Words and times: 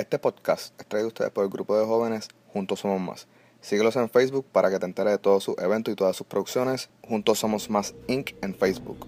Este 0.00 0.18
podcast 0.18 0.72
es 0.80 0.86
traído 0.86 1.08
a 1.08 1.08
ustedes 1.08 1.30
por 1.30 1.44
el 1.44 1.50
grupo 1.50 1.78
de 1.78 1.84
jóvenes 1.84 2.28
Juntos 2.54 2.80
Somos 2.80 3.02
Más. 3.02 3.28
Síguelos 3.60 3.96
en 3.96 4.08
Facebook 4.08 4.46
para 4.50 4.70
que 4.70 4.78
te 4.78 4.86
enteres 4.86 5.12
de 5.12 5.18
todos 5.18 5.44
sus 5.44 5.58
eventos 5.58 5.92
y 5.92 5.94
todas 5.94 6.16
sus 6.16 6.26
producciones. 6.26 6.88
Juntos 7.06 7.40
Somos 7.40 7.68
Más 7.68 7.94
Inc. 8.06 8.30
en 8.40 8.54
Facebook. 8.54 9.06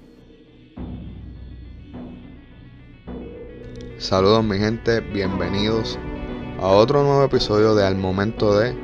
Saludos 3.97 4.45
mi 4.45 4.59
gente, 4.59 5.01
bienvenidos 5.01 5.99
a 6.61 6.69
otro 6.69 7.03
nuevo 7.03 7.25
episodio 7.25 7.75
de 7.75 7.87
Al 7.87 7.97
Momento 7.97 8.59
de, 8.59 8.77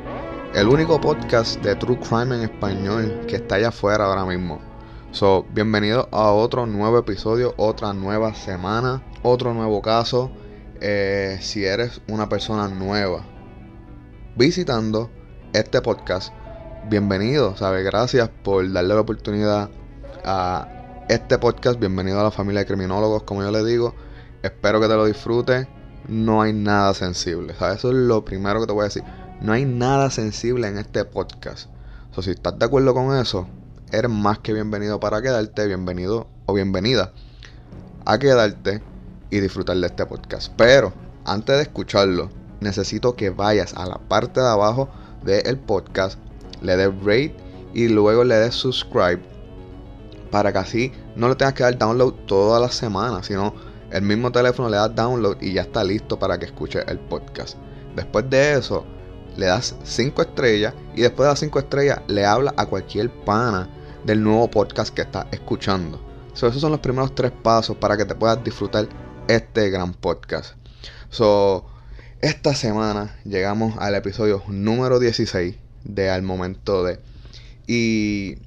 el 0.55 0.67
único 0.67 0.99
podcast 0.99 1.61
de 1.61 1.77
True 1.77 2.01
Crime 2.01 2.37
en 2.37 2.41
español 2.41 3.27
que 3.29 3.37
está 3.37 3.57
allá 3.57 3.69
afuera 3.69 4.07
ahora 4.07 4.25
mismo. 4.25 4.63
So, 5.11 5.45
bienvenidos 5.53 6.09
a 6.11 6.33
otro 6.33 6.65
nuevo 6.65 6.97
episodio, 6.97 7.53
otra 7.59 7.93
nueva 7.93 8.35
semana, 8.35 9.03
otro 9.23 9.53
nuevo 9.53 9.83
caso. 9.83 10.31
Eh, 10.81 11.39
si 11.41 11.65
eres 11.65 12.01
una 12.09 12.29
persona 12.29 12.69
nueva 12.69 13.25
visitando 14.37 15.11
este 15.53 15.83
podcast, 15.83 16.33
bienvenido, 16.89 17.57
¿sabes? 17.57 17.85
Gracias 17.85 18.31
por 18.45 18.71
darle 18.73 18.95
la 18.95 19.01
oportunidad 19.01 19.71
a 20.25 21.05
este 21.09 21.37
podcast. 21.39 21.81
Bienvenido 21.81 22.21
a 22.21 22.23
la 22.23 22.31
familia 22.31 22.61
de 22.61 22.67
criminólogos, 22.67 23.25
como 23.25 23.43
yo 23.43 23.51
le 23.51 23.65
digo. 23.65 23.97
Espero 24.45 24.81
que 24.81 24.87
te 24.87 24.95
lo 24.95 25.07
disfrutes. 25.07 25.67
No 26.07 26.43
hay 26.43 26.53
nada 26.53 26.95
sensible, 26.95 27.55
¿sabes? 27.59 27.79
Eso 27.79 27.89
es 27.89 27.97
lo 27.97 28.25
primero 28.25 28.61
que 28.61 28.69
te 28.69 28.73
voy 28.73 28.83
a 28.83 28.85
decir. 28.85 29.03
No 29.41 29.55
hay 29.55 29.65
nada 29.65 30.11
sensible 30.11 30.69
en 30.69 30.79
este 30.79 31.05
podcast. 31.05 31.69
So, 32.13 32.23
si 32.23 32.31
estás 32.31 32.57
de 32.57 32.67
acuerdo 32.67 32.95
con 32.95 33.17
eso, 33.17 33.49
eres 33.91 34.11
más 34.13 34.39
que 34.39 34.53
bienvenido 34.53 35.01
para 35.01 35.21
quedarte, 35.23 35.67
bienvenido 35.67 36.29
o 36.47 36.55
bienvenida 36.55 37.13
a 38.05 38.19
quedarte 38.19 38.81
y 39.31 39.41
disfrutar 39.41 39.77
de 39.77 39.87
este 39.87 40.07
podcast. 40.07 40.53
Pero 40.57 40.93
antes 41.25 41.57
de 41.57 41.63
escucharlo, 41.63 42.31
necesito 42.61 43.15
que 43.15 43.31
vayas 43.31 43.75
a 43.75 43.87
la 43.87 43.99
parte 43.99 44.41
de 44.41 44.49
abajo 44.49 44.89
del 45.25 45.59
podcast, 45.59 46.19
le 46.63 46.77
des 46.77 46.95
rate 47.01 47.37
y 47.75 47.89
luego 47.89 48.25
le 48.25 48.37
des 48.37 48.55
subscribe 48.55 49.21
para 50.31 50.53
que 50.53 50.59
así 50.59 50.93
no 51.17 51.29
le 51.29 51.35
tengas 51.35 51.55
que 51.55 51.63
dar 51.63 51.79
download 51.79 52.15
toda 52.27 52.61
la 52.61 52.71
semana, 52.71 53.23
sino 53.23 53.55
el 53.91 54.03
mismo 54.03 54.31
teléfono 54.31 54.69
le 54.69 54.77
das 54.77 54.95
download 54.95 55.41
y 55.41 55.53
ya 55.55 55.63
está 55.63 55.83
listo 55.83 56.19
para 56.19 56.39
que 56.39 56.47
escuche 56.47 56.81
el 56.87 56.99
podcast. 56.99 57.57
Después 57.97 58.29
de 58.29 58.55
eso, 58.55 58.85
le 59.37 59.47
das 59.47 59.75
5 59.83 60.23
estrellas 60.23 60.75
y 60.95 61.03
después 61.03 61.27
de 61.27 61.33
las 61.33 61.39
5 61.39 61.59
estrellas 61.59 62.01
le 62.07 62.27
habla 62.27 62.53
a 62.57 62.67
cualquier 62.67 63.11
pana 63.25 63.69
del 64.05 64.23
nuevo 64.23 64.51
podcast 64.51 64.95
que 64.95 65.03
estás 65.03 65.27
escuchando. 65.31 66.01
esos 66.35 66.61
son 66.61 66.73
los 66.73 66.81
primeros 66.81 67.15
tres 67.15 67.33
pasos 67.43 67.77
para 67.77 67.97
que 67.97 68.05
te 68.05 68.15
puedas 68.15 68.43
disfrutar 68.45 68.89
este 69.29 69.71
gran 69.71 69.93
podcast. 69.93 70.55
So, 71.11 71.67
esta 72.21 72.55
semana 72.55 73.17
llegamos 73.25 73.77
al 73.79 73.95
episodio 73.95 74.43
número 74.49 74.99
16 74.99 75.55
de 75.85 76.11
Al 76.11 76.23
Momento 76.23 76.83
de. 76.83 76.99
Y 77.67 78.39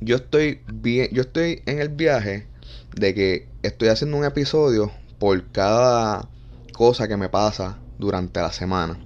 yo 0.00 0.16
estoy 0.16 0.60
bien, 0.72 1.08
yo 1.12 1.22
estoy 1.22 1.62
en 1.66 1.80
el 1.80 1.88
viaje 1.88 2.46
de 2.94 3.14
que 3.14 3.48
estoy 3.62 3.88
haciendo 3.88 4.16
un 4.16 4.24
episodio 4.24 4.90
por 5.18 5.50
cada 5.50 6.28
cosa 6.72 7.08
que 7.08 7.16
me 7.16 7.28
pasa 7.28 7.78
durante 7.98 8.40
la 8.40 8.52
semana. 8.52 8.98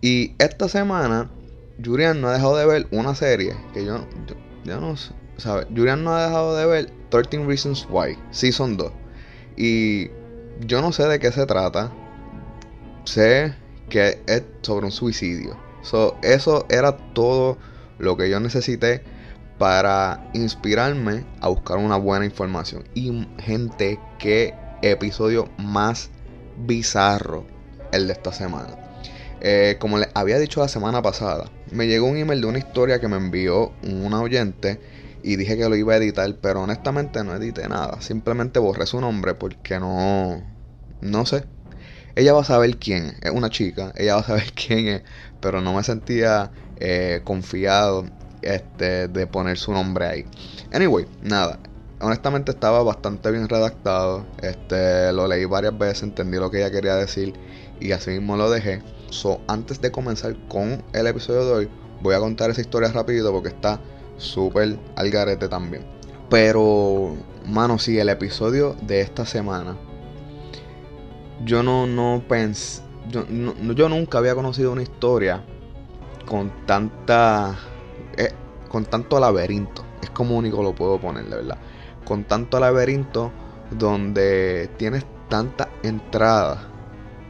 Y 0.00 0.34
esta 0.38 0.68
semana, 0.68 1.30
Julian 1.82 2.20
no 2.20 2.28
ha 2.28 2.34
dejado 2.34 2.56
de 2.56 2.66
ver 2.66 2.86
una 2.90 3.14
serie 3.14 3.56
que 3.72 3.84
yo, 3.84 4.04
no 4.64 4.96
sé, 4.96 5.14
Julian 5.74 6.04
no 6.04 6.14
ha 6.14 6.24
dejado 6.26 6.56
de 6.56 6.66
ver 6.66 6.92
13 7.10 7.46
Reasons 7.46 7.86
Why, 7.88 8.18
Season 8.30 8.76
2. 8.76 9.03
Y 9.56 10.08
yo 10.60 10.80
no 10.80 10.92
sé 10.92 11.06
de 11.06 11.18
qué 11.18 11.32
se 11.32 11.46
trata. 11.46 11.92
Sé 13.04 13.54
que 13.88 14.22
es 14.26 14.42
sobre 14.62 14.86
un 14.86 14.92
suicidio. 14.92 15.56
eso 16.22 16.66
era 16.68 16.96
todo 17.14 17.58
lo 17.98 18.16
que 18.16 18.30
yo 18.30 18.40
necesité 18.40 19.02
para 19.58 20.30
inspirarme 20.34 21.24
a 21.40 21.48
buscar 21.48 21.78
una 21.78 21.96
buena 21.96 22.24
información. 22.24 22.84
Y 22.94 23.26
gente, 23.38 24.00
qué 24.18 24.54
episodio 24.82 25.48
más 25.58 26.10
bizarro 26.56 27.46
el 27.92 28.06
de 28.06 28.12
esta 28.14 28.32
semana. 28.32 28.76
Eh, 29.40 29.76
como 29.78 29.98
les 29.98 30.08
había 30.14 30.38
dicho 30.38 30.60
la 30.60 30.68
semana 30.68 31.02
pasada, 31.02 31.50
me 31.70 31.86
llegó 31.86 32.06
un 32.06 32.16
email 32.16 32.40
de 32.40 32.46
una 32.46 32.58
historia 32.58 33.00
que 33.00 33.08
me 33.08 33.16
envió 33.16 33.72
una 33.82 34.20
oyente 34.20 34.80
y 35.24 35.36
dije 35.36 35.56
que 35.56 35.68
lo 35.68 35.74
iba 35.74 35.94
a 35.94 35.96
editar, 35.96 36.36
pero 36.42 36.62
honestamente 36.62 37.24
no 37.24 37.34
edité 37.34 37.66
nada. 37.66 38.02
Simplemente 38.02 38.58
borré 38.58 38.84
su 38.84 39.00
nombre 39.00 39.34
porque 39.34 39.80
no. 39.80 40.42
No 41.00 41.24
sé. 41.24 41.46
Ella 42.14 42.34
va 42.34 42.42
a 42.42 42.44
saber 42.44 42.76
quién 42.76 43.16
es. 43.22 43.30
una 43.30 43.48
chica, 43.48 43.92
ella 43.96 44.16
va 44.16 44.20
a 44.20 44.24
saber 44.24 44.52
quién 44.54 44.86
es, 44.88 45.02
pero 45.40 45.62
no 45.62 45.72
me 45.72 45.82
sentía 45.82 46.52
eh, 46.76 47.22
confiado 47.24 48.04
este, 48.42 49.08
de 49.08 49.26
poner 49.26 49.56
su 49.56 49.72
nombre 49.72 50.06
ahí. 50.06 50.26
Anyway, 50.72 51.06
nada. 51.22 51.58
Honestamente 52.00 52.52
estaba 52.52 52.82
bastante 52.82 53.30
bien 53.30 53.48
redactado. 53.48 54.26
Este, 54.42 55.10
lo 55.12 55.26
leí 55.26 55.46
varias 55.46 55.76
veces, 55.78 56.02
entendí 56.02 56.36
lo 56.36 56.50
que 56.50 56.58
ella 56.58 56.70
quería 56.70 56.96
decir 56.96 57.32
y 57.80 57.92
así 57.92 58.10
mismo 58.10 58.36
lo 58.36 58.50
dejé. 58.50 58.82
So, 59.08 59.40
antes 59.48 59.80
de 59.80 59.90
comenzar 59.90 60.36
con 60.48 60.84
el 60.92 61.06
episodio 61.06 61.46
de 61.46 61.52
hoy, 61.52 61.70
voy 62.02 62.14
a 62.14 62.18
contar 62.18 62.50
esa 62.50 62.60
historia 62.60 62.92
rápido 62.92 63.32
porque 63.32 63.48
está 63.48 63.80
súper 64.16 64.78
al 64.96 65.10
garete 65.10 65.48
también. 65.48 65.84
Pero, 66.30 67.14
mano, 67.46 67.78
sí, 67.78 67.98
el 67.98 68.08
episodio 68.08 68.76
de 68.82 69.00
esta 69.00 69.26
semana. 69.26 69.76
Yo 71.44 71.62
no, 71.62 71.86
no 71.86 72.22
pensé. 72.28 72.82
Yo, 73.10 73.24
yo 73.28 73.88
nunca 73.88 74.18
había 74.18 74.34
conocido 74.34 74.72
una 74.72 74.82
historia 74.82 75.44
con 76.26 76.50
tanta. 76.66 77.56
Eh, 78.16 78.32
con 78.68 78.84
tanto 78.84 79.20
laberinto. 79.20 79.84
Es 80.02 80.10
como 80.10 80.36
único 80.36 80.62
lo 80.62 80.74
puedo 80.74 80.98
poner, 80.98 81.24
de 81.26 81.36
verdad. 81.36 81.58
Con 82.04 82.24
tanto 82.24 82.58
laberinto 82.60 83.30
donde 83.70 84.70
tienes 84.76 85.06
tanta 85.28 85.68
entrada 85.82 86.68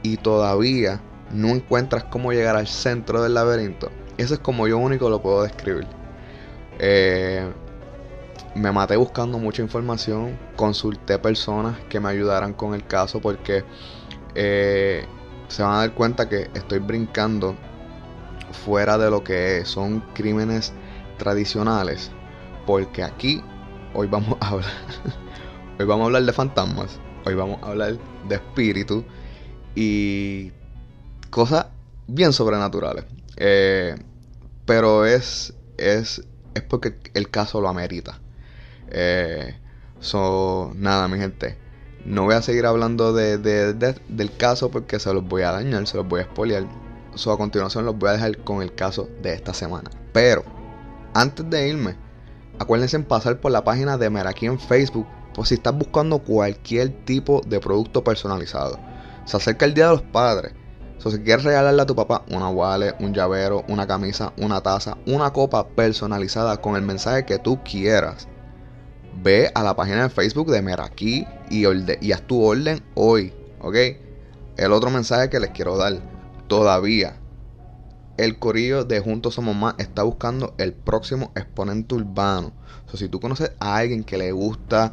y 0.03 0.17
todavía 0.17 1.01
no 1.33 1.49
encuentras 1.49 2.05
cómo 2.05 2.33
llegar 2.33 2.57
al 2.57 2.67
centro 2.67 3.23
del 3.23 3.35
laberinto. 3.35 3.91
Eso 4.19 4.35
es 4.35 4.41
como 4.41 4.69
yo 4.69 4.79
único 4.79 5.09
lo 5.09 5.21
puedo 5.21 5.43
describir. 5.43 5.87
Eh, 6.79 7.51
me 8.55 8.71
maté 8.73 8.97
buscando 8.97 9.39
mucha 9.39 9.63
información, 9.63 10.39
consulté 10.57 11.19
personas 11.19 11.79
que 11.89 12.01
me 12.01 12.09
ayudaran 12.09 12.53
con 12.55 12.75
el 12.75 12.87
caso 12.87 13.21
porque 13.21 13.65
eh, 14.35 15.07
se 15.49 15.63
van 15.63 15.73
a 15.75 15.79
dar 15.79 15.95
cuenta 15.95 16.29
que 16.29 16.51
estoy 16.55 16.79
brincando 16.79 17.57
fuera 18.65 18.97
de 18.99 19.11
lo 19.11 19.25
que 19.25 19.65
son 19.65 20.01
crímenes 20.15 20.73
tradicionales 21.19 22.13
porque 22.67 23.03
aquí 23.03 23.43
hoy 23.95 24.07
vamos 24.07 24.37
a 24.41 24.49
hablar 24.49 24.71
hoy 25.79 25.87
vamos 25.87 26.05
a 26.05 26.07
hablar 26.07 26.23
de 26.23 26.33
fantasmas 26.33 27.01
hoy 27.25 27.35
vamos 27.35 27.59
a 27.63 27.67
hablar 27.67 27.99
de 28.29 28.35
espíritus 28.37 29.05
y 29.75 30.53
cosas 31.31 31.67
bien 32.07 32.33
sobrenaturales. 32.33 33.05
Eh, 33.37 33.97
pero 34.65 35.05
es 35.05 35.55
es 35.77 36.23
es 36.55 36.63
porque 36.63 36.97
el 37.15 37.31
caso 37.31 37.61
lo 37.61 37.69
amerita. 37.69 38.21
Eh, 38.89 39.57
so, 40.01 40.73
nada, 40.77 41.09
mi 41.09 41.19
gente. 41.19 41.59
No 42.05 42.25
voy 42.25 42.35
a 42.35 42.43
seguir 42.43 42.67
hablando 42.67 43.13
de, 43.13 43.39
del 43.39 44.37
caso 44.37 44.71
porque 44.71 44.99
se 44.99 45.13
los 45.15 45.27
voy 45.27 45.43
a 45.43 45.53
dañar, 45.53 45.87
se 45.87 45.97
los 45.97 46.07
voy 46.07 46.21
a 46.21 46.25
spoilear. 46.25 46.67
So, 47.15 47.33
a 47.33 47.39
continuación 47.39 47.85
los 47.85 47.99
voy 47.99 48.11
a 48.11 48.13
dejar 48.13 48.39
con 48.39 48.63
el 48.63 48.75
caso 48.75 49.09
de 49.23 49.33
esta 49.33 49.55
semana. 49.55 49.91
Pero, 50.13 50.45
antes 51.15 51.49
de 51.49 51.69
irme, 51.69 51.97
acuérdense 52.59 52.97
en 52.97 53.05
pasar 53.05 53.41
por 53.41 53.53
la 53.53 53.65
página 53.65 53.97
de 53.97 54.11
Meraki 54.11 54.47
en 54.47 54.59
Facebook 54.59 55.07
por 55.35 55.47
si 55.47 55.55
estás 55.55 55.77
buscando 55.77 56.19
cualquier 56.19 56.91
tipo 57.05 57.41
de 57.47 57.59
producto 57.61 58.05
personalizado. 58.05 58.79
Se 59.25 59.37
acerca 59.37 59.65
el 59.65 59.75
Día 59.75 59.87
de 59.87 59.93
los 59.93 60.03
Padres 60.03 60.53
si 60.99 61.19
quieres 61.19 61.45
regalarle 61.45 61.83
a 61.83 61.87
tu 61.87 61.95
papá 61.95 62.25
una 62.31 62.49
wallet, 62.49 62.95
un 63.01 63.13
llavero, 63.13 63.65
una 63.69 63.87
camisa, 63.87 64.33
una 64.39 64.61
taza, 64.61 64.97
una 65.07 65.33
copa 65.33 65.69
personalizada 65.69 66.57
con 66.59 66.77
el 66.77 66.83
mensaje 66.83 67.25
que 67.27 67.39
tú 67.39 67.63
quieras, 67.63 68.27
ve 69.23 69.51
a 69.55 69.63
la 69.63 69.77
página 69.77 70.05
de 70.05 70.09
Facebook 70.11 70.51
de 70.51 70.63
Meraki 70.63 71.27
y, 71.51 71.65
haz 72.13 72.23
tu 72.23 72.43
orden 72.43 72.83
hoy, 72.95 73.33
¿ok? 73.61 73.77
El 74.57 74.73
otro 74.73 74.91
mensaje 74.91 75.29
que 75.29 75.41
les 75.41 75.51
quiero 75.51 75.77
dar, 75.77 76.01
todavía 76.47 77.17
el 78.17 78.39
corillo 78.39 78.85
de 78.85 79.01
Juntos 79.01 79.35
Somos 79.35 79.57
Más 79.57 79.75
está 79.79 80.05
buscando 80.05 80.55
el 80.59 80.73
próximo 80.73 81.33
exponente 81.35 81.97
urbano. 81.97 82.53
O 82.93 82.97
si 82.97 83.09
tú 83.09 83.19
conoces 83.19 83.51
a 83.59 83.77
alguien 83.77 84.05
que 84.05 84.17
le 84.17 84.31
gusta, 84.31 84.93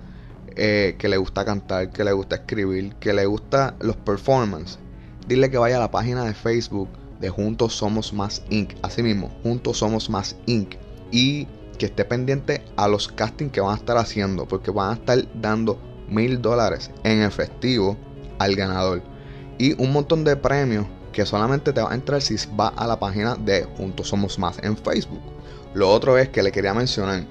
eh, 0.55 0.95
que 0.97 1.07
le 1.07 1.17
gusta 1.17 1.45
cantar, 1.45 1.91
que 1.91 2.03
le 2.03 2.13
gusta 2.13 2.37
escribir, 2.37 2.95
que 2.95 3.13
le 3.13 3.27
gusta 3.27 3.75
los 3.79 3.95
performances, 3.95 4.79
dile 5.31 5.49
que 5.49 5.57
vaya 5.57 5.77
a 5.77 5.79
la 5.79 5.91
página 5.91 6.25
de 6.25 6.33
Facebook 6.33 6.89
de 7.21 7.29
Juntos 7.29 7.73
Somos 7.75 8.11
Más 8.11 8.43
Inc. 8.49 8.73
Asimismo, 8.81 9.31
Juntos 9.43 9.77
Somos 9.77 10.09
Más 10.09 10.35
Inc. 10.45 10.75
Y 11.09 11.47
que 11.77 11.85
esté 11.85 12.03
pendiente 12.03 12.63
a 12.75 12.87
los 12.87 13.07
castings 13.07 13.51
que 13.51 13.61
van 13.61 13.73
a 13.73 13.77
estar 13.77 13.97
haciendo, 13.97 14.45
porque 14.45 14.71
van 14.71 14.89
a 14.89 14.93
estar 14.95 15.17
dando 15.39 15.79
mil 16.09 16.41
dólares 16.41 16.91
en 17.03 17.21
efectivo 17.21 17.97
al 18.39 18.55
ganador. 18.55 19.01
y 19.57 19.79
un 19.81 19.93
montón 19.93 20.23
de 20.23 20.35
premios 20.35 20.87
que 21.13 21.25
solamente 21.25 21.71
te 21.71 21.81
va 21.81 21.91
a 21.91 21.95
entrar 21.95 22.21
si 22.21 22.35
vas 22.55 22.73
a 22.75 22.87
la 22.87 22.99
página 22.99 23.35
de 23.35 23.63
Juntos 23.77 24.09
Somos 24.09 24.37
Más 24.39 24.57
en 24.63 24.75
Facebook. 24.75 25.21
Lo 25.73 25.89
otro 25.89 26.17
es 26.17 26.29
que 26.29 26.43
le 26.43 26.51
quería 26.51 26.73
mencionar, 26.73 27.25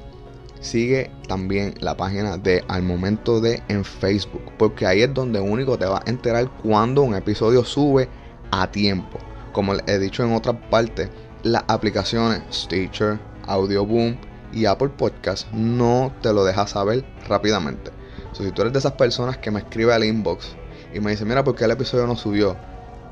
sigue 0.60 1.10
también 1.26 1.74
la 1.80 1.96
página 1.96 2.36
de 2.36 2.62
Al 2.68 2.82
Momento 2.82 3.40
de 3.40 3.62
en 3.68 3.84
Facebook, 3.84 4.42
porque 4.58 4.86
ahí 4.86 5.02
es 5.02 5.12
donde 5.12 5.40
único 5.40 5.78
te 5.78 5.86
va 5.86 6.02
a 6.04 6.10
enterar 6.10 6.50
cuando 6.62 7.02
un 7.02 7.14
episodio 7.14 7.64
sube 7.64 8.08
a 8.50 8.70
tiempo. 8.70 9.18
Como 9.52 9.74
he 9.74 9.98
dicho 9.98 10.22
en 10.22 10.32
otras 10.32 10.56
partes, 10.70 11.08
las 11.42 11.64
aplicaciones 11.66 12.42
Stitcher, 12.52 13.18
Audioboom 13.46 14.16
y 14.52 14.66
Apple 14.66 14.90
Podcast 14.90 15.50
no 15.52 16.12
te 16.22 16.32
lo 16.32 16.44
deja 16.44 16.66
saber 16.66 17.04
rápidamente. 17.28 17.90
si 18.32 18.50
tú 18.52 18.62
eres 18.62 18.72
de 18.72 18.78
esas 18.78 18.92
personas 18.92 19.38
que 19.38 19.50
me 19.50 19.60
escribe 19.60 19.92
al 19.92 20.04
inbox 20.04 20.54
y 20.92 21.00
me 21.00 21.12
dice, 21.12 21.24
mira, 21.24 21.42
¿por 21.44 21.54
qué 21.54 21.64
el 21.64 21.70
episodio 21.70 22.06
no 22.06 22.16
subió? 22.16 22.56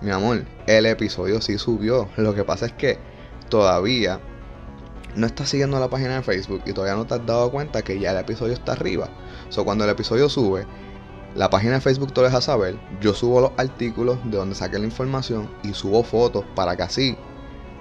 Mi 0.01 0.11
amor, 0.11 0.45
el 0.67 0.87
episodio 0.87 1.41
sí 1.41 1.59
subió. 1.59 2.09
Lo 2.17 2.35
que 2.35 2.45
pasa 2.45 2.67
es 2.67 2.73
que 2.73 2.99
todavía 3.49 4.21
no 5.19 5.27
estás 5.27 5.49
siguiendo 5.49 5.81
la 5.81 5.91
página 5.91 6.15
de 6.15 6.23
Facebook 6.23 6.63
y 6.65 6.73
todavía 6.73 6.95
no 6.95 7.05
te 7.05 7.15
has 7.15 7.27
dado 7.27 7.51
cuenta 7.51 7.83
que 7.83 7.99
ya 7.99 8.13
el 8.13 8.19
episodio 8.19 8.53
está 8.53 8.73
arriba. 8.73 9.09
So, 9.49 9.65
cuando 9.65 9.83
el 9.83 9.91
episodio 9.91 10.29
sube, 10.29 10.65
la 11.35 11.51
página 11.51 11.75
de 11.75 11.81
Facebook 11.81 12.15
te 12.15 12.23
deja 12.23 12.41
saber. 12.41 12.79
Yo 13.01 13.13
subo 13.15 13.41
los 13.41 13.51
artículos 13.57 14.19
de 14.31 14.37
donde 14.37 14.55
saqué 14.55 14.79
la 14.79 14.85
información 14.85 15.51
y 15.65 15.75
subo 15.75 16.05
fotos 16.05 16.45
para 16.55 16.77
que 16.77 16.85
así 16.85 17.17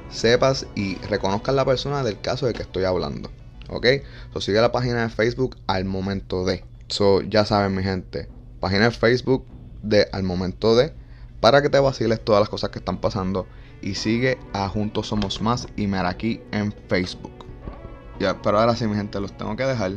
sepas 0.09 0.65
y 0.73 0.95
reconozcas 1.09 1.53
la 1.53 1.63
persona 1.63 2.03
del 2.03 2.19
caso 2.19 2.47
de 2.47 2.53
que 2.53 2.63
estoy 2.63 2.85
hablando. 2.85 3.29
¿Ok? 3.69 3.85
So, 4.33 4.41
sigue 4.41 4.59
la 4.59 4.71
página 4.71 5.03
de 5.03 5.09
Facebook 5.09 5.57
al 5.67 5.85
momento 5.85 6.43
de. 6.43 6.65
So, 6.87 7.21
ya 7.21 7.45
saben, 7.45 7.75
mi 7.75 7.83
gente. 7.83 8.27
Página 8.59 8.85
de 8.85 8.91
Facebook 8.91 9.45
de 9.83 10.07
al 10.11 10.23
momento 10.23 10.75
de. 10.75 10.91
Para 11.39 11.61
que 11.61 11.69
te 11.69 11.77
vaciles 11.77 12.19
todas 12.19 12.39
las 12.39 12.49
cosas 12.49 12.71
que 12.71 12.79
están 12.79 12.97
pasando. 12.97 13.45
Y 13.81 13.95
sigue 13.95 14.37
a 14.53 14.67
Juntos 14.69 15.07
Somos 15.07 15.41
Más 15.41 15.67
y 15.75 15.93
aquí 15.93 16.41
en 16.51 16.73
Facebook. 16.87 17.45
Ya, 18.19 18.41
pero 18.41 18.59
ahora 18.59 18.75
sí, 18.75 18.87
mi 18.87 18.95
gente, 18.95 19.19
los 19.19 19.35
tengo 19.37 19.55
que 19.55 19.63
dejar. 19.63 19.93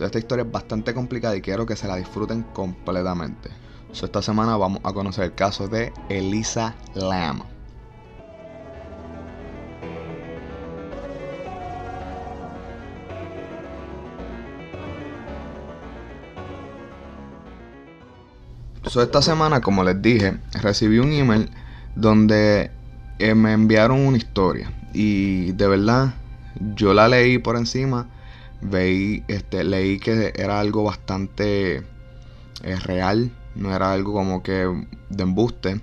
Esta 0.00 0.18
historia 0.18 0.44
es 0.44 0.50
bastante 0.50 0.94
complicada 0.94 1.36
y 1.36 1.40
quiero 1.40 1.66
que 1.66 1.76
se 1.76 1.88
la 1.88 1.96
disfruten 1.96 2.42
completamente. 2.54 3.50
So, 3.92 4.06
esta 4.06 4.22
semana 4.22 4.56
vamos 4.56 4.80
a 4.84 4.92
conocer 4.92 5.24
el 5.24 5.34
caso 5.34 5.68
de 5.68 5.92
Elisa 6.08 6.74
Lamb. 6.94 7.42
esta 19.02 19.22
semana, 19.22 19.60
como 19.60 19.84
les 19.84 20.00
dije, 20.00 20.38
recibí 20.62 20.98
un 20.98 21.12
email 21.12 21.50
donde 21.94 22.70
eh, 23.18 23.34
me 23.34 23.52
enviaron 23.52 24.00
una 24.00 24.16
historia. 24.16 24.72
Y 24.92 25.52
de 25.52 25.68
verdad, 25.68 26.14
yo 26.74 26.94
la 26.94 27.08
leí 27.08 27.38
por 27.38 27.56
encima. 27.56 28.08
Veí, 28.60 29.24
este, 29.28 29.64
leí 29.64 29.98
que 29.98 30.32
era 30.36 30.60
algo 30.60 30.84
bastante 30.84 31.82
eh, 32.62 32.76
real. 32.84 33.30
No 33.54 33.74
era 33.74 33.92
algo 33.92 34.12
como 34.12 34.42
que 34.42 34.66
de 35.08 35.22
embuste. 35.22 35.80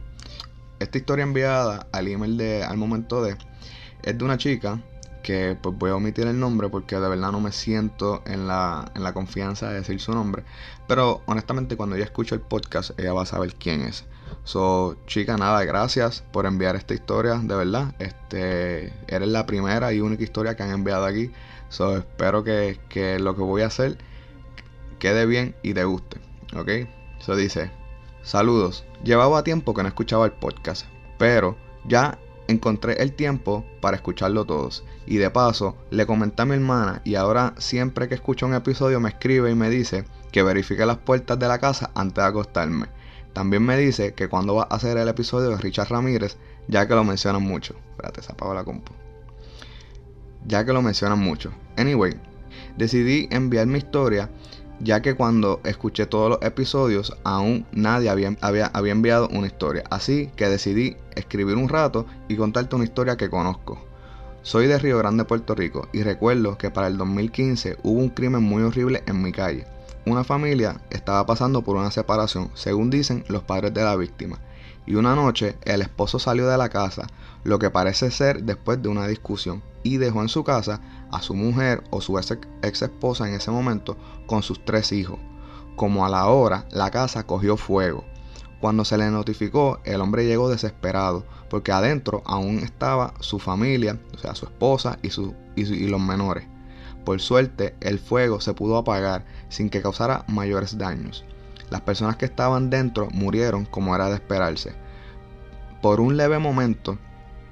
Esta 0.79 0.97
historia 0.97 1.23
enviada 1.23 1.87
al 1.91 2.07
email 2.07 2.37
de 2.37 2.63
al 2.63 2.77
momento 2.77 3.23
de 3.23 3.37
es 4.03 4.17
de 4.17 4.23
una 4.23 4.37
chica 4.37 4.79
que 5.25 5.57
pues 5.59 5.75
voy 5.75 5.89
a 5.89 5.95
omitir 5.95 6.27
el 6.27 6.39
nombre 6.39 6.69
porque 6.69 6.99
de 6.99 7.09
verdad 7.09 7.31
no 7.31 7.41
me 7.41 7.51
siento 7.51 8.21
en 8.27 8.45
la, 8.45 8.91
en 8.93 9.01
la 9.01 9.11
confianza 9.11 9.69
de 9.69 9.77
decir 9.77 9.99
su 9.99 10.13
nombre. 10.13 10.43
Pero 10.87 11.23
honestamente 11.25 11.75
cuando 11.75 11.95
ella 11.95 12.05
escuche 12.05 12.35
el 12.35 12.41
podcast 12.41 12.91
ella 12.99 13.11
va 13.11 13.23
a 13.23 13.25
saber 13.25 13.55
quién 13.55 13.81
es. 13.81 14.05
So, 14.43 14.97
chica, 15.07 15.35
nada, 15.35 15.63
gracias 15.65 16.23
por 16.31 16.45
enviar 16.45 16.75
esta 16.75 16.93
historia, 16.93 17.39
de 17.41 17.55
verdad. 17.55 17.95
Este, 17.97 18.93
eres 19.07 19.27
la 19.29 19.47
primera 19.47 19.91
y 19.93 19.99
única 19.99 20.23
historia 20.23 20.55
que 20.55 20.61
han 20.61 20.69
enviado 20.69 21.05
aquí. 21.05 21.31
So, 21.69 21.97
espero 21.97 22.43
que, 22.43 22.79
que 22.87 23.17
lo 23.17 23.35
que 23.35 23.41
voy 23.41 23.63
a 23.63 23.67
hacer 23.67 23.97
quede 24.99 25.25
bien 25.25 25.55
y 25.63 25.73
te 25.73 25.85
guste. 25.85 26.19
¿Ok? 26.55 26.87
So 27.17 27.35
dice, 27.35 27.71
saludos. 28.21 28.85
Llevaba 29.03 29.43
tiempo 29.43 29.73
que 29.73 29.81
no 29.81 29.87
escuchaba 29.87 30.27
el 30.27 30.33
podcast, 30.33 30.85
pero 31.17 31.57
ya 31.83 32.19
encontré 32.47 33.01
el 33.01 33.13
tiempo 33.13 33.65
para 33.81 33.97
escucharlo 33.97 34.45
todos. 34.45 34.83
Y 35.05 35.17
de 35.17 35.29
paso, 35.29 35.75
le 35.91 36.05
comenté 36.05 36.41
a 36.41 36.45
mi 36.45 36.55
hermana 36.55 37.01
y 37.03 37.15
ahora 37.15 37.53
siempre 37.57 38.07
que 38.07 38.15
escucho 38.15 38.45
un 38.45 38.53
episodio 38.53 38.99
me 38.99 39.09
escribe 39.09 39.51
y 39.51 39.55
me 39.55 39.69
dice 39.69 40.05
que 40.31 40.43
verifique 40.43 40.85
las 40.85 40.97
puertas 40.97 41.39
de 41.39 41.47
la 41.47 41.59
casa 41.59 41.91
antes 41.95 42.23
de 42.23 42.29
acostarme. 42.29 42.87
También 43.33 43.63
me 43.63 43.77
dice 43.77 44.13
que 44.13 44.29
cuando 44.29 44.55
va 44.55 44.63
a 44.69 44.75
hacer 44.75 44.97
el 44.97 45.07
episodio 45.07 45.49
de 45.49 45.57
Richard 45.57 45.89
Ramírez, 45.89 46.37
ya 46.67 46.87
que 46.87 46.95
lo 46.95 47.03
mencionan 47.03 47.43
mucho. 47.43 47.75
Espérate, 47.91 48.21
se 48.21 48.31
apagó 48.31 48.53
la 48.53 48.63
compu. 48.63 48.93
Ya 50.45 50.65
que 50.65 50.73
lo 50.73 50.81
mencionan 50.81 51.19
mucho. 51.19 51.51
Anyway, 51.77 52.13
decidí 52.77 53.27
enviar 53.31 53.67
mi 53.67 53.79
historia 53.79 54.29
ya 54.79 55.01
que 55.01 55.15
cuando 55.15 55.61
escuché 55.63 56.05
todos 56.05 56.29
los 56.29 56.41
episodios 56.41 57.15
aún 57.23 57.65
nadie 57.71 58.09
había, 58.09 58.35
había, 58.41 58.67
había, 58.67 58.91
enviado 58.91 59.27
una 59.29 59.47
historia. 59.47 59.83
Así 59.89 60.29
que 60.35 60.49
decidí 60.49 60.97
escribir 61.15 61.55
un 61.55 61.69
rato 61.69 62.05
y 62.27 62.35
contarte 62.35 62.75
una 62.75 62.85
historia 62.85 63.17
que 63.17 63.29
conozco. 63.29 63.79
Soy 64.41 64.67
de 64.67 64.77
Río 64.77 64.99
Grande, 64.99 65.25
Puerto 65.25 65.55
Rico, 65.55 65.87
y 65.91 66.03
recuerdo 66.03 66.57
que 66.57 66.69
para 66.69 66.87
el 66.87 66.97
2015 66.97 67.77
hubo 67.81 67.99
un 67.99 68.09
crimen 68.09 68.43
muy 68.43 68.61
horrible 68.61 69.03
en 69.07 69.21
mi 69.21 69.31
calle. 69.31 69.65
Una 70.05 70.23
familia 70.23 70.81
estaba 70.91 71.25
pasando 71.25 71.63
por 71.63 71.77
una 71.77 71.89
separación, 71.89 72.51
según 72.53 72.91
dicen 72.91 73.23
los 73.27 73.41
padres 73.41 73.73
de 73.73 73.83
la 73.83 73.95
víctima, 73.95 74.37
y 74.85 74.95
una 74.95 75.15
noche 75.15 75.57
el 75.63 75.81
esposo 75.81 76.19
salió 76.19 76.47
de 76.47 76.59
la 76.59 76.69
casa, 76.69 77.07
lo 77.43 77.57
que 77.57 77.71
parece 77.71 78.11
ser 78.11 78.43
después 78.43 78.79
de 78.83 78.89
una 78.89 79.07
discusión, 79.07 79.63
y 79.81 79.97
dejó 79.97 80.21
en 80.21 80.29
su 80.29 80.43
casa 80.43 80.79
a 81.11 81.21
su 81.21 81.33
mujer 81.33 81.83
o 81.89 82.01
su 82.01 82.17
ex 82.17 82.81
esposa 82.81 83.27
en 83.27 83.35
ese 83.35 83.51
momento 83.51 83.97
con 84.25 84.43
sus 84.43 84.63
tres 84.63 84.91
hijos. 84.91 85.19
Como 85.75 86.05
a 86.05 86.09
la 86.09 86.27
hora, 86.27 86.65
la 86.71 86.91
casa 86.91 87.25
cogió 87.25 87.57
fuego. 87.57 88.05
Cuando 88.61 88.85
se 88.85 88.97
le 88.97 89.11
notificó, 89.11 89.79
el 89.83 90.01
hombre 90.01 90.25
llegó 90.25 90.49
desesperado, 90.49 91.25
porque 91.49 91.71
adentro 91.71 92.23
aún 92.25 92.59
estaba 92.59 93.13
su 93.19 93.39
familia, 93.39 93.99
o 94.13 94.17
sea, 94.17 94.35
su 94.35 94.45
esposa 94.45 94.97
y, 95.01 95.09
su, 95.09 95.35
y 95.55 95.87
los 95.87 96.01
menores. 96.01 96.47
Por 97.03 97.21
suerte, 97.21 97.75
el 97.81 97.99
fuego 97.99 98.41
se 98.41 98.53
pudo 98.53 98.77
apagar 98.77 99.25
sin 99.49 99.69
que 99.69 99.81
causara 99.81 100.25
mayores 100.27 100.77
daños. 100.77 101.23
Las 101.69 101.81
personas 101.81 102.15
que 102.15 102.25
estaban 102.25 102.69
dentro 102.69 103.09
murieron 103.11 103.65
como 103.65 103.95
era 103.95 104.09
de 104.09 104.15
esperarse. 104.15 104.73
Por 105.81 105.99
un 105.99 106.17
leve 106.17 106.39
momento, 106.39 106.97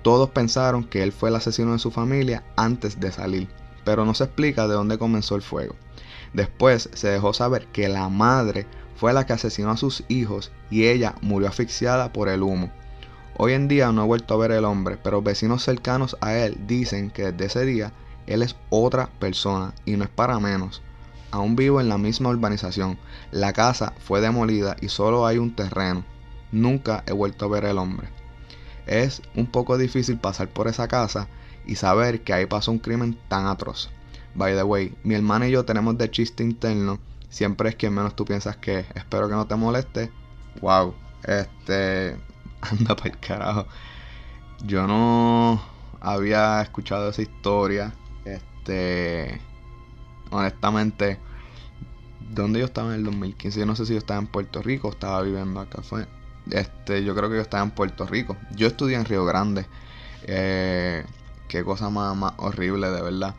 todos 0.04 0.30
pensaron 0.30 0.84
que 0.84 1.02
él 1.02 1.12
fue 1.12 1.30
el 1.30 1.36
asesino 1.36 1.72
de 1.72 1.80
su 1.80 1.90
familia 1.90 2.44
antes 2.56 3.00
de 3.00 3.12
salir, 3.12 3.50
pero 3.84 4.06
no 4.06 4.14
se 4.14 4.26
explica 4.26 4.68
de 4.68 4.76
dónde 4.76 4.98
comenzó 4.98 5.36
el 5.36 5.42
fuego. 5.42 5.76
Después 6.34 6.90
se 6.94 7.08
dejó 7.08 7.34
saber 7.34 7.68
que 7.68 7.90
la 7.90 8.10
madre 8.10 8.68
fue 8.96 9.14
la 9.14 9.26
que 9.26 9.34
asesinó 9.34 9.72
a 9.72 9.78
sus 9.78 10.04
hijos 10.10 10.52
y 10.70 10.86
ella 10.86 11.16
murió 11.22 11.48
asfixiada 11.48 12.14
por 12.14 12.30
el 12.30 12.44
humo. 12.44 12.70
Hoy 13.38 13.54
en 13.54 13.68
día 13.68 13.92
no 13.92 14.04
he 14.04 14.08
vuelto 14.08 14.34
a 14.34 14.38
ver 14.38 14.52
el 14.52 14.66
hombre, 14.66 14.98
pero 15.02 15.22
vecinos 15.22 15.64
cercanos 15.64 16.18
a 16.22 16.36
él 16.36 16.58
dicen 16.68 17.10
que 17.10 17.32
desde 17.32 17.46
ese 17.46 17.66
día 17.66 17.94
él 18.28 18.44
es 18.44 18.56
otra 18.70 19.10
persona 19.20 19.74
y 19.86 19.98
no 19.98 20.04
es 20.04 20.10
para 20.10 20.40
menos. 20.40 20.82
Aún 21.32 21.56
vivo 21.56 21.82
en 21.82 21.90
la 21.90 21.98
misma 21.98 22.30
urbanización. 22.30 23.00
La 23.32 23.54
casa 23.54 23.94
fue 23.98 24.22
demolida 24.22 24.76
y 24.82 24.90
solo 24.90 25.26
hay 25.26 25.40
un 25.40 25.56
terreno. 25.56 26.04
Nunca 26.52 27.04
he 27.08 27.12
vuelto 27.12 27.46
a 27.46 27.50
ver 27.50 27.66
el 27.66 27.80
hombre. 27.80 28.08
Es 28.86 29.22
un 29.36 29.48
poco 29.48 29.78
difícil 29.78 30.18
pasar 30.18 30.50
por 30.50 30.68
esa 30.68 30.88
casa 30.88 31.28
y 31.66 31.76
saber 31.76 32.22
que 32.22 32.34
ahí 32.34 32.46
pasó 32.46 32.72
un 32.72 32.80
crimen 32.80 33.18
tan 33.28 33.48
atroz. 33.48 33.90
By 34.36 34.56
the 34.56 34.64
way, 34.64 34.96
mi 35.04 35.16
hermana 35.16 35.48
y 35.48 35.52
yo 35.52 35.64
tenemos 35.64 35.98
de 35.98 36.10
chiste 36.10 36.44
interno. 36.44 37.00
Siempre 37.30 37.70
es 37.70 37.76
quien 37.76 37.94
menos 37.94 38.16
tú 38.16 38.26
piensas 38.26 38.58
que 38.58 38.86
Espero 38.96 39.28
que 39.28 39.36
no 39.36 39.48
te 39.48 39.56
moleste. 39.56 40.12
Wow. 40.62 40.94
Este. 41.24 42.18
Anda 42.62 42.96
para 42.96 43.10
el 43.10 43.20
carajo. 43.20 43.68
Yo 44.66 44.88
no 44.88 45.62
había 46.02 46.62
escuchado 46.62 47.10
esa 47.10 47.22
historia. 47.22 47.94
Este. 48.26 49.40
Honestamente. 50.32 51.20
¿Dónde 52.32 52.60
yo 52.60 52.66
estaba 52.66 52.90
en 52.90 52.96
el 52.96 53.04
2015? 53.04 53.60
Yo 53.60 53.66
no 53.66 53.76
sé 53.76 53.86
si 53.86 53.94
yo 53.94 54.00
estaba 54.00 54.20
en 54.20 54.28
Puerto 54.28 54.62
Rico 54.64 54.88
o 54.88 54.92
estaba 54.92 55.22
viviendo 55.22 55.60
acá. 55.60 55.84
Fue 55.84 56.08
este, 56.52 57.04
yo 57.04 57.16
creo 57.16 57.30
que 57.30 57.36
yo 57.36 57.42
estaba 57.42 57.64
en 57.64 57.72
Puerto 57.72 58.06
Rico. 58.06 58.38
Yo 58.56 58.68
estudié 58.68 58.96
en 58.98 59.06
Río 59.06 59.26
Grande. 59.26 59.66
Eh, 60.24 61.06
qué 61.48 61.64
cosa 61.64 61.90
más, 61.90 62.34
horrible, 62.38 62.90
de 62.90 63.02
verdad. 63.02 63.36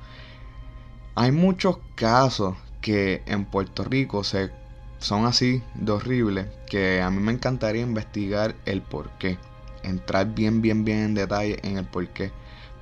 Hay 1.15 1.33
muchos 1.33 1.79
casos 1.95 2.57
que 2.81 3.23
en 3.27 3.45
Puerto 3.45 3.85
Rico 3.85 4.25
se, 4.25 4.51
son 4.99 5.27
así 5.27 5.63
de 5.75 5.93
horribles 5.93 6.47
que 6.67 7.01
a 7.03 7.11
mí 7.11 7.21
me 7.21 7.33
encantaría 7.33 7.83
investigar 7.83 8.57
el 8.65 8.83
por 8.83 9.11
qué. 9.19 9.39
Entrar 9.83 10.35
bien, 10.35 10.63
bien, 10.63 10.85
bien 10.85 10.99
en 10.99 11.15
detalle 11.15 11.59
en 11.63 11.77
el 11.77 11.85
por 11.85 12.09
qué. 12.09 12.33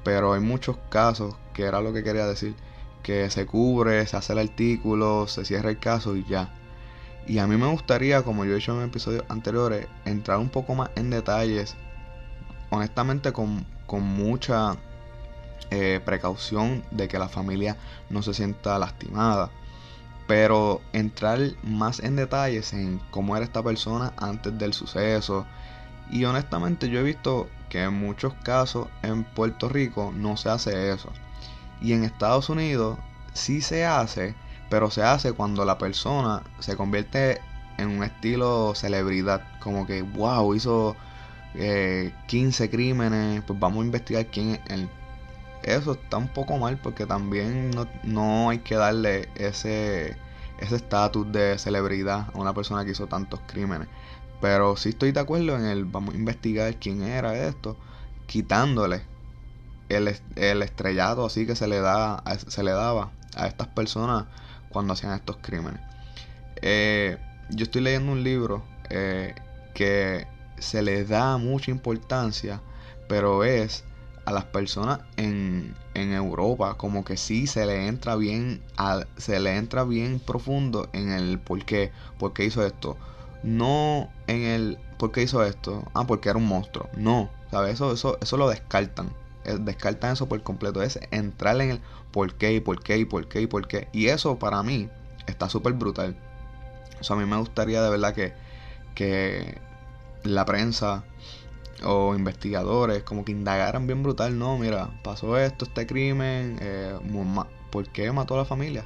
Pero 0.05 0.33
hay 0.33 0.41
muchos 0.41 0.77
casos, 0.89 1.37
que 1.53 1.65
era 1.65 1.81
lo 1.81 1.93
que 1.93 2.03
quería 2.03 2.27
decir, 2.27 2.55
que 3.03 3.31
se 3.31 3.47
cubre, 3.47 4.07
se 4.07 4.17
hace 4.17 4.33
el 4.33 4.39
artículo, 4.39 5.27
se 5.27 5.45
cierra 5.45 5.71
el 5.71 5.79
caso 5.79 6.17
y 6.17 6.25
ya. 6.25 6.55
Y 7.27 7.39
a 7.39 7.47
mí 7.47 7.57
me 7.57 7.67
gustaría, 7.69 8.23
como 8.23 8.45
yo 8.45 8.55
he 8.55 8.59
hecho 8.59 8.77
en 8.77 8.89
episodios 8.89 9.25
anteriores, 9.29 9.87
entrar 10.05 10.39
un 10.39 10.49
poco 10.49 10.75
más 10.75 10.91
en 10.97 11.11
detalles, 11.11 11.77
honestamente 12.71 13.33
con, 13.33 13.67
mucha 13.89 14.77
eh, 15.71 16.01
precaución 16.03 16.83
de 16.91 17.09
que 17.09 17.19
la 17.19 17.29
familia 17.29 17.77
no 18.09 18.23
se 18.23 18.33
sienta 18.33 18.79
lastimada. 18.79 19.51
Pero 20.27 20.81
entrar 20.95 21.39
más 21.63 22.01
en 22.01 22.17
detalles 22.17 22.73
en 22.73 23.01
cómo 23.11 23.37
era 23.37 23.45
esta 23.45 23.63
persona 23.63 24.15
antes 24.17 24.57
del 24.59 24.73
suceso. 24.73 25.47
Y 26.11 26.25
honestamente 26.25 26.89
yo 26.89 27.01
he 27.01 27.03
visto 27.03 27.49
que 27.69 27.83
en 27.83 27.95
muchos 27.95 28.33
casos 28.43 28.89
en 29.03 29.25
Puerto 29.25 29.69
Rico 29.69 30.13
no 30.15 30.37
se 30.37 30.49
hace 30.49 30.91
eso. 30.91 31.11
Y 31.83 31.93
en 31.93 32.05
Estados 32.05 32.49
Unidos 32.49 32.99
sí 33.35 33.61
se 33.61 33.85
hace, 33.85 34.35
pero 34.73 34.91
se 34.91 35.03
hace 35.03 35.35
cuando 35.35 35.67
la 35.67 35.77
persona 35.77 36.43
se 36.59 36.79
convierte 36.79 37.43
en 37.77 37.91
un 37.91 38.03
estilo 38.03 38.73
celebridad. 38.75 39.43
Como 39.61 39.87
que, 39.87 40.01
wow, 40.01 40.55
hizo 40.55 40.97
15 41.53 42.65
eh, 42.65 42.71
crímenes, 42.71 43.43
pues 43.43 43.61
vamos 43.61 43.83
a 43.83 43.85
investigar 43.85 44.25
quién 44.29 44.53
es 44.53 44.61
él. 44.71 44.89
Eso 45.63 45.93
está 45.93 46.17
un 46.17 46.29
poco 46.29 46.57
mal 46.57 46.79
porque 46.79 47.05
también 47.05 47.71
no, 48.03 48.49
hay 48.49 48.61
que 48.61 48.77
darle 48.77 49.29
ese 49.35 50.17
ese 50.59 50.77
estatus 50.77 51.31
de 51.31 51.59
celebridad 51.59 52.29
a 52.33 52.39
una 52.39 52.55
persona 52.55 52.83
que 52.87 52.93
hizo 52.93 53.07
tantos 53.09 53.41
crímenes. 53.47 53.89
Pero 54.41 54.79
sí 54.79 54.89
estoy 54.89 55.13
de 55.13 55.21
acuerdo 55.21 55.55
en 55.55 55.67
el 55.67 55.85
vamos 55.85 56.15
a 56.15 56.17
investigar 56.17 56.77
quién 56.77 57.03
era 57.03 57.37
esto, 57.47 57.77
quitándole 58.27 59.03
el, 59.91 60.17
el 60.37 60.63
estrellado 60.63 61.27
así 61.27 61.47
que 61.47 61.57
se 61.57 61.67
le 61.69 61.81
da 61.81 62.25
se 62.49 62.63
le 62.63 62.71
daba 62.71 63.11
a 63.37 63.47
estas 63.47 63.69
personas 63.69 64.25
cuando 64.73 64.95
hacían 64.95 65.13
estos 65.15 65.37
crímenes. 65.41 65.81
Eh, 66.61 67.19
yo 67.51 67.65
estoy 67.65 67.83
leyendo 67.83 68.13
un 68.13 68.23
libro 68.23 68.65
eh, 68.91 69.35
que 69.75 70.27
se 70.59 70.83
le 70.83 71.05
da 71.05 71.37
mucha 71.39 71.71
importancia, 71.71 72.61
pero 73.09 73.45
es 73.45 73.85
a 74.25 74.33
las 74.33 74.45
personas 74.45 75.01
en, 75.17 75.75
en 75.95 76.13
Europa, 76.13 76.75
como 76.75 77.05
que 77.05 77.17
sí 77.17 77.47
se 77.47 77.67
le 77.67 77.89
entra 77.89 78.17
bien, 78.17 78.63
se 79.17 79.41
le 79.41 79.57
entra 79.57 79.85
bien 79.85 80.21
profundo 80.21 80.89
en 80.93 81.11
el 81.11 81.39
por 81.39 81.65
qué, 81.65 81.93
por 82.19 82.33
qué 82.33 82.45
hizo 82.45 82.65
esto. 82.65 82.97
No 83.43 84.09
en 84.29 84.43
el 84.43 84.79
por 84.99 85.11
qué 85.11 85.23
hizo 85.23 85.45
esto, 85.45 85.91
ah, 85.95 86.07
porque 86.07 86.29
era 86.29 86.39
un 86.39 86.47
monstruo. 86.47 86.89
No, 86.97 87.29
¿sabes? 87.51 87.75
Eso, 87.75 87.93
eso, 87.93 88.19
eso 88.21 88.37
lo 88.37 88.49
descartan. 88.49 89.13
Eh, 89.45 89.59
descartan 89.61 90.13
eso 90.13 90.29
por 90.29 90.43
completo. 90.43 90.83
Es 90.83 90.99
entrar 91.11 91.61
en 91.61 91.71
el 91.71 91.81
por 92.11 92.35
qué 92.35 92.55
y 92.55 92.61
por 92.61 92.83
qué 92.83 92.99
y 92.99 93.05
por 93.05 93.29
qué 93.29 93.43
y 93.43 93.47
por 93.47 93.67
qué. 93.67 93.89
Y 93.93 94.09
eso 94.09 94.39
para 94.39 94.63
mí 94.63 94.89
está 95.27 95.49
súper 95.49 95.75
brutal. 95.75 96.17
O 97.01 97.05
sea, 97.05 97.17
a 97.17 97.19
mí 97.19 97.27
me 97.27 97.37
gustaría 97.37 97.83
de 97.83 97.91
verdad 97.91 98.15
que, 98.15 98.35
que 98.95 99.59
la 100.25 100.45
prensa 100.45 101.05
o 101.85 102.15
investigadores 102.15 103.03
como 103.03 103.25
que 103.25 103.33
indagaran 103.33 103.87
bien 103.87 104.03
brutal, 104.03 104.39
no, 104.39 104.59
mira, 104.59 104.91
pasó 105.03 105.39
esto, 105.39 105.65
este 105.65 105.87
crimen, 105.87 106.59
eh, 106.61 106.97
¿por 107.71 107.89
qué 107.89 108.13
mató 108.13 108.35
a 108.35 108.39
la 108.39 108.45
familia? 108.45 108.85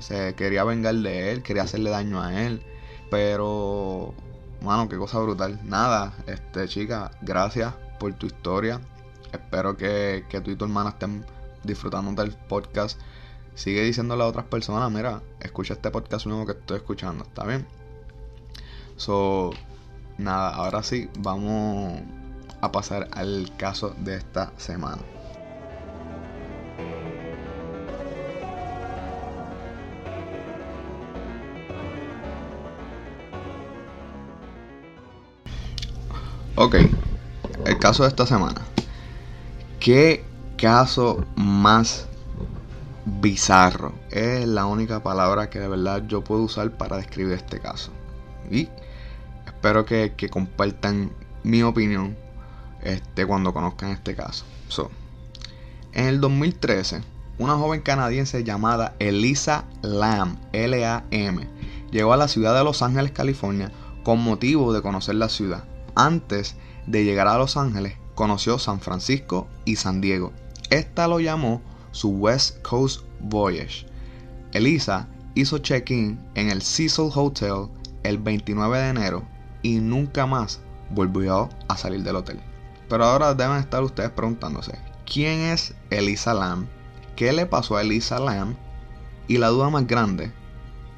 Se 0.00 0.34
quería 0.34 0.64
vengar 0.64 0.94
de 0.94 1.32
él, 1.32 1.42
quería 1.42 1.62
hacerle 1.62 1.90
daño 1.90 2.22
a 2.22 2.42
él, 2.42 2.62
pero, 3.10 4.14
mano, 4.62 4.88
qué 4.88 4.96
cosa 4.96 5.18
brutal. 5.18 5.58
Nada, 5.64 6.14
este 6.26 6.68
chica, 6.68 7.10
gracias 7.22 7.74
por 7.98 8.12
tu 8.14 8.26
historia. 8.26 8.80
Espero 9.32 9.76
que, 9.76 10.24
tú 10.44 10.50
y 10.50 10.56
tu 10.56 10.64
hermana 10.64 10.90
estén 10.90 11.24
disfrutando 11.62 12.20
del 12.22 12.32
podcast. 12.32 13.00
Sigue 13.54 13.82
diciéndole 13.82 14.22
a 14.22 14.26
otras 14.26 14.46
personas, 14.46 14.90
mira, 14.90 15.22
escucha 15.40 15.74
este 15.74 15.90
podcast 15.90 16.26
nuevo 16.26 16.46
que 16.46 16.52
estoy 16.52 16.78
escuchando, 16.78 17.24
¿está 17.24 17.44
bien? 17.44 17.66
So, 18.96 19.50
nada, 20.18 20.50
ahora 20.54 20.82
sí, 20.82 21.08
vamos 21.18 22.00
a 22.60 22.72
pasar 22.72 23.08
al 23.12 23.52
caso 23.56 23.94
de 23.98 24.16
esta 24.16 24.52
semana. 24.56 25.02
Ok, 36.56 36.74
el 37.64 37.78
caso 37.78 38.02
de 38.02 38.10
esta 38.10 38.26
semana. 38.26 38.69
¿Qué 39.80 40.22
caso 40.58 41.24
más 41.36 42.06
bizarro? 43.06 43.94
Es 44.10 44.46
la 44.46 44.66
única 44.66 45.02
palabra 45.02 45.48
que 45.48 45.58
de 45.58 45.68
verdad 45.68 46.04
yo 46.06 46.22
puedo 46.22 46.42
usar 46.42 46.70
para 46.72 46.98
describir 46.98 47.32
este 47.32 47.60
caso. 47.60 47.90
Y 48.50 48.68
espero 49.46 49.86
que, 49.86 50.12
que 50.18 50.28
compartan 50.28 51.12
mi 51.44 51.62
opinión 51.62 52.14
este, 52.82 53.24
cuando 53.24 53.54
conozcan 53.54 53.88
este 53.88 54.14
caso. 54.14 54.44
en 55.94 56.06
el 56.08 56.20
2013, 56.20 57.00
una 57.38 57.54
joven 57.54 57.80
canadiense 57.80 58.44
llamada 58.44 58.94
Elisa 58.98 59.64
Lam, 59.80 60.36
L-A-M, 60.52 61.48
llegó 61.90 62.12
a 62.12 62.18
la 62.18 62.28
ciudad 62.28 62.54
de 62.54 62.64
Los 62.64 62.82
Ángeles, 62.82 63.12
California, 63.12 63.72
con 64.02 64.22
motivo 64.22 64.74
de 64.74 64.82
conocer 64.82 65.14
la 65.14 65.30
ciudad. 65.30 65.64
Antes 65.94 66.54
de 66.86 67.02
llegar 67.04 67.28
a 67.28 67.38
Los 67.38 67.56
Ángeles, 67.56 67.94
conoció 68.20 68.58
San 68.58 68.80
Francisco 68.80 69.48
y 69.64 69.76
San 69.76 70.02
Diego. 70.02 70.30
Esta 70.68 71.08
lo 71.08 71.20
llamó 71.20 71.62
su 71.90 72.10
West 72.10 72.60
Coast 72.60 73.00
Voyage. 73.18 73.86
Elisa 74.52 75.08
hizo 75.34 75.56
check-in 75.56 76.20
en 76.34 76.50
el 76.50 76.60
Cecil 76.60 77.08
Hotel 77.14 77.68
el 78.02 78.18
29 78.18 78.76
de 78.76 78.88
enero 78.90 79.22
y 79.62 79.76
nunca 79.78 80.26
más 80.26 80.60
volvió 80.90 81.48
a 81.68 81.78
salir 81.78 82.02
del 82.02 82.16
hotel. 82.16 82.38
Pero 82.90 83.06
ahora 83.06 83.32
deben 83.32 83.56
estar 83.56 83.82
ustedes 83.82 84.10
preguntándose, 84.10 84.78
¿quién 85.10 85.40
es 85.40 85.74
Elisa 85.88 86.34
Lam? 86.34 86.66
¿Qué 87.16 87.32
le 87.32 87.46
pasó 87.46 87.78
a 87.78 87.80
Elisa 87.80 88.18
Lam? 88.18 88.54
Y 89.28 89.38
la 89.38 89.48
duda 89.48 89.70
más 89.70 89.86
grande, 89.86 90.30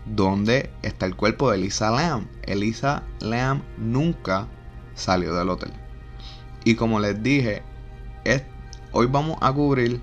¿dónde 0.07 0.71
está 0.83 1.07
el 1.07 1.15
cuerpo 1.15 1.53
de 1.53 1.59
Elisa 1.59 1.93
Lam? 1.93 2.27
Elisa 2.43 3.05
Lam 3.21 3.63
nunca 3.79 4.49
salió 4.97 5.37
del 5.37 5.51
hotel. 5.51 5.82
Y 6.65 6.75
como 6.75 7.01
les 7.01 7.23
dije, 7.23 7.63
hoy 8.93 9.07
vamos 9.07 9.39
a 9.41 9.53
cubrir 9.53 10.01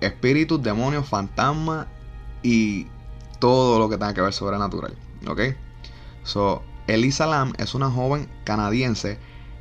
espíritus, 0.00 0.62
demonios, 0.62 1.08
fantasmas 1.08 1.86
y 2.42 2.86
todo 3.38 3.78
lo 3.78 3.88
que 3.88 3.96
tenga 3.96 4.14
que 4.14 4.20
ver 4.20 4.32
sobrenatural. 4.32 4.94
¿Ok? 5.26 5.40
So, 6.24 6.62
Elisa 6.86 7.26
Lam 7.26 7.52
es 7.58 7.74
una 7.74 7.90
joven 7.90 8.28
canadiense 8.44 9.18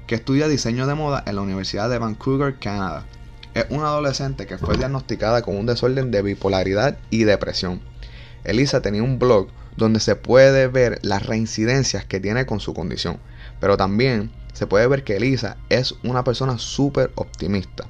que 0.08 0.16
estudia 0.16 0.48
diseño 0.48 0.88
de 0.88 0.96
moda 0.96 1.24
en 1.26 1.36
la 1.36 1.42
Universidad 1.42 1.90
de 1.90 2.00
Vancouver, 2.00 2.58
Canadá. 2.60 3.06
Es 3.54 3.66
una 3.70 3.86
adolescente 3.86 4.48
que 4.48 4.58
fue 4.58 4.78
diagnosticada 4.78 5.42
con 5.44 5.56
un 5.56 5.66
desorden 5.66 6.12
de 6.12 6.22
bipolaridad 6.22 6.98
y 7.10 7.24
depresión. 7.24 7.82
Elisa 8.44 8.82
tenía 8.82 9.04
un 9.04 9.20
blog 9.20 9.48
donde 9.78 10.00
se 10.00 10.16
puede 10.16 10.68
ver 10.68 11.00
las 11.02 11.26
reincidencias 11.26 12.06
que 12.06 12.20
tiene 12.20 12.46
con 12.46 12.60
su 12.60 12.74
condición, 12.74 13.20
pero 13.60 13.78
también 13.78 14.32
se 14.54 14.68
puede 14.68 14.88
ver 14.88 15.04
que 15.04 15.18
Elisa 15.18 15.58
es 15.70 15.96
una 16.04 16.24
persona 16.24 16.58
súper 16.58 17.12
optimista. 17.16 17.86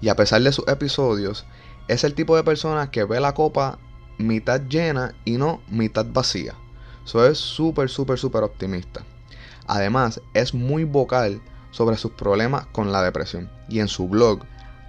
Y 0.00 0.08
a 0.08 0.16
pesar 0.16 0.42
de 0.42 0.52
sus 0.52 0.66
episodios, 0.68 1.46
es 1.88 2.04
el 2.04 2.14
tipo 2.14 2.36
de 2.36 2.44
persona 2.44 2.90
que 2.90 3.04
ve 3.04 3.20
la 3.20 3.34
copa 3.34 3.78
mitad 4.18 4.60
llena 4.68 5.14
y 5.24 5.32
no 5.32 5.60
mitad 5.68 6.06
vacía. 6.06 6.54
Eso 7.04 7.26
es 7.26 7.38
súper, 7.38 7.88
súper, 7.88 8.18
súper 8.18 8.42
optimista. 8.44 9.02
Además, 9.66 10.20
es 10.34 10.54
muy 10.54 10.84
vocal 10.84 11.40
sobre 11.70 11.96
sus 11.96 12.12
problemas 12.12 12.66
con 12.66 12.92
la 12.92 13.02
depresión 13.02 13.50
y 13.68 13.80
en 13.80 13.88
su 13.88 14.08
blog 14.08 14.40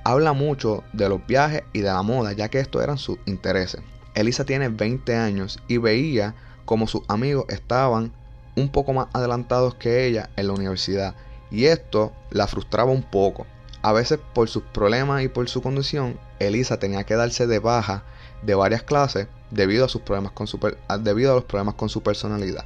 habla 0.03 0.34
mucho 0.34 0.84
de 0.92 1.08
los 1.10 1.25
viajes 1.25 1.63
y 1.72 1.80
de 1.80 1.88
la 1.88 2.01
moda 2.01 2.34
ya 2.34 2.50
que 2.50 2.60
estos 2.60 2.84
eran 2.84 2.98
sus 2.98 3.18
intereses. 3.25 3.82
Elisa 4.15 4.46
tiene 4.46 4.68
20 4.68 5.15
años 5.15 5.60
y 5.68 5.77
veía 5.77 6.36
como 6.65 6.88
sus 6.88 7.03
amigos 7.08 7.46
estaban 7.50 8.12
un 8.55 8.69
poco 8.69 8.93
más 8.93 9.07
adelantados 9.13 9.75
que 9.75 10.05
ella 10.05 10.29
en 10.36 10.48
la 10.48 10.53
universidad 10.53 11.15
y 11.51 11.65
esto 11.65 12.12
la 12.31 12.48
frustraba 12.48 12.91
un 12.91 13.03
poco. 13.03 13.45
A 13.81 13.93
veces 13.93 14.19
por 14.33 14.50
sus 14.50 14.63
problemas 14.63 15.24
y 15.24 15.27
por 15.27 15.48
su 15.50 15.62
condición, 15.62 16.19
Elisa 16.39 16.79
tenía 16.79 17.03
que 17.03 17.15
darse 17.15 17.48
de 17.48 17.60
baja 17.60 18.03
de 18.41 18.55
varias 18.55 18.83
clases 18.83 19.27
debido 19.51 19.86
a 19.86 19.89
sus 19.89 20.01
problemas 20.01 20.31
con 20.31 20.48
su 20.48 20.60
debido 21.01 21.31
a 21.31 21.36
los 21.36 21.43
problemas 21.43 21.75
con 21.75 21.89
su 21.89 22.01
personalidad. 22.01 22.65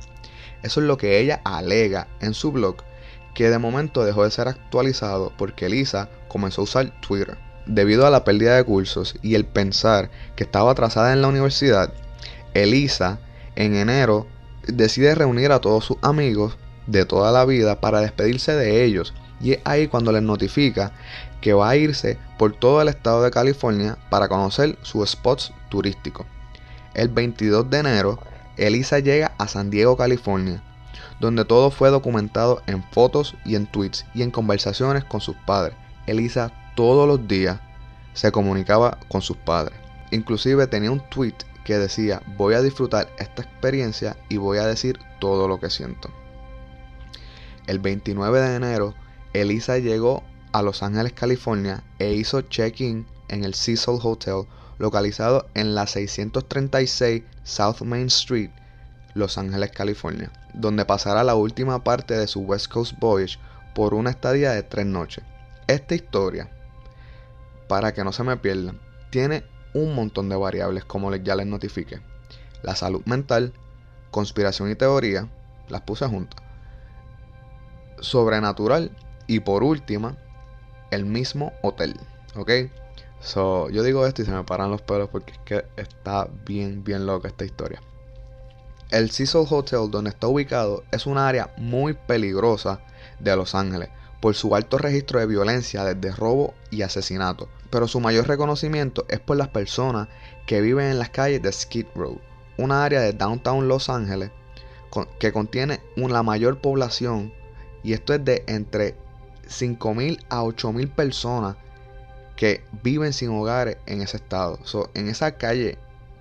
Eso 0.63 0.79
es 0.79 0.88
lo 0.88 0.98
que 0.98 1.20
ella 1.20 1.41
alega 1.44 2.08
en 2.20 2.34
su 2.34 2.51
blog 2.51 2.77
que 3.34 3.50
de 3.50 3.60
momento 3.60 4.03
dejó 4.06 4.24
de 4.24 4.32
ser 4.32 4.48
actualizado 4.48 5.32
porque 5.38 5.67
Elisa 5.67 6.10
comenzó 6.27 6.62
a 6.62 6.63
usar 6.63 7.01
Twitter. 7.01 7.38
Debido 7.65 8.08
a 8.08 8.10
la 8.10 8.24
pérdida 8.24 8.56
de 8.56 8.63
cursos 8.63 9.15
y 9.22 9.36
el 9.36 9.46
pensar 9.46 10.10
que 10.36 10.46
estaba 10.46 10.72
atrasada 10.72 11.13
en 11.13 11.22
la 11.22 11.27
universidad, 11.27 11.94
Elisa 12.53 13.20
en 13.56 13.75
enero 13.75 14.25
decide 14.67 15.15
reunir 15.15 15.51
a 15.51 15.59
todos 15.59 15.86
sus 15.86 15.97
amigos 16.01 16.57
de 16.86 17.05
toda 17.05 17.31
la 17.31 17.45
vida 17.45 17.79
para 17.79 18.01
despedirse 18.01 18.53
de 18.53 18.83
ellos 18.83 19.13
y 19.39 19.53
es 19.53 19.59
ahí 19.65 19.88
cuando 19.88 20.12
les 20.12 20.24
notifica 20.24 20.91
que 21.41 21.53
va 21.53 21.69
a 21.69 21.75
irse 21.75 22.17
por 22.38 22.53
todo 22.53 22.81
el 22.81 22.88
estado 22.88 23.24
de 23.24 23.31
California 23.31 23.97
para 24.09 24.27
conocer 24.27 24.77
sus 24.81 25.09
spots 25.09 25.53
turísticos. 25.69 26.25
El 26.93 27.09
22 27.09 27.69
de 27.69 27.77
enero, 27.77 28.19
Elisa 28.57 29.00
llega 29.00 29.33
a 29.38 29.47
San 29.47 29.69
Diego, 29.69 29.97
California, 29.97 30.63
donde 31.19 31.45
todo 31.45 31.69
fue 31.69 31.89
documentado 31.89 32.62
en 32.65 32.83
fotos 32.91 33.36
y 33.45 33.55
en 33.55 33.67
tweets 33.67 34.05
y 34.15 34.24
en 34.24 34.31
conversaciones 34.31 35.03
con 35.03 35.21
sus 35.21 35.36
padres. 35.45 35.75
Elisa 36.07 36.51
todos 36.75 37.07
los 37.07 37.27
días 37.27 37.59
se 38.13 38.31
comunicaba 38.31 38.97
con 39.07 39.21
sus 39.21 39.38
padres. 39.38 39.77
Inclusive 40.09 40.65
tenía 40.67 40.91
un 40.91 41.01
tweet 41.09 41.36
que 41.67 41.77
decía, 41.77 42.21
voy 42.38 42.53
a 42.53 42.62
disfrutar 42.62 43.09
esta 43.19 43.41
experiencia 43.41 44.15
y 44.29 44.38
voy 44.38 44.57
a 44.57 44.65
decir 44.65 45.00
todo 45.19 45.50
lo 45.50 45.59
que 45.59 45.69
siento. 45.69 46.09
El 47.67 47.79
29 47.79 48.39
de 48.39 48.55
enero, 48.55 48.95
Elisa 49.33 49.77
llegó 49.77 50.24
a 50.53 50.62
Los 50.62 50.81
Ángeles, 50.81 51.12
California 51.12 51.83
e 52.00 52.13
hizo 52.13 52.39
check-in 52.39 53.05
en 53.27 53.43
el 53.43 53.53
Cecil 53.53 54.00
Hotel 54.01 54.45
localizado 54.77 55.50
en 55.55 55.75
la 55.75 55.88
636 55.88 57.24
South 57.43 57.81
Main 57.81 58.07
Street, 58.07 58.51
Los 59.13 59.38
Ángeles, 59.38 59.71
California, 59.71 60.31
donde 60.53 60.86
pasará 60.86 61.25
la 61.25 61.36
última 61.36 61.83
parte 61.83 62.17
de 62.17 62.27
su 62.27 62.43
West 62.43 62.71
Coast 62.71 62.93
Voyage 62.97 63.39
por 63.75 63.93
una 63.93 64.12
estadía 64.12 64.53
de 64.53 64.63
tres 64.63 64.86
noches. 64.86 65.25
Esta 65.67 65.95
historia, 65.95 66.50
para 67.67 67.93
que 67.93 68.05
no 68.05 68.13
se 68.13 68.24
me 68.24 68.38
pierdan, 68.38 68.79
tiene 69.09 69.43
un 69.77 69.96
montón 69.96 70.29
de 70.29 70.36
variables 70.36 70.86
como 70.86 71.13
ya 71.15 71.36
les 71.36 71.46
notifique. 71.46 72.00
La 72.63 72.75
salud 72.75 73.01
mental, 73.05 73.53
conspiración 74.12 74.72
y 74.72 74.75
teoría, 74.75 75.27
las 75.69 75.81
puse 75.81 76.07
juntas. 76.07 76.41
Sobrenatural 78.00 78.91
y 79.27 79.39
por 79.39 79.63
última, 79.63 80.17
el 80.91 81.05
mismo 81.05 81.53
hotel. 81.62 81.96
¿Ok? 82.36 82.51
So, 83.19 83.69
yo 83.69 83.84
digo 83.84 84.05
esto 84.05 84.22
y 84.22 84.25
se 84.25 84.31
me 84.31 84.43
paran 84.43 84.72
los 84.72 84.81
pelos 84.81 85.10
porque 85.10 85.34
es 85.34 85.39
que 85.39 85.65
está 85.75 86.27
bien, 86.46 86.84
bien 86.84 87.05
loca 87.05 87.27
esta 87.27 87.46
historia. 87.46 87.81
El 88.89 89.12
Cecil 89.12 89.46
Hotel 89.50 89.91
donde 89.91 90.12
está 90.12 90.27
ubicado 90.27 90.84
es 90.91 91.05
un 91.05 91.17
área 91.17 91.53
muy 91.57 91.93
peligrosa 91.93 92.79
de 93.19 93.36
Los 93.36 93.53
Ángeles 93.53 93.89
por 94.19 94.36
su 94.36 94.55
alto 94.55 94.77
registro 94.77 95.19
de 95.19 95.27
violencia 95.27 95.83
desde 95.83 96.15
robo 96.15 96.53
y 96.71 96.81
asesinato, 96.81 97.50
pero 97.69 97.88
su 97.88 98.00
mayor 98.00 98.27
reconocimiento 98.27 99.05
es 99.09 99.19
por 99.19 99.38
las 99.38 99.50
personas 99.50 100.07
que 100.45 100.62
viven 100.62 100.88
en 100.88 101.00
las 101.00 101.09
calles 101.09 101.41
de 101.41 101.51
Skid 101.51 101.86
Row, 101.95 102.19
una 102.57 102.83
área 102.83 103.01
de 103.01 103.13
downtown 103.13 103.67
Los 103.67 103.89
Ángeles 103.89 104.31
que 105.19 105.31
contiene 105.31 105.81
una 105.95 106.24
mayor 106.24 106.59
población 106.59 107.31
y 107.83 107.93
esto 107.93 108.13
es 108.13 108.24
de 108.25 108.43
entre 108.47 108.95
5.000 109.47 110.19
a 110.29 110.43
8.000 110.43 110.91
personas 110.93 111.55
que 112.36 112.63
viven 112.83 113.13
sin 113.13 113.29
hogares 113.29 113.77
en 113.86 114.01
ese 114.01 114.17
estado. 114.17 114.59
en 114.93 115.07
esa 115.07 115.31
calle, 115.38 115.77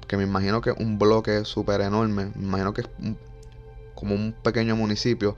que 0.06 0.16
me 0.16 0.24
imagino 0.24 0.60
que 0.60 0.70
es 0.70 0.76
un 0.78 0.98
bloque 0.98 1.44
súper 1.44 1.80
enorme, 1.80 2.32
me 2.34 2.44
imagino 2.44 2.72
que 2.72 2.82
es 2.82 2.88
como 3.94 4.14
un 4.14 4.32
pequeño 4.32 4.76
municipio, 4.76 5.36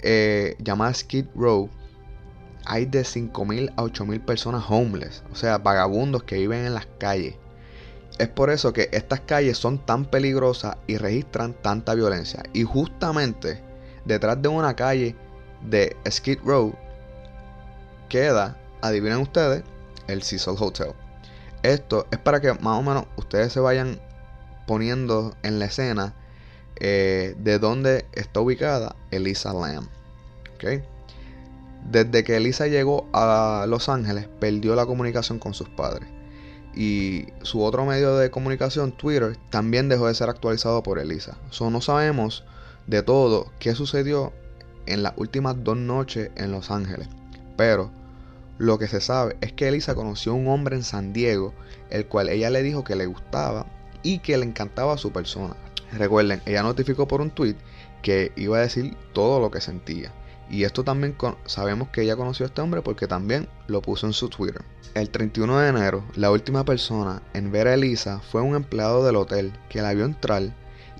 eh, 0.00 0.56
llamada 0.58 0.92
Skid 0.94 1.26
Row, 1.34 1.70
hay 2.64 2.86
de 2.86 3.02
5.000 3.02 3.72
a 3.76 3.82
8.000 3.82 4.24
personas 4.24 4.64
homeless, 4.68 5.22
o 5.32 5.36
sea, 5.36 5.58
vagabundos 5.58 6.22
que 6.22 6.36
viven 6.36 6.66
en 6.66 6.74
las 6.74 6.86
calles. 6.98 7.34
Es 8.18 8.28
por 8.28 8.50
eso 8.50 8.72
que 8.72 8.88
estas 8.92 9.20
calles 9.20 9.58
son 9.58 9.78
tan 9.78 10.04
peligrosas 10.04 10.76
y 10.86 10.96
registran 10.98 11.54
tanta 11.54 11.94
violencia. 11.94 12.42
Y 12.52 12.64
justamente 12.64 13.62
detrás 14.04 14.40
de 14.40 14.48
una 14.48 14.76
calle 14.76 15.16
de 15.62 15.96
Skid 16.08 16.38
Row 16.44 16.74
queda, 18.08 18.56
adivinen 18.82 19.18
ustedes, 19.18 19.62
el 20.08 20.22
Cecil 20.22 20.54
Hotel. 20.58 20.92
Esto 21.62 22.06
es 22.10 22.18
para 22.18 22.40
que 22.40 22.52
más 22.54 22.78
o 22.78 22.82
menos 22.82 23.06
ustedes 23.16 23.52
se 23.52 23.60
vayan 23.60 24.00
poniendo 24.66 25.34
en 25.42 25.58
la 25.58 25.66
escena 25.66 26.14
eh, 26.76 27.34
de 27.38 27.58
dónde 27.58 28.04
está 28.12 28.40
ubicada 28.40 28.96
Elisa 29.10 29.52
Lamb. 29.52 29.88
Desde 31.90 32.24
que 32.24 32.36
Elisa 32.36 32.66
llegó 32.68 33.08
a 33.12 33.66
Los 33.68 33.88
Ángeles, 33.88 34.28
perdió 34.40 34.74
la 34.74 34.86
comunicación 34.86 35.38
con 35.38 35.54
sus 35.54 35.68
padres. 35.68 36.08
Y 36.74 37.26
su 37.42 37.62
otro 37.62 37.84
medio 37.84 38.16
de 38.16 38.30
comunicación, 38.30 38.92
Twitter, 38.92 39.36
también 39.50 39.88
dejó 39.88 40.06
de 40.06 40.14
ser 40.14 40.30
actualizado 40.30 40.82
por 40.82 40.98
Elisa. 40.98 41.36
So, 41.50 41.70
no 41.70 41.80
sabemos 41.80 42.44
de 42.86 43.02
todo 43.02 43.52
qué 43.58 43.74
sucedió 43.74 44.32
en 44.86 45.02
las 45.02 45.12
últimas 45.16 45.62
dos 45.62 45.76
noches 45.76 46.30
en 46.36 46.50
Los 46.50 46.70
Ángeles. 46.70 47.08
Pero 47.56 47.90
lo 48.58 48.78
que 48.78 48.88
se 48.88 49.00
sabe 49.00 49.36
es 49.40 49.52
que 49.52 49.68
Elisa 49.68 49.94
conoció 49.94 50.32
a 50.32 50.36
un 50.36 50.48
hombre 50.48 50.76
en 50.76 50.82
San 50.82 51.12
Diego, 51.12 51.52
el 51.90 52.06
cual 52.06 52.28
ella 52.28 52.48
le 52.48 52.62
dijo 52.62 52.84
que 52.84 52.96
le 52.96 53.06
gustaba 53.06 53.66
y 54.02 54.20
que 54.20 54.36
le 54.38 54.46
encantaba 54.46 54.98
su 54.98 55.12
persona. 55.12 55.56
Recuerden, 55.92 56.42
ella 56.46 56.62
notificó 56.62 57.06
por 57.06 57.20
un 57.20 57.30
tweet 57.30 57.56
que 58.02 58.32
iba 58.36 58.58
a 58.58 58.62
decir 58.62 58.96
todo 59.12 59.40
lo 59.40 59.50
que 59.50 59.60
sentía. 59.60 60.12
Y 60.52 60.64
esto 60.64 60.84
también 60.84 61.16
sabemos 61.46 61.88
que 61.88 62.02
ella 62.02 62.14
conoció 62.14 62.44
a 62.44 62.48
este 62.48 62.60
hombre 62.60 62.82
porque 62.82 63.06
también 63.08 63.48
lo 63.68 63.80
puso 63.80 64.06
en 64.06 64.12
su 64.12 64.28
Twitter. 64.28 64.62
El 64.92 65.08
31 65.08 65.58
de 65.58 65.68
enero, 65.70 66.04
la 66.14 66.30
última 66.30 66.66
persona 66.66 67.22
en 67.32 67.50
ver 67.50 67.68
a 67.68 67.74
Elisa 67.74 68.20
fue 68.20 68.42
un 68.42 68.54
empleado 68.54 69.02
del 69.06 69.16
hotel 69.16 69.54
que 69.70 69.80
la 69.80 69.94
vio 69.94 70.04
entrar 70.04 70.42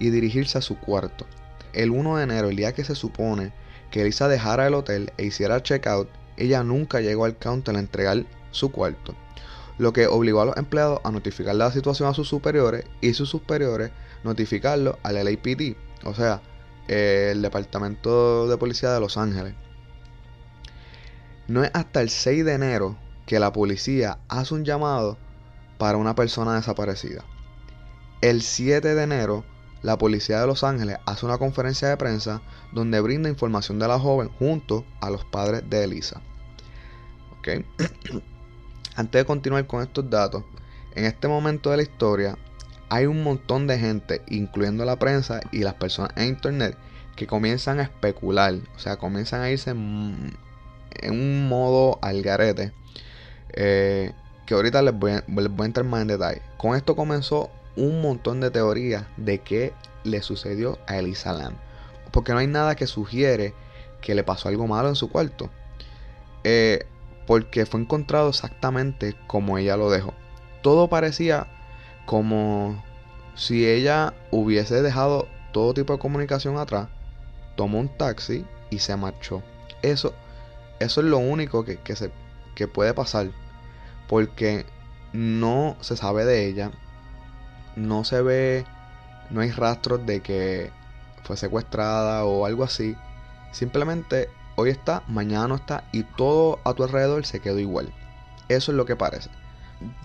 y 0.01 0.09
dirigirse 0.09 0.57
a 0.57 0.63
su 0.63 0.79
cuarto. 0.79 1.27
El 1.75 1.91
1 1.91 2.17
de 2.17 2.25
enero, 2.25 2.49
el 2.49 2.57
día 2.57 2.73
que 2.73 2.83
se 2.83 2.95
supone 2.95 3.53
que 3.91 4.01
Elisa 4.01 4.27
dejara 4.27 4.67
el 4.67 4.73
hotel 4.73 5.13
e 5.19 5.27
hiciera 5.27 5.63
checkout, 5.63 6.09
ella 6.39 6.63
nunca 6.63 7.01
llegó 7.03 7.27
al 7.27 7.37
counter 7.37 7.77
a 7.77 7.81
entregar 7.81 8.25
su 8.53 8.73
cuarto, 8.73 9.15
lo 9.77 9.93
que 9.93 10.07
obligó 10.07 10.41
a 10.41 10.47
los 10.47 10.57
empleados 10.57 11.01
a 11.05 11.11
notificar 11.11 11.55
la 11.57 11.71
situación 11.71 12.09
a 12.09 12.15
sus 12.15 12.27
superiores 12.27 12.87
y 13.03 13.13
sus 13.13 13.29
superiores 13.29 13.91
notificarlo 14.25 14.99
al 15.03 15.17
LAPD, 15.17 15.77
o 16.05 16.15
sea, 16.15 16.41
el 16.89 17.43
Departamento 17.43 18.49
de 18.49 18.57
Policía 18.57 18.93
de 18.93 19.01
Los 19.01 19.17
Ángeles. 19.17 19.55
No 21.49 21.65
es 21.65 21.71
hasta 21.75 22.01
el 22.01 22.11
6 22.11 22.45
de 22.45 22.55
enero 22.55 22.97
que 23.27 23.39
la 23.39 23.53
policía 23.53 24.19
hace 24.29 24.55
un 24.55 24.65
llamado 24.65 25.19
para 25.79 25.99
una 25.99 26.15
persona 26.15 26.55
desaparecida. 26.55 27.25
El 28.21 28.43
7 28.43 28.95
de 28.95 29.03
enero, 29.03 29.45
la 29.83 29.99
policía 29.99 30.41
de 30.41 30.47
Los 30.47 30.63
Ángeles 30.63 30.99
hace 31.07 31.27
una 31.27 31.39
conferencia 31.39 31.89
de 31.89 31.97
prensa 31.97 32.41
donde 32.73 33.01
brinda 33.01 33.29
información 33.29 33.79
de 33.79 33.89
la 33.89 33.99
joven 33.99 34.29
junto 34.39 34.85
a 35.01 35.11
los 35.11 35.25
padres 35.25 35.69
de 35.69 35.85
Elisa. 35.85 36.21
Antes 38.95 39.21
de 39.21 39.25
continuar 39.25 39.67
con 39.67 39.83
estos 39.83 40.09
datos, 40.09 40.45
en 40.95 41.05
este 41.05 41.27
momento 41.27 41.71
de 41.71 41.79
la 41.79 41.83
historia 41.83 42.39
hay 42.93 43.07
un 43.07 43.23
montón 43.23 43.67
de 43.67 43.79
gente, 43.79 44.21
incluyendo 44.29 44.85
la 44.85 44.99
prensa 44.99 45.41
y 45.51 45.61
las 45.61 45.73
personas 45.73 46.13
en 46.15 46.29
internet, 46.29 46.77
que 47.17 47.27
comienzan 47.27 47.81
a 47.81 47.85
especular, 47.85 48.53
o 48.77 48.79
sea, 48.79 48.99
comienzan 48.99 49.41
a 49.41 49.51
irse 49.51 49.71
en, 49.71 50.37
un 51.09 51.49
modo 51.49 51.99
al 52.03 52.21
garete. 52.21 52.71
Eh, 53.55 54.13
que 54.45 54.53
ahorita 54.53 54.83
les 54.83 54.93
voy, 54.93 55.13
a, 55.13 55.25
les 55.27 55.49
voy 55.49 55.65
a 55.65 55.67
entrar 55.67 55.87
más 55.87 56.03
en 56.03 56.09
detalle. 56.09 56.43
Con 56.59 56.77
esto 56.77 56.95
comenzó 56.95 57.51
un 57.77 58.03
montón 58.03 58.41
de 58.41 58.51
teorías 58.51 59.07
de 59.17 59.39
qué 59.39 59.73
le 60.05 60.21
sucedió 60.21 60.79
a 60.87 60.99
Elisa 60.99 61.33
Lam. 61.33 61.55
Porque 62.11 62.33
no 62.33 62.41
hay 62.41 62.47
nada 62.47 62.75
que 62.75 62.87
sugiere 62.87 63.55
que 64.03 64.15
le 64.15 64.23
pasó 64.23 64.51
algo 64.51 64.67
malo 64.67 64.91
en 64.91 64.97
su 64.97 65.09
cuarto. 65.09 65.49
Eh, 66.45 66.85
porque 67.27 67.65
fue 67.65 67.81
encontrado 67.81 68.29
exactamente 68.29 69.17
como 69.29 69.57
ella 69.57 69.79
lo 69.79 69.91
dejó. 69.91 70.13
Todo 70.61 70.89
parecía 70.89 71.47
como 72.07 72.83
si 73.35 73.67
ella 73.67 74.15
hubiese 74.31 74.83
dejado 74.83 75.29
todo 75.53 75.75
tipo 75.75 75.93
de 75.93 75.99
comunicación 75.99 76.59
atrás, 76.59 76.89
tomó 77.57 77.79
un 77.79 77.89
taxi 77.89 78.45
y 78.71 78.79
se 78.79 78.97
marchó. 78.97 79.43
Eso, 79.83 80.15
eso 80.81 81.01
es 81.01 81.07
lo 81.07 81.19
único 81.19 81.65
que, 81.65 81.97
se, 81.97 82.11
que 82.55 82.69
puede 82.69 82.95
pasar. 82.95 83.31
Porque 84.09 84.67
no 85.13 85.77
se 85.81 85.97
sabe 85.97 86.25
de 86.25 86.47
ella. 86.47 86.71
No 87.77 88.05
se 88.05 88.23
ve. 88.23 88.65
No 89.31 89.41
hay 89.41 89.51
rastros 89.51 90.05
de 90.05 90.21
que 90.21 90.71
fue 91.23 91.37
secuestrada 91.37 92.25
o 92.25 92.47
algo 92.47 92.65
así. 92.65 92.97
Simplemente 93.53 94.29
hoy 94.57 94.71
está, 94.71 95.03
mañana 95.09 95.49
no 95.49 95.55
está 95.57 95.85
y 95.93 96.03
todo 96.03 96.61
a 96.65 96.75
tu 96.75 96.85
alrededor 96.85 97.25
se 97.25 97.41
quedó 97.41 97.59
igual. 97.59 97.93
Eso 98.49 98.73
es 98.73 98.77
lo 98.77 98.85
que 98.85 98.97
parece. 98.97 99.31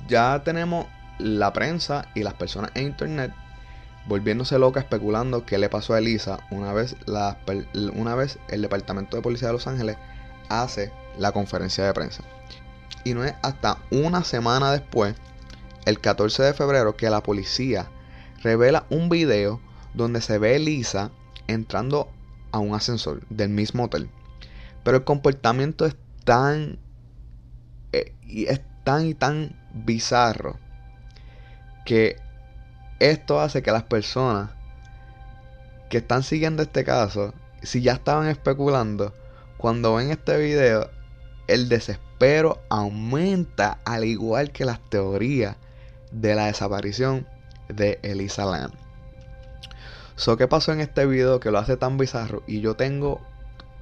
Ya 0.08 0.42
tenemos 0.44 0.86
la 1.20 1.54
prensa 1.54 2.08
y 2.16 2.24
las 2.24 2.34
personas 2.34 2.72
en 2.76 2.88
internet 2.88 3.34
volviéndose 4.08 4.58
loca 4.58 4.80
especulando 4.80 5.46
qué 5.46 5.58
le 5.58 5.70
pasó 5.70 5.94
a 5.94 6.00
Elisa 6.00 6.40
una 6.50 6.74
vez, 6.74 6.96
la, 7.06 7.38
una 7.94 8.16
vez 8.16 8.40
el 8.50 8.62
Departamento 8.62 9.18
de 9.18 9.24
Policía 9.24 9.50
de 9.50 9.54
Los 9.54 9.68
Ángeles 9.68 9.98
hace 10.50 10.92
la 11.18 11.32
conferencia 11.32 11.86
de 11.86 11.94
prensa. 11.94 12.24
Y 13.04 13.14
no 13.14 13.24
es 13.24 13.34
hasta 13.42 13.78
una 13.92 14.24
semana 14.24 14.72
después, 14.72 15.16
el 15.86 16.00
14 16.00 16.44
de 16.44 16.54
febrero, 16.54 16.96
que 16.96 17.10
la 17.10 17.24
policía 17.24 17.88
revela 18.44 18.86
un 18.90 19.10
video 19.10 19.62
donde 19.94 20.22
se 20.22 20.38
ve 20.38 20.56
Elisa 20.56 21.12
entrando 21.48 22.10
a 22.52 22.60
un 22.60 22.76
ascensor 22.76 23.22
del 23.30 23.50
mismo 23.50 23.86
hotel. 23.86 24.10
Pero 24.84 24.98
el 24.98 25.04
comportamiento 25.04 25.86
es 25.86 25.96
tan. 26.24 26.80
Eh, 27.94 28.14
y 28.26 28.46
es 28.46 28.62
tan 28.84 29.06
y 29.06 29.14
tan 29.14 29.56
bizarro. 29.74 30.60
Que 31.88 32.18
esto 33.00 33.40
hace 33.40 33.64
que 33.64 33.72
las 33.72 33.84
personas 33.84 34.50
que 35.90 36.00
están 36.00 36.24
siguiendo 36.24 36.64
este 36.64 36.84
caso, 36.84 37.34
si 37.64 37.82
ya 37.82 37.94
estaban 37.94 38.28
especulando, 38.28 39.14
cuando 39.56 39.96
ven 39.96 40.12
este 40.12 40.38
video, 40.38 40.90
el 41.48 41.70
desespero 41.70 42.60
aumenta 42.68 43.80
al 43.86 44.04
igual 44.04 44.52
que 44.52 44.66
las 44.66 44.82
teorías 44.90 45.56
de 46.12 46.36
la 46.36 46.48
desaparición 46.48 47.26
de 47.70 48.00
Elisa 48.04 48.44
Lam. 48.44 48.72
So, 50.18 50.36
¿qué 50.36 50.50
pasó 50.50 50.74
en 50.74 50.82
este 50.82 51.06
video 51.06 51.40
que 51.40 51.52
lo 51.52 51.60
hace 51.60 51.78
tan 51.78 51.98
bizarro? 51.98 52.44
Y 52.48 52.60
yo 52.60 52.76
tengo 52.76 53.22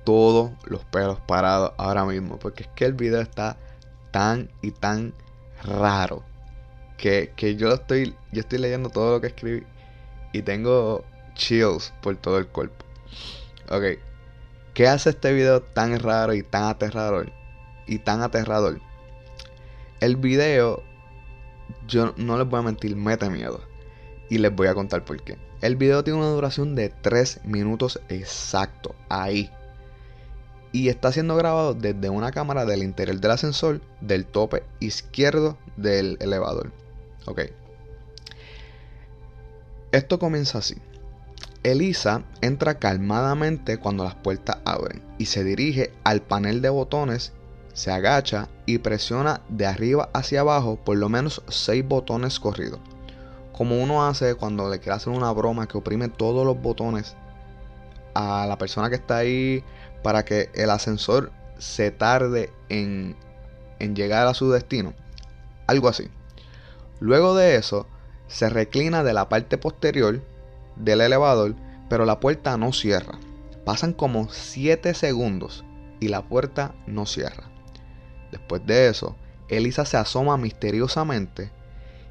todos 0.04 0.52
los 0.66 0.86
pelos 0.86 1.20
parados 1.22 1.72
ahora 1.78 2.06
mismo. 2.06 2.38
Porque 2.38 2.64
es 2.64 2.70
que 2.76 2.86
el 2.86 2.94
video 2.94 3.20
está 3.20 3.58
tan 4.12 4.52
y 4.62 4.70
tan 4.70 5.16
raro. 5.64 6.24
Que, 6.98 7.32
que 7.36 7.56
yo 7.56 7.74
estoy. 7.74 8.16
Yo 8.32 8.42
estoy 8.42 8.60
leyendo 8.60 8.90
todo 8.90 9.14
lo 9.14 9.22
que 9.22 9.28
escribí. 9.28 9.64
Y 10.34 10.42
tengo 10.42 11.04
chills 11.36 11.94
por 12.02 12.16
todo 12.18 12.38
el 12.38 12.48
cuerpo. 12.48 12.86
Ok. 13.70 14.00
¿Qué 14.74 14.88
hace 14.88 15.12
este 15.12 15.32
video 15.32 15.62
tan 15.62 15.98
raro 16.00 16.34
y 16.34 16.44
tan 16.44 16.64
aterrador? 16.64 17.32
Y 17.88 18.00
tan 18.00 18.22
aterrador. 18.22 18.82
El 20.02 20.18
video, 20.18 20.84
yo 21.88 22.14
no 22.18 22.38
les 22.38 22.48
voy 22.48 22.60
a 22.60 22.64
mentir, 22.64 22.96
mete 22.96 23.30
miedo. 23.30 23.62
Y 24.30 24.40
les 24.40 24.54
voy 24.54 24.68
a 24.68 24.74
contar 24.74 25.06
por 25.06 25.22
qué. 25.24 25.38
El 25.62 25.78
video 25.78 26.04
tiene 26.04 26.20
una 26.20 26.30
duración 26.30 26.76
de 26.76 26.90
3 26.90 27.46
minutos 27.46 28.02
exacto. 28.10 28.94
Ahí. 29.08 29.50
Y 30.74 30.90
está 30.90 31.14
siendo 31.14 31.38
grabado 31.38 31.74
desde 31.74 32.10
una 32.10 32.32
cámara 32.32 32.66
del 32.66 32.84
interior 32.84 33.18
del 33.20 33.32
ascensor 33.32 33.80
del 34.02 34.26
tope 34.26 34.64
izquierdo 34.82 35.58
del 35.78 36.18
elevador. 36.20 36.74
Ok. 37.26 37.42
Esto 39.92 40.20
comienza 40.20 40.60
así. 40.60 40.76
Elisa 41.64 42.24
entra 42.42 42.78
calmadamente 42.78 43.78
cuando 43.78 44.04
las 44.04 44.16
puertas 44.16 44.58
abren 44.66 45.02
y 45.18 45.26
se 45.26 45.44
dirige 45.44 45.92
al 46.04 46.22
panel 46.22 46.62
de 46.62 46.70
botones, 46.70 47.34
se 47.74 47.92
agacha 47.92 48.50
y 48.66 48.78
presiona 48.78 49.42
de 49.50 49.66
arriba 49.66 50.10
hacia 50.14 50.42
abajo 50.42 50.78
por 50.78 50.98
lo 50.98 51.10
menos 51.10 51.42
6 51.48 51.88
botones 51.88 52.40
corridos. 52.40 52.80
Como 53.52 53.82
uno 53.82 54.06
hace 54.06 54.36
cuando 54.36 54.70
le 54.70 54.80
quiere 54.80 54.98
hacer 54.98 55.12
una 55.12 55.32
broma 55.32 55.68
que 55.68 55.78
oprime 55.78 56.08
todos 56.10 56.46
los 56.46 56.62
botones 56.62 57.16
a 58.14 58.46
la 58.48 58.58
persona 58.58 58.90
que 58.90 58.96
está 58.96 59.18
ahí 59.18 59.64
para 60.04 60.24
que 60.24 60.52
el 60.54 60.70
ascensor 60.70 61.32
se 61.58 61.90
tarde 61.90 62.52
en, 62.70 63.16
en 63.80 63.96
llegar 63.96 64.28
a 64.28 64.34
su 64.34 64.52
destino. 64.52 64.94
Algo 65.68 65.88
así. 65.88 66.10
Luego 67.00 67.36
de 67.36 67.56
eso, 67.56 67.88
se 68.28 68.50
reclina 68.50 69.04
de 69.04 69.14
la 69.14 69.30
parte 69.30 69.58
posterior 69.58 70.22
del 70.76 71.02
elevador, 71.02 71.56
pero 71.90 72.06
la 72.06 72.20
puerta 72.20 72.58
no 72.58 72.74
cierra. 72.74 73.20
Pasan 73.66 73.94
como 73.94 74.30
7 74.30 74.94
segundos 74.94 75.64
y 76.00 76.08
la 76.08 76.22
puerta 76.22 76.76
no 76.88 77.06
cierra. 77.06 77.50
Después 78.32 78.66
de 78.66 78.88
eso, 78.88 79.16
Elisa 79.50 79.86
se 79.86 79.98
asoma 79.98 80.38
misteriosamente 80.38 81.52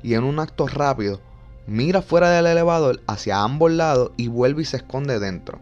y 0.02 0.14
en 0.14 0.24
un 0.24 0.38
acto 0.38 0.66
rápido 0.66 1.20
mira 1.66 2.02
fuera 2.02 2.30
del 2.30 2.46
elevador 2.46 3.00
hacia 3.06 3.42
ambos 3.42 3.72
lados 3.72 4.12
y 4.16 4.28
vuelve 4.28 4.62
y 4.62 4.66
se 4.66 4.78
esconde 4.78 5.18
dentro. 5.18 5.58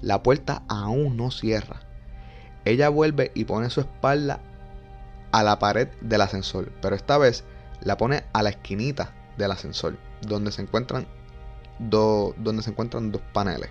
La 0.00 0.22
puerta 0.22 0.62
aún 0.68 1.16
no 1.16 1.30
cierra. 1.30 1.80
Ella 2.64 2.88
vuelve 2.88 3.32
y 3.34 3.44
pone 3.44 3.70
su 3.70 3.80
espalda 3.80 4.40
a 5.32 5.42
la 5.42 5.58
pared 5.58 5.88
del 6.00 6.20
ascensor, 6.20 6.72
pero 6.80 6.96
esta 6.96 7.18
vez 7.18 7.44
la 7.82 7.96
pone 7.96 8.24
a 8.32 8.42
la 8.42 8.50
esquinita 8.50 9.12
del 9.36 9.52
ascensor, 9.52 9.96
donde 10.22 10.52
se 10.52 10.62
encuentran 10.62 11.06
donde 11.80 12.62
se 12.62 12.70
encuentran 12.70 13.10
dos 13.10 13.22
paneles. 13.32 13.70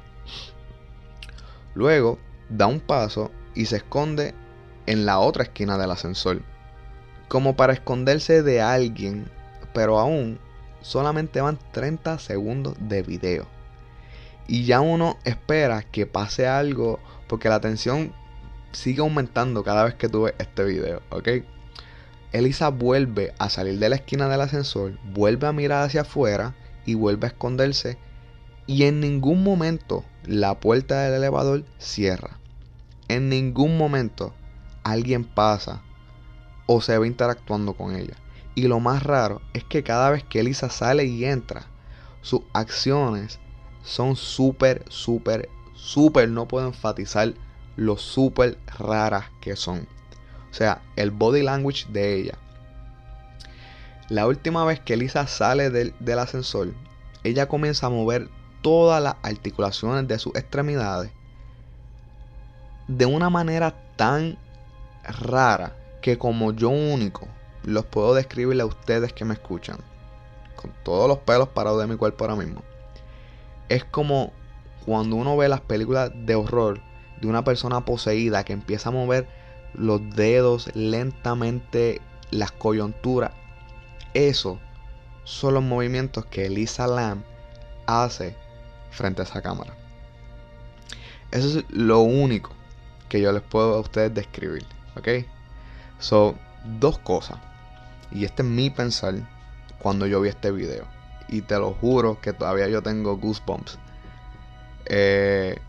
Luego 1.75 2.17
da 2.49 2.65
un 2.67 2.79
paso 2.79 3.31
y 3.53 3.65
se 3.65 3.77
esconde 3.77 4.33
en 4.87 5.05
la 5.05 5.19
otra 5.19 5.43
esquina 5.43 5.77
del 5.77 5.91
ascensor, 5.91 6.41
como 7.27 7.55
para 7.55 7.73
esconderse 7.73 8.41
de 8.41 8.61
alguien, 8.61 9.29
pero 9.73 9.99
aún 9.99 10.39
solamente 10.81 11.41
van 11.41 11.59
30 11.71 12.17
segundos 12.17 12.75
de 12.79 13.03
video. 13.03 13.47
Y 14.47 14.65
ya 14.65 14.81
uno 14.81 15.17
espera 15.25 15.83
que 15.83 16.07
pase 16.07 16.47
algo 16.47 16.99
porque 17.27 17.49
la 17.49 17.59
tensión 17.59 18.11
sigue 18.71 19.01
aumentando 19.01 19.63
cada 19.63 19.83
vez 19.83 19.93
que 19.93 20.09
tú 20.09 20.23
ves 20.23 20.33
este 20.39 20.63
video, 20.63 21.03
¿ok? 21.11 21.27
Elisa 22.31 22.69
vuelve 22.69 23.33
a 23.39 23.49
salir 23.49 23.79
de 23.79 23.89
la 23.89 23.95
esquina 23.95 24.29
del 24.29 24.41
ascensor, 24.41 24.99
vuelve 25.13 25.47
a 25.47 25.51
mirar 25.51 25.85
hacia 25.85 26.01
afuera 26.01 26.55
y 26.85 26.93
vuelve 26.93 27.25
a 27.25 27.29
esconderse 27.29 27.97
y 28.67 28.83
en 28.83 28.99
ningún 28.99 29.43
momento 29.43 30.05
la 30.25 30.59
puerta 30.59 31.01
del 31.01 31.15
elevador 31.15 31.65
cierra. 31.79 32.37
En 33.07 33.29
ningún 33.29 33.77
momento 33.77 34.35
alguien 34.83 35.23
pasa 35.23 35.81
o 36.67 36.81
se 36.81 36.97
ve 36.99 37.07
interactuando 37.07 37.73
con 37.73 37.95
ella. 37.95 38.15
Y 38.53 38.67
lo 38.67 38.79
más 38.79 39.01
raro 39.01 39.41
es 39.53 39.63
que 39.63 39.83
cada 39.83 40.11
vez 40.11 40.23
que 40.23 40.41
Elisa 40.41 40.69
sale 40.69 41.05
y 41.05 41.25
entra, 41.25 41.65
sus 42.21 42.41
acciones 42.53 43.39
son 43.81 44.15
súper, 44.15 44.85
súper, 44.89 45.49
súper, 45.73 46.29
no 46.29 46.47
puedo 46.47 46.67
enfatizar 46.67 47.33
lo 47.75 47.97
súper 47.97 48.59
raras 48.77 49.25
que 49.41 49.55
son. 49.55 49.87
O 50.51 50.53
sea, 50.53 50.81
el 50.95 51.11
body 51.11 51.43
language 51.43 51.85
de 51.89 52.15
ella. 52.15 52.37
La 54.09 54.25
última 54.27 54.65
vez 54.65 54.79
que 54.79 54.93
Elisa 54.93 55.27
sale 55.27 55.69
del, 55.69 55.93
del 55.99 56.19
ascensor, 56.19 56.73
ella 57.23 57.47
comienza 57.47 57.87
a 57.87 57.91
mover 57.91 58.29
todas 58.61 59.01
las 59.01 59.15
articulaciones 59.21 60.07
de 60.07 60.19
sus 60.19 60.35
extremidades 60.35 61.11
de 62.89 63.05
una 63.05 63.29
manera 63.29 63.75
tan 63.95 64.37
rara 65.03 65.75
que 66.01 66.17
como 66.17 66.51
yo 66.53 66.69
único 66.69 67.27
los 67.63 67.85
puedo 67.85 68.15
describirle 68.15 68.63
a 68.63 68.65
ustedes 68.65 69.13
que 69.13 69.25
me 69.25 69.35
escuchan 69.35 69.77
con 70.55 70.73
todos 70.83 71.07
los 71.07 71.19
pelos 71.19 71.49
parados 71.49 71.79
de 71.79 71.87
mi 71.87 71.97
cuerpo 71.97 72.23
ahora 72.23 72.35
mismo. 72.35 72.63
Es 73.69 73.85
como 73.85 74.33
cuando 74.85 75.15
uno 75.17 75.37
ve 75.37 75.47
las 75.49 75.61
películas 75.61 76.11
de 76.15 76.33
horror 76.33 76.81
de 77.21 77.27
una 77.27 77.43
persona 77.43 77.85
poseída 77.85 78.43
que 78.43 78.53
empieza 78.53 78.89
a 78.89 78.91
mover 78.91 79.27
los 79.73 80.01
dedos 80.15 80.69
lentamente, 80.75 82.01
las 82.31 82.51
coyunturas. 82.51 83.31
Eso 84.13 84.59
son 85.23 85.53
los 85.53 85.63
movimientos 85.63 86.25
que 86.25 86.47
Elisa 86.47 86.87
Lam 86.87 87.23
hace 87.85 88.35
frente 88.91 89.21
a 89.21 89.25
esa 89.25 89.41
cámara. 89.41 89.73
Eso 91.31 91.59
es 91.59 91.65
lo 91.69 91.99
único 91.99 92.51
que 93.07 93.21
yo 93.21 93.31
les 93.31 93.43
puedo 93.43 93.75
a 93.75 93.79
ustedes 93.79 94.13
describir. 94.13 94.65
¿Ok? 94.95 95.25
Son 95.99 96.35
dos 96.79 96.97
cosas. 96.99 97.37
Y 98.11 98.25
este 98.25 98.41
es 98.41 98.47
mi 98.47 98.69
pensar 98.69 99.15
cuando 99.79 100.07
yo 100.07 100.21
vi 100.21 100.29
este 100.29 100.51
video. 100.51 100.85
Y 101.27 101.41
te 101.41 101.57
lo 101.57 101.73
juro 101.73 102.19
que 102.21 102.33
todavía 102.33 102.67
yo 102.67 102.81
tengo 102.81 103.17
goosebumps. 103.17 103.77
Eh, 104.85 105.59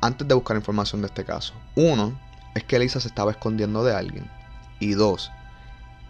antes 0.00 0.26
de 0.28 0.34
buscar 0.34 0.56
información 0.56 1.00
de 1.02 1.08
este 1.08 1.24
caso. 1.24 1.52
Uno, 1.74 2.18
es 2.54 2.64
que 2.64 2.76
Elisa 2.76 3.00
se 3.00 3.08
estaba 3.08 3.30
escondiendo 3.30 3.84
de 3.84 3.94
alguien. 3.94 4.30
Y 4.80 4.92
dos, 4.92 5.30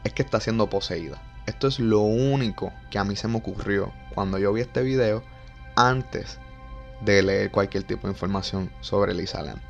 es 0.05 0.13
que 0.13 0.23
está 0.23 0.41
siendo 0.41 0.69
poseída. 0.69 1.21
Esto 1.47 1.69
es 1.69 1.79
lo 1.79 2.01
único 2.01 2.73
que 2.91 2.99
a 2.99 3.05
mí 3.05 3.17
se 3.17 3.29
me 3.29 3.39
ocurrió 3.39 3.93
cuando 4.15 4.39
yo 4.39 4.53
vi 4.53 4.61
este 4.61 4.83
video 4.83 5.23
antes 5.77 6.39
de 7.01 7.23
leer 7.23 7.51
cualquier 7.51 7.85
tipo 7.85 8.07
de 8.07 8.13
información 8.13 8.71
sobre 8.81 9.13
Elisa 9.13 9.43
Lam. 9.43 9.61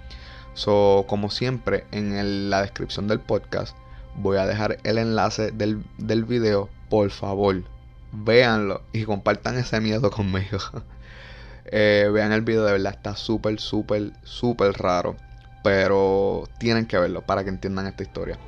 So, 0.55 1.05
como 1.09 1.31
siempre, 1.31 1.85
en 1.93 2.51
la 2.51 2.63
descripción 2.63 3.07
del 3.07 3.21
podcast 3.21 3.77
voy 4.17 4.39
a 4.39 4.47
dejar 4.47 4.79
el 4.83 4.99
enlace 4.99 5.53
del, 5.53 5.85
video. 6.25 6.69
Por 6.91 7.11
favor, 7.11 7.63
véanlo 8.13 8.83
y 8.93 9.05
compartan 9.05 9.59
ese 9.59 9.81
miedo 9.81 10.11
conmigo. 10.11 10.59
Eh, 11.67 12.09
vean 12.13 12.33
el 12.33 12.41
video, 12.41 12.65
de 12.65 12.73
verdad 12.73 12.95
está 12.95 13.15
súper, 13.15 13.61
súper, 13.61 14.13
súper 14.25 14.73
raro. 14.73 15.17
Pero 15.63 16.45
tienen 16.59 16.87
que 16.87 16.99
verlo 16.99 17.23
para 17.23 17.45
que 17.45 17.51
entiendan 17.51 17.87
esta 17.87 18.03
historia. 18.03 18.39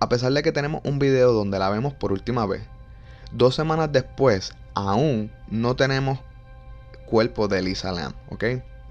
A 0.00 0.08
pesar 0.08 0.32
de 0.32 0.42
que 0.42 0.52
tenemos 0.52 0.80
un 0.84 0.98
video 0.98 1.32
donde 1.32 1.58
la 1.58 1.68
vemos 1.70 1.92
por 1.92 2.12
última 2.12 2.46
vez, 2.46 2.62
dos 3.32 3.54
semanas 3.54 3.92
después 3.92 4.52
aún 4.74 5.30
no 5.48 5.76
tenemos 5.76 6.20
cuerpo 7.04 7.48
de 7.48 7.62
Lisa 7.62 7.92
Lam, 7.92 8.14
¿ok? 8.30 8.44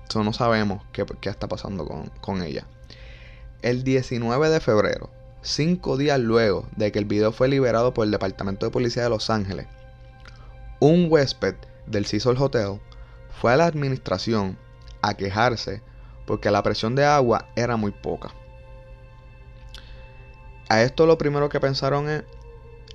Eso 0.07 0.23
no 0.23 0.33
sabemos 0.33 0.83
qué, 0.91 1.05
está 1.23 1.47
pasando 1.47 1.85
con, 1.85 2.09
con 2.21 2.41
ella. 2.41 2.65
El 3.61 3.83
19 3.83 4.49
de 4.49 4.59
febrero, 4.59 5.09
cinco 5.41 5.97
días 5.97 6.19
luego 6.19 6.67
de 6.75 6.91
que 6.91 6.99
el 6.99 7.05
video 7.05 7.31
fue 7.31 7.47
liberado 7.47 7.93
por 7.93 8.05
el 8.05 8.11
Departamento 8.11 8.65
de 8.65 8.71
Policía 8.71 9.03
de 9.03 9.09
Los 9.09 9.29
Ángeles, 9.29 9.67
un 10.79 11.07
huésped 11.09 11.55
del 11.85 12.05
Cecil 12.05 12.35
Hotel 12.37 12.79
fue 13.41 13.53
a 13.53 13.57
la 13.57 13.65
administración 13.65 14.57
a 15.01 15.15
quejarse 15.15 15.81
porque 16.25 16.51
la 16.51 16.63
presión 16.63 16.95
de 16.95 17.05
agua 17.05 17.47
era 17.55 17.77
muy 17.77 17.91
poca. 17.91 18.29
a 20.69 20.81
esto 20.81 21.05
lo 21.05 21.17
primero 21.17 21.47
que 21.49 21.59
pensaron 21.59 22.09
es, 22.09 22.23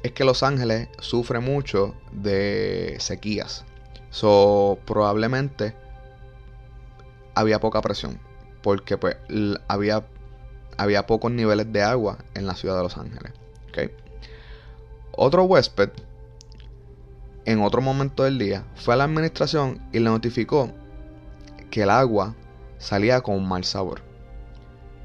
es 0.03 0.13
que 0.13 0.25
Los 0.25 0.43
Ángeles 0.43 0.89
sufre 0.99 1.39
mucho 1.41 1.95
de 2.13 2.97
sequías. 2.99 3.65
So, 4.11 4.79
probablemente 4.85 5.75
había 7.35 7.61
poca 7.61 7.81
presión. 7.81 8.21
Porque 8.63 8.99
pues 8.99 9.17
había, 9.69 10.05
había 10.83 11.07
pocos 11.07 11.31
niveles 11.31 11.73
de 11.73 11.83
agua 11.83 12.19
en 12.35 12.47
la 12.47 12.55
ciudad 12.55 12.77
de 12.77 12.83
Los 12.83 12.97
Ángeles. 12.97 13.33
Otro 15.15 15.45
huésped, 15.45 15.91
en 17.45 17.61
otro 17.61 17.83
momento 17.83 18.25
del 18.25 18.39
día, 18.39 18.65
fue 18.75 18.95
a 18.95 18.97
la 18.97 19.05
administración 19.05 19.81
y 19.93 19.99
le 19.99 20.07
notificó 20.07 20.71
que 21.71 21.83
el 21.83 21.91
agua 21.91 22.35
salía 22.79 23.21
con 23.21 23.47
mal 23.47 23.65
sabor. 23.65 24.01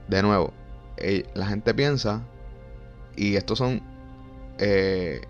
De 0.07 0.21
nuevo, 0.21 0.53
eh, 0.97 1.25
la 1.33 1.47
gente 1.47 1.73
piensa, 1.73 2.21
y 3.15 3.35
estos 3.35 3.57
son 3.57 3.81
eh, 4.59 5.21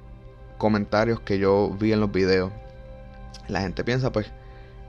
comentarios 0.57 1.19
que 1.21 1.39
yo 1.39 1.75
vi 1.79 1.91
en 1.91 1.99
los 1.99 2.11
videos, 2.11 2.51
la 3.47 3.61
gente 3.61 3.83
piensa 3.83 4.11
pues 4.11 4.27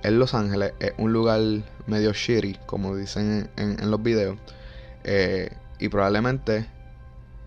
en 0.02 0.18
Los 0.18 0.34
Ángeles 0.34 0.72
es 0.80 0.92
un 0.98 1.12
lugar 1.12 1.40
medio 1.86 2.12
shitty, 2.12 2.58
como 2.66 2.96
dicen 2.96 3.50
en, 3.56 3.90
los 3.90 4.02
videos, 4.02 4.38
eh, 5.10 5.50
y 5.78 5.88
probablemente 5.88 6.66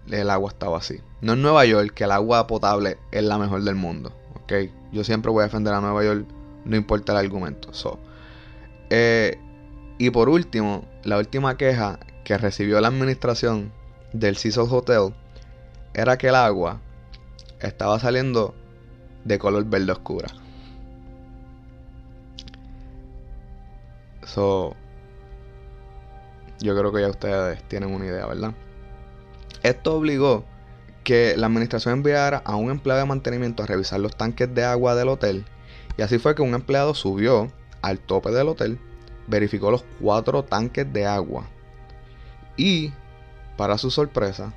el 0.10 0.32
agua 0.32 0.50
estaba 0.50 0.80
así. 0.80 1.00
No 1.22 1.34
en 1.34 1.44
Nueva 1.44 1.64
York, 1.66 1.94
que 1.94 2.06
el 2.06 2.12
agua 2.12 2.48
potable 2.48 2.98
es 3.12 3.24
la 3.24 3.38
mejor 3.38 3.62
del 3.62 3.76
mundo, 3.76 4.12
¿ok? 4.42 4.54
Yo 4.92 5.04
siempre 5.04 5.32
voy 5.32 5.42
a 5.42 5.46
defender 5.46 5.72
a 5.72 5.80
Nueva 5.80 6.04
York, 6.04 6.26
no 6.66 6.76
importa 6.76 7.12
el 7.12 7.20
argumento. 7.20 7.72
So, 7.72 8.00
y 8.90 10.10
por 10.10 10.30
último, 10.30 10.86
la 11.04 11.20
última 11.20 11.56
queja 11.56 12.00
que 12.24 12.36
recibió 12.36 12.82
la 12.82 12.88
administración 12.88 13.72
del 14.12 14.38
Cecil 14.38 14.64
Hotel 14.68 15.14
era 15.94 16.18
que 16.18 16.30
el 16.30 16.36
agua 16.36 16.82
estaba 17.60 18.00
saliendo 18.00 18.56
de 19.24 19.38
color 19.38 19.66
verde 19.66 19.92
oscura. 19.92 20.30
So, 24.26 24.76
yo 26.62 26.78
creo 26.78 26.92
que 26.92 27.02
ya 27.02 27.10
ustedes 27.10 27.62
tienen 27.68 27.94
una 27.94 28.06
idea, 28.06 28.26
¿verdad? 28.26 28.54
Esto 29.64 29.96
obligó 29.96 30.46
que 31.04 31.36
la 31.38 31.48
administración 31.48 31.96
enviara 31.96 32.42
a 32.46 32.56
un 32.56 32.72
empleado 32.72 33.02
de 33.02 33.08
mantenimiento 33.08 33.64
a 33.64 33.68
revisar 33.68 34.00
los 34.00 34.16
tanques 34.16 34.54
de 34.54 34.64
agua 34.64 34.96
del 34.96 35.10
hotel. 35.10 35.46
Y 35.98 36.04
así 36.04 36.20
fue 36.20 36.36
que 36.36 36.42
un 36.42 36.54
empleado 36.54 36.94
subió 36.94 37.52
al 37.82 38.00
tope 38.00 38.32
del 38.32 38.48
hotel 38.48 38.80
verificó 39.28 39.72
los 39.72 39.84
cuatro 40.00 40.44
tanques 40.44 40.92
de 40.92 41.06
agua 41.06 41.46
y, 42.58 42.92
para 43.58 43.78
su 43.78 43.90
sorpresa, 43.90 44.54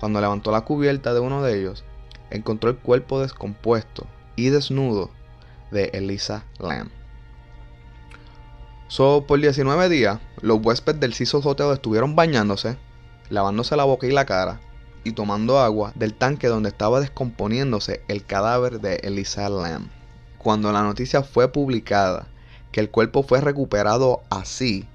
cuando 0.00 0.20
levantó 0.20 0.50
la 0.50 0.62
cubierta 0.62 1.14
de 1.14 1.20
uno 1.20 1.42
de 1.42 1.60
ellos, 1.60 1.84
encontró 2.30 2.70
el 2.70 2.76
cuerpo 2.76 3.20
descompuesto 3.20 4.06
y 4.36 4.48
desnudo 4.48 5.10
de 5.70 5.90
Elisa 5.92 6.44
Lamb. 6.58 6.90
So, 8.88 9.24
por 9.26 9.38
19 9.38 9.88
días, 9.90 10.18
los 10.40 10.60
huéspedes 10.62 11.00
del 11.00 11.14
Cecil 11.14 11.40
Hotel 11.44 11.72
estuvieron 11.72 12.16
bañándose, 12.16 12.78
lavándose 13.28 13.76
la 13.76 13.84
boca 13.84 14.06
y 14.06 14.12
la 14.12 14.24
cara 14.24 14.60
y 15.04 15.12
tomando 15.12 15.58
agua 15.58 15.92
del 15.94 16.14
tanque 16.14 16.48
donde 16.48 16.70
estaba 16.70 17.00
descomponiéndose 17.00 18.02
el 18.08 18.24
cadáver 18.24 18.80
de 18.80 18.96
Elisa 18.96 19.48
Lamb. 19.48 19.88
Cuando 20.38 20.72
la 20.72 20.82
noticia 20.82 21.22
fue 21.22 21.52
publicada 21.52 22.28
que 22.72 22.80
el 22.80 22.90
cuerpo 22.90 23.22
fue 23.22 23.40
recuperado 23.40 24.22
así, 24.30 24.86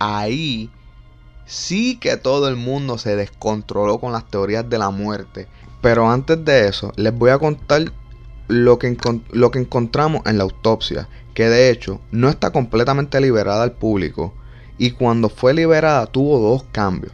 ahí 0.00 0.70
sí 1.46 1.98
que 1.98 2.16
todo 2.16 2.48
el 2.48 2.56
mundo 2.56 2.98
se 2.98 3.16
descontroló 3.16 3.98
con 3.98 4.12
las 4.12 4.28
teorías 4.28 4.68
de 4.68 4.78
la 4.78 4.90
muerte. 4.90 5.48
Pero 5.80 6.10
antes 6.10 6.44
de 6.44 6.68
eso, 6.68 6.92
les 6.96 7.16
voy 7.16 7.30
a 7.30 7.38
contar 7.38 7.92
lo 8.50 8.78
que, 8.78 8.96
lo 9.30 9.50
que 9.50 9.60
encontramos 9.60 10.22
en 10.26 10.38
la 10.38 10.44
autopsia, 10.44 11.08
que 11.34 11.48
de 11.48 11.70
hecho 11.70 12.00
no 12.10 12.28
está 12.28 12.50
completamente 12.50 13.20
liberada 13.20 13.62
al 13.62 13.72
público 13.72 14.34
y 14.76 14.90
cuando 14.90 15.28
fue 15.28 15.54
liberada 15.54 16.06
tuvo 16.06 16.38
dos 16.38 16.64
cambios. 16.72 17.12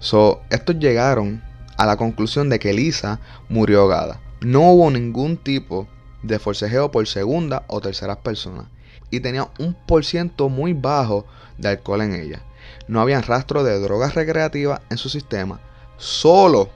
So, 0.00 0.42
estos 0.50 0.78
llegaron 0.78 1.42
a 1.76 1.86
la 1.86 1.96
conclusión 1.96 2.48
de 2.48 2.58
que 2.58 2.72
Lisa 2.72 3.20
murió 3.48 3.82
ahogada. 3.82 4.20
No 4.40 4.72
hubo 4.72 4.90
ningún 4.90 5.36
tipo 5.36 5.86
de 6.22 6.38
forcejeo 6.38 6.90
por 6.90 7.06
segunda 7.06 7.64
o 7.68 7.80
tercera 7.80 8.20
persona 8.20 8.68
y 9.10 9.20
tenía 9.20 9.48
un 9.58 9.74
por 9.86 10.04
ciento 10.04 10.48
muy 10.48 10.72
bajo 10.72 11.26
de 11.58 11.68
alcohol 11.68 12.02
en 12.02 12.14
ella. 12.14 12.42
No 12.88 13.00
había 13.00 13.20
rastro 13.20 13.62
de 13.62 13.78
drogas 13.78 14.14
recreativas 14.14 14.80
en 14.90 14.98
su 14.98 15.08
sistema, 15.08 15.60
solo, 15.96 16.70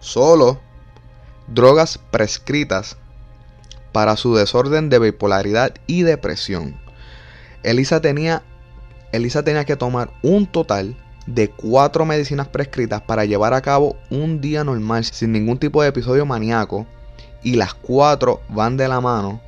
solo 0.00 0.60
drogas 1.48 1.98
prescritas 2.10 2.96
para 3.92 4.16
su 4.16 4.34
desorden 4.34 4.88
de 4.88 4.98
bipolaridad 4.98 5.74
y 5.86 6.02
depresión. 6.02 6.76
Elisa 7.62 8.00
tenía, 8.00 8.42
Elisa 9.12 9.42
tenía 9.44 9.64
que 9.64 9.76
tomar 9.76 10.10
un 10.22 10.46
total 10.46 10.96
de 11.26 11.48
cuatro 11.50 12.04
medicinas 12.04 12.48
prescritas 12.48 13.02
para 13.02 13.24
llevar 13.24 13.54
a 13.54 13.62
cabo 13.62 13.96
un 14.10 14.40
día 14.40 14.64
normal 14.64 15.04
sin 15.04 15.32
ningún 15.32 15.58
tipo 15.58 15.82
de 15.82 15.88
episodio 15.88 16.26
maníaco 16.26 16.86
y 17.42 17.54
las 17.54 17.74
cuatro 17.74 18.40
van 18.48 18.76
de 18.76 18.88
la 18.88 19.00
mano 19.00 19.40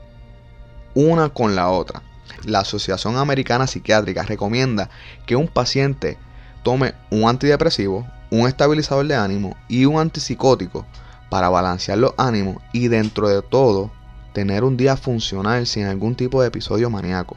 una 0.95 1.31
con 1.31 1.57
la 1.57 1.71
otra 1.71 2.03
la 2.47 2.61
Asociación 2.61 3.17
Americana 3.17 3.67
Psiquiátrica 3.67 4.23
recomienda 4.23 4.91
que 5.27 5.37
un 5.37 5.49
paciente 5.49 6.19
tome 6.63 6.95
un 7.11 7.29
antidepresivo, 7.29 8.07
un 8.31 8.49
estabilizador 8.49 9.07
de 9.07 9.15
ánimo 9.15 9.57
y 9.69 9.85
un 9.85 9.99
antipsicótico 9.99 10.87
para 11.31 11.49
balancear 11.49 11.99
los 11.99 12.15
ánimos 12.17 12.57
y 12.73 12.89
dentro 12.89 13.29
de 13.29 13.43
todo 13.43 13.91
tener 14.35 14.65
un 14.65 14.77
día 14.77 14.99
funcional 14.99 15.67
sin 15.67 15.87
algún 15.87 16.17
tipo 16.17 16.43
de 16.43 16.49
episodio 16.49 16.91
maníaco. 16.91 17.37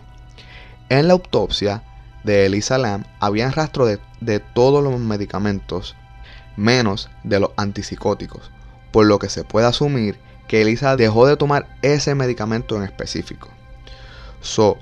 En 0.89 1.07
la 1.07 1.13
autopsia 1.13 1.83
de 2.23 2.45
Elisa 2.45 2.77
Lam 2.77 3.05
había 3.19 3.51
rastro 3.51 3.86
de, 3.86 3.99
de 4.19 4.39
todos 4.39 4.83
los 4.83 4.99
medicamentos 4.99 5.95
menos 6.57 7.10
de 7.23 7.39
los 7.39 7.51
antipsicóticos, 7.55 8.51
por 8.91 9.05
lo 9.05 9.19
que 9.19 9.29
se 9.29 9.43
puede 9.43 9.67
asumir 9.67 10.19
que 10.47 10.62
Elisa 10.62 10.95
dejó 10.95 11.27
de 11.27 11.38
tomar 11.38 11.77
ese 11.83 12.15
medicamento 12.15 12.75
en 12.75 12.83
específico. 12.83 13.49
So, 14.41 14.77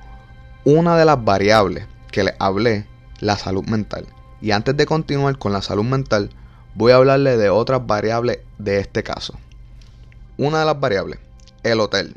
una 0.64 0.98
de 0.98 1.06
las 1.06 1.24
variables 1.24 1.86
que 2.12 2.24
les 2.24 2.36
hablé, 2.40 2.88
la 3.20 3.38
salud 3.38 3.66
mental. 3.66 4.08
Y 4.42 4.52
antes 4.52 4.78
de 4.78 4.86
continuar 4.86 5.38
con 5.38 5.52
la 5.52 5.62
salud 5.62 5.84
mental, 5.84 6.30
voy 6.76 6.94
a 6.94 6.96
hablarle 6.96 7.38
de 7.38 7.50
otras 7.50 7.86
variables 7.86 8.40
de 8.58 8.80
este 8.80 9.04
caso. 9.04 9.38
Una 10.38 10.60
de 10.60 10.66
las 10.66 10.80
variables, 10.80 11.20
el 11.66 11.80
hotel. 11.80 12.16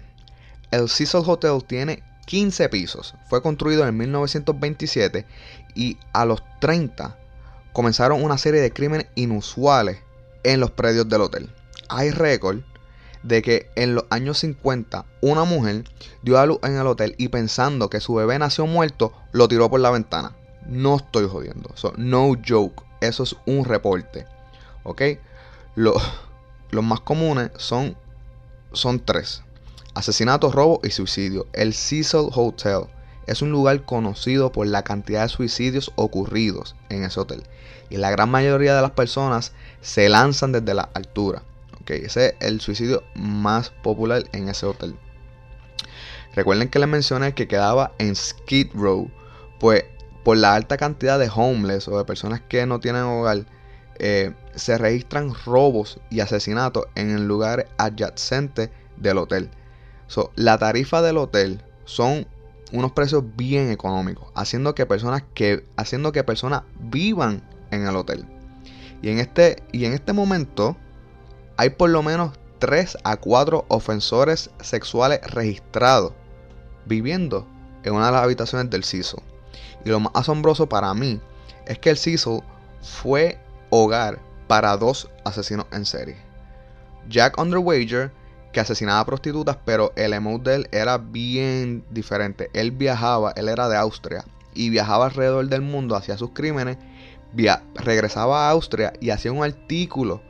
El 0.70 0.88
Cecil 0.88 1.22
Hotel 1.26 1.64
tiene 1.66 2.02
15 2.26 2.68
pisos. 2.68 3.14
Fue 3.28 3.42
construido 3.42 3.86
en 3.86 3.96
1927 3.96 5.26
y 5.74 5.96
a 6.12 6.24
los 6.24 6.42
30 6.60 7.16
comenzaron 7.72 8.22
una 8.22 8.38
serie 8.38 8.60
de 8.60 8.72
crímenes 8.72 9.06
inusuales 9.14 9.98
en 10.44 10.60
los 10.60 10.70
predios 10.70 11.08
del 11.08 11.22
hotel. 11.22 11.50
Hay 11.88 12.10
récord 12.10 12.60
de 13.22 13.42
que 13.42 13.70
en 13.74 13.94
los 13.94 14.04
años 14.10 14.38
50 14.38 15.04
una 15.22 15.44
mujer 15.44 15.84
dio 16.22 16.38
a 16.38 16.46
luz 16.46 16.58
en 16.62 16.76
el 16.76 16.86
hotel 16.86 17.14
y 17.18 17.28
pensando 17.28 17.88
que 17.90 18.00
su 18.00 18.14
bebé 18.14 18.38
nació 18.38 18.66
muerto, 18.66 19.12
lo 19.32 19.48
tiró 19.48 19.70
por 19.70 19.80
la 19.80 19.90
ventana. 19.90 20.36
No 20.66 20.96
estoy 20.96 21.26
jodiendo. 21.28 21.74
no 21.96 22.32
joke. 22.46 22.82
Eso 23.00 23.22
es 23.22 23.36
un 23.46 23.64
reporte. 23.64 24.26
¿Ok? 24.82 25.02
Los 25.74 26.02
más 26.70 27.00
comunes 27.00 27.50
son, 27.56 27.96
son 28.78 29.00
tres. 29.00 29.42
Asesinato, 29.94 30.50
robo 30.50 30.80
y 30.82 30.90
suicidio. 30.90 31.46
El 31.52 31.74
Cecil 31.74 32.30
Hotel 32.34 32.84
es 33.26 33.42
un 33.42 33.50
lugar 33.50 33.84
conocido 33.84 34.52
por 34.52 34.66
la 34.66 34.84
cantidad 34.84 35.22
de 35.22 35.28
suicidios 35.28 35.92
ocurridos 35.96 36.76
en 36.88 37.04
ese 37.04 37.20
hotel. 37.20 37.42
Y 37.90 37.96
la 37.96 38.10
gran 38.10 38.30
mayoría 38.30 38.74
de 38.74 38.82
las 38.82 38.92
personas 38.92 39.52
se 39.80 40.08
lanzan 40.08 40.52
desde 40.52 40.74
la 40.74 40.88
altura 40.94 41.42
ese 41.96 42.28
es 42.28 42.34
el 42.40 42.60
suicidio 42.60 43.02
más 43.14 43.70
popular 43.70 44.24
en 44.32 44.48
ese 44.48 44.66
hotel. 44.66 44.96
Recuerden 46.34 46.68
que 46.68 46.78
les 46.78 46.88
mencioné 46.88 47.34
que 47.34 47.48
quedaba 47.48 47.92
en 47.98 48.14
Skid 48.14 48.68
Row. 48.74 49.10
Pues 49.58 49.84
por 50.24 50.36
la 50.36 50.54
alta 50.54 50.76
cantidad 50.76 51.18
de 51.18 51.30
homeless 51.34 51.88
o 51.88 51.98
de 51.98 52.04
personas 52.04 52.40
que 52.40 52.66
no 52.66 52.80
tienen 52.80 53.02
hogar, 53.02 53.46
eh, 53.98 54.32
se 54.54 54.78
registran 54.78 55.32
robos 55.44 56.00
y 56.10 56.20
asesinatos 56.20 56.86
en 56.94 57.10
el 57.10 57.26
lugar 57.26 57.68
adyacente 57.78 58.70
del 58.96 59.18
hotel. 59.18 59.50
la 60.36 60.58
tarifa 60.58 61.02
del 61.02 61.18
hotel 61.18 61.62
son 61.84 62.26
unos 62.72 62.92
precios 62.92 63.24
bien 63.36 63.70
económicos, 63.70 64.30
haciendo 64.34 64.74
que 64.74 64.86
personas 64.86 65.24
que 65.34 65.64
haciendo 65.76 66.12
que 66.12 66.24
personas 66.24 66.62
vivan 66.78 67.42
en 67.70 67.86
el 67.86 67.96
hotel. 67.96 68.24
Y 69.02 69.10
en 69.10 69.18
este 69.18 69.62
y 69.72 69.84
en 69.84 69.92
este 69.92 70.12
momento 70.12 70.76
hay 71.56 71.70
por 71.70 71.90
lo 71.90 72.02
menos 72.02 72.38
3 72.58 72.98
a 73.04 73.16
4 73.16 73.66
ofensores 73.68 74.50
sexuales 74.60 75.20
registrados 75.22 76.12
viviendo 76.86 77.46
en 77.84 77.94
una 77.94 78.06
de 78.06 78.12
las 78.12 78.22
habitaciones 78.22 78.70
del 78.70 78.84
CISO. 78.84 79.22
Y 79.84 79.90
lo 79.90 80.00
más 80.00 80.12
asombroso 80.14 80.68
para 80.68 80.92
mí 80.94 81.20
es 81.66 81.78
que 81.78 81.90
el 81.90 81.96
CISO 81.96 82.42
fue 82.82 83.38
hogar 83.70 84.18
para 84.46 84.76
dos 84.76 85.10
asesinos 85.24 85.66
en 85.72 85.84
serie. 85.84 86.16
Jack 87.08 87.38
Underwager, 87.38 88.10
que 88.52 88.60
asesinaba 88.60 89.04
prostitutas, 89.04 89.58
pero 89.64 89.92
el 89.96 90.12
emote 90.12 90.50
de 90.50 90.56
él 90.56 90.68
era 90.72 90.98
bien 90.98 91.84
diferente. 91.90 92.50
Él 92.54 92.70
viajaba, 92.70 93.32
él 93.36 93.48
era 93.48 93.68
de 93.68 93.76
Austria, 93.76 94.24
y 94.54 94.70
viajaba 94.70 95.06
alrededor 95.06 95.48
del 95.48 95.62
mundo, 95.62 95.96
hacía 95.96 96.18
sus 96.18 96.30
crímenes, 96.30 96.78
regresaba 97.74 98.48
a 98.48 98.50
Austria 98.50 98.92
y 99.00 99.10
hacía 99.10 99.32
un 99.32 99.44
artículo 99.44 100.22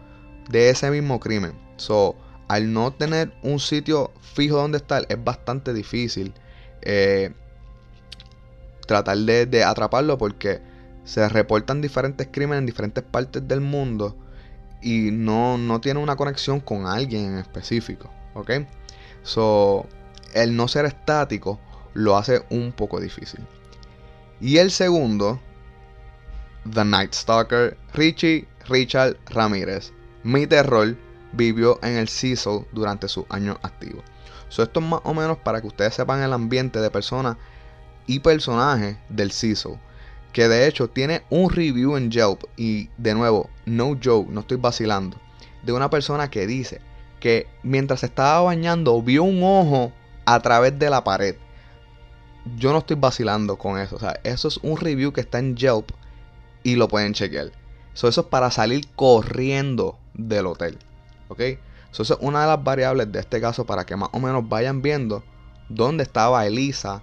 de 0.50 0.70
ese 0.70 0.90
mismo 0.90 1.20
crimen. 1.20 1.52
So, 1.76 2.16
al 2.48 2.72
no 2.72 2.92
tener 2.92 3.32
un 3.42 3.60
sitio 3.60 4.10
fijo 4.20 4.56
donde 4.56 4.78
estar, 4.78 5.06
es 5.08 5.22
bastante 5.22 5.72
difícil 5.72 6.34
eh, 6.82 7.32
tratar 8.86 9.18
de, 9.18 9.64
atraparlo 9.64 10.18
porque 10.18 10.60
se 11.08 11.26
reportan 11.26 11.80
diferentes 11.80 12.28
crímenes 12.30 12.58
en 12.58 12.66
diferentes 12.66 13.02
partes 13.02 13.48
del 13.48 13.62
mundo 13.62 14.14
y 14.82 15.10
no, 15.10 15.56
no 15.56 15.80
tiene 15.80 16.00
una 16.00 16.16
conexión 16.16 16.60
con 16.60 16.86
alguien 16.86 17.32
en 17.32 17.38
específico. 17.38 18.10
¿Ok? 18.34 18.50
So, 19.22 19.86
el 20.34 20.54
no 20.54 20.68
ser 20.68 20.84
estático 20.84 21.58
lo 21.94 22.18
hace 22.18 22.44
un 22.50 22.72
poco 22.72 23.00
difícil. 23.00 23.40
Y 24.38 24.58
el 24.58 24.70
segundo, 24.70 25.40
The 26.70 26.84
Night 26.84 27.14
Stalker, 27.14 27.78
Richie 27.94 28.46
Richard 28.68 29.16
Ramírez. 29.30 29.94
Mi 30.24 30.46
terror 30.46 30.94
vivió 31.32 31.78
en 31.82 31.96
el 31.96 32.08
Cecil 32.08 32.66
durante 32.72 33.08
sus 33.08 33.24
años 33.30 33.56
activos. 33.62 34.04
esto 34.50 34.80
es 34.80 34.86
más 34.86 35.00
o 35.04 35.14
menos 35.14 35.38
para 35.38 35.62
que 35.62 35.68
ustedes 35.68 35.94
sepan 35.94 36.20
el 36.22 36.34
ambiente 36.34 36.80
de 36.80 36.90
personas 36.90 37.38
y 38.06 38.20
personajes 38.20 38.98
del 39.08 39.32
Cecil. 39.32 39.78
Que 40.32 40.48
de 40.48 40.66
hecho 40.66 40.88
tiene 40.88 41.22
un 41.30 41.50
review 41.50 41.96
en 41.96 42.10
Yelp. 42.10 42.44
Y 42.56 42.88
de 42.96 43.14
nuevo, 43.14 43.50
no 43.66 43.98
joke, 44.02 44.30
no 44.30 44.40
estoy 44.40 44.58
vacilando. 44.58 45.16
De 45.62 45.72
una 45.72 45.90
persona 45.90 46.30
que 46.30 46.46
dice 46.46 46.80
que 47.20 47.46
mientras 47.62 48.04
estaba 48.04 48.40
bañando 48.42 49.02
vio 49.02 49.24
un 49.24 49.42
ojo 49.42 49.92
a 50.24 50.40
través 50.40 50.78
de 50.78 50.90
la 50.90 51.04
pared. 51.04 51.36
Yo 52.56 52.72
no 52.72 52.78
estoy 52.78 52.96
vacilando 52.96 53.56
con 53.56 53.78
eso. 53.78 53.96
O 53.96 53.98
sea, 53.98 54.20
eso 54.24 54.48
es 54.48 54.58
un 54.58 54.76
review 54.76 55.12
que 55.12 55.20
está 55.20 55.38
en 55.38 55.56
Yelp 55.56 55.90
y 56.62 56.76
lo 56.76 56.88
pueden 56.88 57.14
chequear. 57.14 57.50
eso 57.94 58.08
es 58.08 58.18
para 58.26 58.50
salir 58.50 58.86
corriendo 58.94 59.98
del 60.14 60.46
hotel. 60.46 60.78
¿Ok? 61.28 61.40
eso 61.90 62.02
es 62.02 62.12
una 62.20 62.42
de 62.42 62.46
las 62.48 62.62
variables 62.62 63.10
de 63.10 63.20
este 63.20 63.40
caso 63.40 63.64
para 63.64 63.86
que 63.86 63.96
más 63.96 64.10
o 64.12 64.20
menos 64.20 64.48
vayan 64.48 64.82
viendo 64.82 65.24
dónde 65.68 66.02
estaba 66.02 66.46
Elisa 66.46 67.02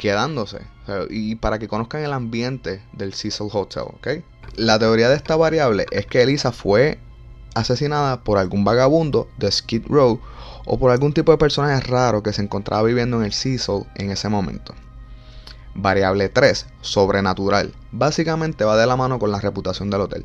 quedándose. 0.00 0.62
y 1.10 1.36
para 1.36 1.58
que 1.58 1.68
conozcan 1.68 2.02
el 2.02 2.14
ambiente 2.14 2.82
del 2.92 3.12
Cecil 3.12 3.48
Hotel. 3.52 3.84
¿Ok? 3.84 4.08
La 4.56 4.78
teoría 4.78 5.10
de 5.10 5.14
esta 5.14 5.36
variable 5.36 5.86
es 5.92 6.06
que 6.06 6.22
Elisa 6.22 6.52
fue 6.52 6.98
asesinada 7.54 8.24
por 8.24 8.38
algún 8.38 8.64
vagabundo 8.64 9.28
de 9.36 9.52
Skid 9.52 9.86
Row 9.88 10.18
o 10.64 10.78
por 10.78 10.90
algún 10.90 11.12
tipo 11.12 11.32
de 11.32 11.38
personaje 11.38 11.80
raro 11.82 12.22
que 12.22 12.32
se 12.32 12.42
encontraba 12.42 12.82
viviendo 12.82 13.18
en 13.18 13.24
el 13.24 13.34
Cecil 13.34 13.84
en 13.94 14.10
ese 14.10 14.30
momento. 14.30 14.74
Variable 15.74 16.30
3, 16.30 16.66
sobrenatural. 16.80 17.74
Básicamente 17.92 18.64
va 18.64 18.78
de 18.78 18.86
la 18.86 18.96
mano 18.96 19.18
con 19.18 19.30
la 19.30 19.40
reputación 19.40 19.90
del 19.90 20.00
hotel. 20.00 20.24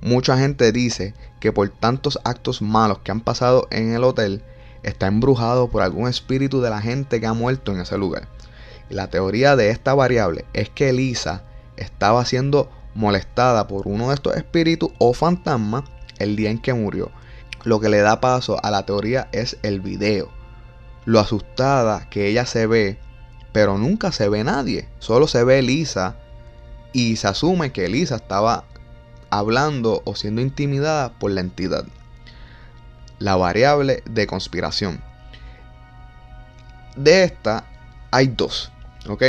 Mucha 0.00 0.38
gente 0.38 0.70
dice 0.70 1.14
que 1.40 1.52
por 1.52 1.68
tantos 1.68 2.20
actos 2.22 2.62
malos 2.62 3.00
que 3.00 3.10
han 3.10 3.20
pasado 3.20 3.66
en 3.70 3.92
el 3.92 4.04
hotel, 4.04 4.44
está 4.84 5.08
embrujado 5.08 5.68
por 5.68 5.82
algún 5.82 6.08
espíritu 6.08 6.60
de 6.60 6.70
la 6.70 6.80
gente 6.80 7.20
que 7.20 7.26
ha 7.26 7.32
muerto 7.32 7.72
en 7.72 7.80
ese 7.80 7.98
lugar. 7.98 8.28
La 8.88 9.08
teoría 9.08 9.56
de 9.56 9.70
esta 9.70 9.94
variable 9.94 10.44
es 10.52 10.70
que 10.70 10.90
Elisa 10.90 11.42
estaba 11.76 12.24
siendo 12.24 12.70
molestada 12.94 13.66
por 13.66 13.86
uno 13.88 14.08
de 14.08 14.14
estos 14.14 14.36
espíritus 14.36 14.90
o 14.98 15.12
fantasmas 15.12 15.84
el 16.18 16.36
día 16.36 16.50
en 16.50 16.58
que 16.58 16.72
murió. 16.72 17.10
Lo 17.64 17.80
que 17.80 17.88
le 17.88 17.98
da 17.98 18.20
paso 18.20 18.58
a 18.64 18.70
la 18.70 18.86
teoría 18.86 19.28
es 19.32 19.58
el 19.62 19.80
video. 19.80 20.30
Lo 21.04 21.20
asustada 21.20 22.08
que 22.08 22.28
ella 22.28 22.46
se 22.46 22.66
ve 22.66 22.98
pero 23.56 23.78
nunca 23.78 24.12
se 24.12 24.28
ve 24.28 24.44
nadie, 24.44 24.86
solo 24.98 25.26
se 25.26 25.42
ve 25.42 25.60
Elisa 25.60 26.16
y 26.92 27.16
se 27.16 27.26
asume 27.26 27.72
que 27.72 27.86
Elisa 27.86 28.16
estaba 28.16 28.64
hablando 29.30 30.02
o 30.04 30.14
siendo 30.14 30.42
intimidada 30.42 31.14
por 31.14 31.30
la 31.30 31.40
entidad. 31.40 31.86
La 33.18 33.34
variable 33.34 34.02
de 34.10 34.26
conspiración. 34.26 35.02
De 36.96 37.24
esta 37.24 37.64
hay 38.10 38.26
dos, 38.26 38.72
¿ok? 39.08 39.22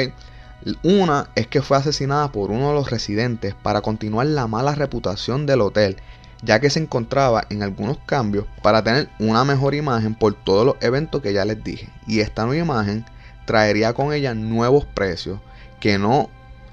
Una 0.83 1.29
es 1.35 1.47
que 1.47 1.61
fue 1.61 1.77
asesinada 1.77 2.31
por 2.31 2.51
uno 2.51 2.69
de 2.69 2.73
los 2.73 2.89
residentes 2.89 3.53
para 3.53 3.81
continuar 3.81 4.27
la 4.27 4.47
mala 4.47 4.75
reputación 4.75 5.45
del 5.45 5.61
hotel, 5.61 5.97
ya 6.41 6.59
que 6.59 6.69
se 6.69 6.79
encontraba 6.79 7.45
en 7.49 7.63
algunos 7.63 7.97
cambios 8.05 8.45
para 8.61 8.83
tener 8.83 9.09
una 9.19 9.43
mejor 9.45 9.75
imagen 9.75 10.15
por 10.15 10.33
todos 10.33 10.65
los 10.65 10.75
eventos 10.81 11.21
que 11.21 11.33
ya 11.33 11.45
les 11.45 11.63
dije. 11.63 11.89
Y 12.07 12.19
esta 12.21 12.45
nueva 12.45 12.63
imagen 12.63 13.05
traería 13.45 13.93
con 13.93 14.13
ella 14.13 14.33
nuevos 14.33 14.85
precios 14.85 15.39
que 15.79 15.97
no 15.97 16.29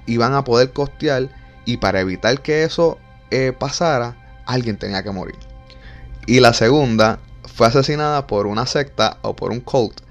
iban 0.07 0.33
a 0.33 0.43
poder 0.43 0.73
costear 0.73 1.29
y 1.63 1.77
para 1.77 1.99
evitar 1.99 2.41
que 2.41 2.63
eso 2.63 2.97
eh, 3.31 3.53
pasara, 3.57 4.15
alguien 4.45 4.77
tenía 4.77 5.03
que 5.03 5.11
morir. 5.11 5.35
Y 6.27 6.39
la 6.39 6.53
segunda 6.53 7.19
fue 7.43 7.67
asesinada 7.67 8.27
por 8.27 8.47
una 8.47 8.65
secta 8.65 9.17
o 9.21 9.35
por 9.35 9.51
un 9.51 9.61
cult 9.61 10.04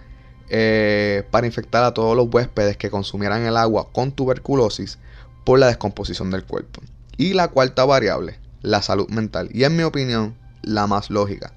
eh, 0.48 1.24
para 1.30 1.46
infectar 1.46 1.84
a 1.84 1.94
todos 1.94 2.16
los 2.16 2.28
huéspedes 2.32 2.76
que 2.76 2.90
consumieran 2.90 3.44
el 3.44 3.56
agua 3.56 3.88
con 3.92 4.12
tuberculosis 4.12 4.98
por 5.44 5.58
la 5.58 5.66
descomposición 5.66 6.30
del 6.30 6.44
cuerpo. 6.44 6.82
Y 7.16 7.34
la 7.34 7.48
cuarta 7.48 7.84
variable, 7.84 8.38
la 8.62 8.82
salud 8.82 9.08
mental. 9.08 9.48
Y 9.52 9.64
en 9.64 9.76
mi 9.76 9.82
opinión, 9.82 10.36
la 10.62 10.86
más 10.86 11.10
lógica. 11.10 11.52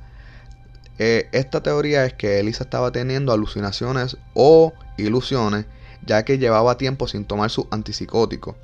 Eh, 0.99 1.29
esta 1.31 1.61
teoría 1.61 2.05
es 2.05 2.13
que 2.13 2.39
Elisa 2.39 2.63
estaba 2.63 2.91
teniendo 2.91 3.31
alucinaciones 3.31 4.17
o 4.33 4.73
ilusiones, 4.97 5.65
ya 6.05 6.23
que 6.23 6.37
llevaba 6.37 6.77
tiempo 6.77 7.07
sin 7.07 7.25
tomar 7.25 7.49
su 7.49 7.67
antipsicótico, 7.71 8.55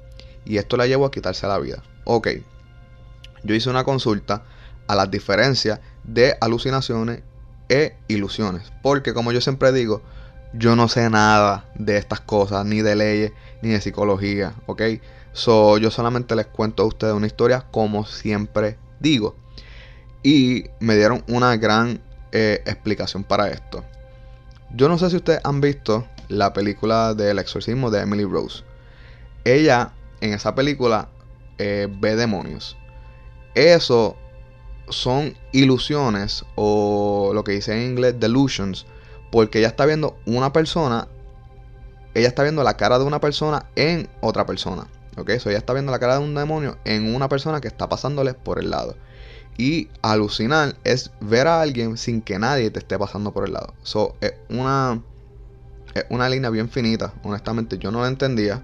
y 0.45 0.57
esto 0.57 0.77
la 0.77 0.87
llevó 0.87 1.05
a 1.05 1.11
quitarse 1.11 1.47
la 1.47 1.59
vida. 1.59 1.83
Ok, 2.05 2.29
yo 3.43 3.55
hice 3.55 3.69
una 3.69 3.83
consulta 3.83 4.43
a 4.87 4.95
las 4.95 5.11
diferencias 5.11 5.79
de 6.03 6.35
alucinaciones 6.41 7.21
e 7.69 7.95
ilusiones, 8.07 8.71
porque 8.81 9.13
como 9.13 9.31
yo 9.31 9.41
siempre 9.41 9.71
digo, 9.71 10.01
yo 10.53 10.75
no 10.75 10.87
sé 10.87 11.09
nada 11.09 11.65
de 11.75 11.97
estas 11.97 12.19
cosas, 12.19 12.65
ni 12.65 12.81
de 12.81 12.95
leyes, 12.95 13.31
ni 13.61 13.69
de 13.69 13.81
psicología, 13.81 14.53
ok. 14.67 14.81
So, 15.33 15.79
yo 15.79 15.89
solamente 15.89 16.35
les 16.35 16.45
cuento 16.45 16.83
a 16.83 16.85
ustedes 16.85 17.13
una 17.13 17.25
historia 17.25 17.65
como 17.71 18.05
siempre 18.05 18.77
digo. 18.99 19.35
Y 20.21 20.65
me 20.79 20.95
dieron 20.95 21.23
una 21.27 21.57
gran 21.57 22.01
eh, 22.31 22.61
explicación 22.65 23.23
para 23.23 23.49
esto. 23.49 23.83
Yo 24.75 24.87
no 24.87 24.97
sé 24.97 25.09
si 25.09 25.17
ustedes 25.17 25.41
han 25.43 25.59
visto 25.59 26.07
la 26.29 26.53
película 26.53 27.13
del 27.13 27.39
exorcismo 27.39 27.89
de 27.91 28.01
Emily 28.01 28.23
Rose. 28.23 28.63
Ella 29.43 29.91
en 30.21 30.33
esa 30.33 30.55
película 30.55 31.09
eh, 31.57 31.87
ve 31.99 32.15
demonios. 32.15 32.77
Eso 33.55 34.17
son 34.89 35.35
ilusiones 35.51 36.45
o 36.55 37.31
lo 37.33 37.43
que 37.43 37.53
dice 37.53 37.73
en 37.73 37.91
inglés 37.91 38.19
delusions, 38.19 38.85
porque 39.31 39.59
ella 39.59 39.67
está 39.67 39.85
viendo 39.85 40.17
una 40.25 40.53
persona, 40.53 41.07
ella 42.13 42.27
está 42.27 42.43
viendo 42.43 42.63
la 42.63 42.77
cara 42.77 42.99
de 42.99 43.05
una 43.05 43.19
persona 43.19 43.65
en 43.75 44.09
otra 44.21 44.45
persona. 44.45 44.87
¿Ok? 45.17 45.31
So 45.39 45.49
ella 45.49 45.59
está 45.59 45.73
viendo 45.73 45.91
la 45.91 45.99
cara 45.99 46.17
de 46.17 46.23
un 46.23 46.33
demonio 46.33 46.77
en 46.85 47.15
una 47.15 47.29
persona 47.29 47.61
que 47.61 47.67
está 47.67 47.87
pasándole 47.87 48.33
por 48.33 48.59
el 48.59 48.69
lado. 48.71 48.95
Y 49.57 49.89
alucinar 50.01 50.75
es 50.83 51.11
ver 51.19 51.47
a 51.47 51.61
alguien 51.61 51.97
sin 51.97 52.21
que 52.21 52.39
nadie 52.39 52.71
te 52.71 52.79
esté 52.79 52.97
pasando 52.97 53.31
por 53.31 53.45
el 53.45 53.53
lado. 53.53 53.75
So, 53.83 54.15
es 54.21 54.33
una 54.49 54.99
es 55.93 56.05
una 56.09 56.27
línea 56.29 56.49
bien 56.49 56.69
finita. 56.69 57.13
Honestamente, 57.23 57.77
yo 57.77 57.91
no 57.91 58.01
la 58.01 58.07
entendía. 58.07 58.63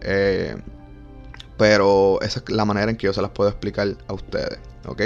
Eh, 0.00 0.56
pero 1.56 2.20
esa 2.22 2.40
es 2.40 2.50
la 2.50 2.64
manera 2.64 2.90
en 2.90 2.96
que 2.96 3.06
yo 3.06 3.12
se 3.12 3.20
las 3.20 3.32
puedo 3.32 3.50
explicar 3.50 3.96
a 4.06 4.12
ustedes. 4.12 4.58
¿Ok? 4.86 5.02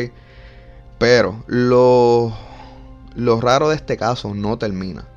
Pero 1.03 1.43
lo, 1.49 2.33
lo 3.17 3.41
raro 3.41 3.69
de 3.69 3.75
este 3.75 3.97
caso 3.97 4.35
no 4.35 4.57
termina. 4.57 5.09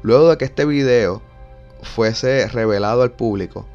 Luego 0.00 0.30
de 0.30 0.38
que 0.38 0.44
este 0.44 0.64
video 0.64 1.22
fuese 1.82 2.46
revelado 2.46 3.02
al 3.02 3.10
público, 3.10 3.66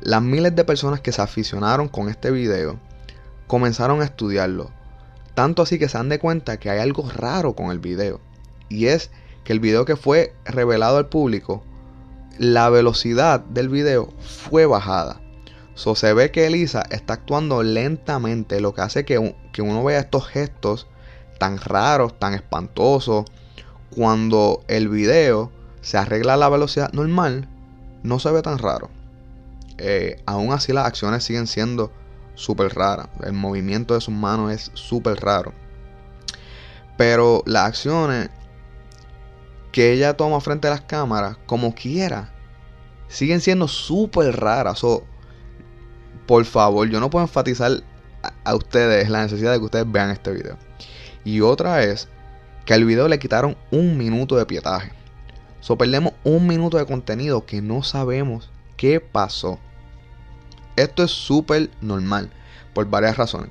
las 0.00 0.22
miles 0.22 0.56
de 0.56 0.64
personas 0.64 1.02
que 1.02 1.12
se 1.12 1.20
aficionaron 1.20 1.88
con 1.88 2.08
este 2.08 2.30
video 2.30 2.78
comenzaron 3.46 4.00
a 4.00 4.06
estudiarlo. 4.06 4.70
Tanto 5.34 5.60
así 5.60 5.78
que 5.78 5.90
se 5.90 5.98
dan 5.98 6.08
de 6.08 6.18
cuenta 6.18 6.58
que 6.58 6.70
hay 6.70 6.78
algo 6.78 7.06
raro 7.10 7.54
con 7.54 7.70
el 7.70 7.78
video. 7.78 8.18
Y 8.70 8.86
es 8.86 9.10
que 9.44 9.52
el 9.52 9.60
video 9.60 9.84
que 9.84 9.96
fue 9.96 10.34
revelado 10.46 10.96
al 10.96 11.10
público 11.10 11.62
la 12.38 12.70
velocidad 12.70 13.40
del 13.40 13.68
video 13.68 14.08
fue 14.18 14.64
bajada. 14.64 15.20
So, 15.74 15.94
se 15.94 16.14
ve 16.14 16.30
que 16.30 16.46
Elisa 16.46 16.84
está 16.90 17.12
actuando 17.12 17.62
lentamente, 17.62 18.62
lo 18.62 18.72
que 18.72 18.80
hace 18.80 19.04
que, 19.04 19.18
uno 19.18 19.84
vea 19.84 20.00
estos 20.00 20.26
gestos 20.26 20.86
tan 21.38 21.58
raros, 21.58 22.18
tan 22.18 22.34
espantosos. 22.34 23.24
Cuando 23.90 24.64
el 24.68 24.88
video 24.88 25.50
se 25.80 25.98
arregla 25.98 26.34
a 26.34 26.38
la 26.38 26.48
velocidad 26.48 26.92
normal, 26.92 27.48
no 28.02 28.18
se 28.18 28.30
ve 28.30 28.42
tan 28.42 28.58
raro. 28.58 28.90
Eh, 29.78 30.22
aún 30.26 30.52
así 30.52 30.72
las 30.72 30.86
acciones 30.86 31.24
siguen 31.24 31.46
siendo 31.46 31.92
súper 32.34 32.74
rara. 32.74 33.10
El 33.22 33.32
movimiento 33.32 33.94
de 33.94 34.00
sus 34.00 34.14
manos 34.14 34.52
es 34.52 34.70
súper 34.74 35.20
raro. 35.20 35.52
Pero 36.96 37.42
las 37.46 37.66
acciones 37.66 38.30
que 39.72 39.92
ella 39.92 40.16
toma 40.16 40.40
frente 40.40 40.68
a 40.68 40.72
las 40.72 40.82
cámaras, 40.82 41.36
como 41.46 41.74
quiera, 41.74 42.32
siguen 43.08 43.40
siendo 43.40 43.68
súper 43.68 44.36
raras. 44.38 44.82
Por 46.26 46.44
favor, 46.44 46.88
yo 46.88 47.00
no 47.00 47.10
puedo 47.10 47.24
enfatizar 47.24 47.82
a, 48.44 48.54
ustedes 48.54 49.08
la 49.08 49.22
necesidad 49.22 49.52
de 49.52 49.58
que 49.58 49.64
ustedes 49.64 49.90
vean 49.90 50.10
este 50.10 50.30
video. 50.32 50.56
Y 51.24 51.40
otra 51.40 51.82
es 51.84 52.08
que 52.64 52.74
al 52.74 52.84
video 52.84 53.08
le 53.08 53.18
quitaron 53.18 53.56
un 53.70 53.96
minuto 53.96 54.36
de 54.36 54.46
pietaje. 54.46 54.92
So 55.60 55.78
perdemos 55.78 56.12
un 56.24 56.46
minuto 56.46 56.78
de 56.78 56.86
contenido 56.86 57.46
que 57.46 57.62
no 57.62 57.82
sabemos 57.82 58.50
qué 58.76 59.00
pasó. 59.00 59.58
Esto 60.76 61.04
es 61.04 61.10
súper 61.10 61.70
normal 61.80 62.30
por 62.74 62.88
varias 62.88 63.16
razones. 63.16 63.50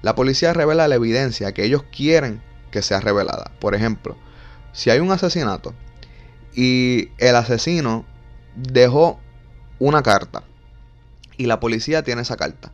La 0.00 0.14
policía 0.14 0.52
revela 0.52 0.88
la 0.88 0.94
evidencia 0.94 1.52
que 1.52 1.64
ellos 1.64 1.84
quieren 1.94 2.42
que 2.70 2.82
sea 2.82 3.00
revelada. 3.00 3.52
Por 3.60 3.74
ejemplo, 3.74 4.16
si 4.72 4.90
hay 4.90 5.00
un 5.00 5.12
asesinato 5.12 5.74
y 6.54 7.10
el 7.18 7.36
asesino 7.36 8.04
dejó 8.56 9.20
una 9.78 10.02
carta 10.02 10.42
y 11.36 11.46
la 11.46 11.60
policía 11.60 12.02
tiene 12.02 12.22
esa 12.22 12.36
carta, 12.36 12.72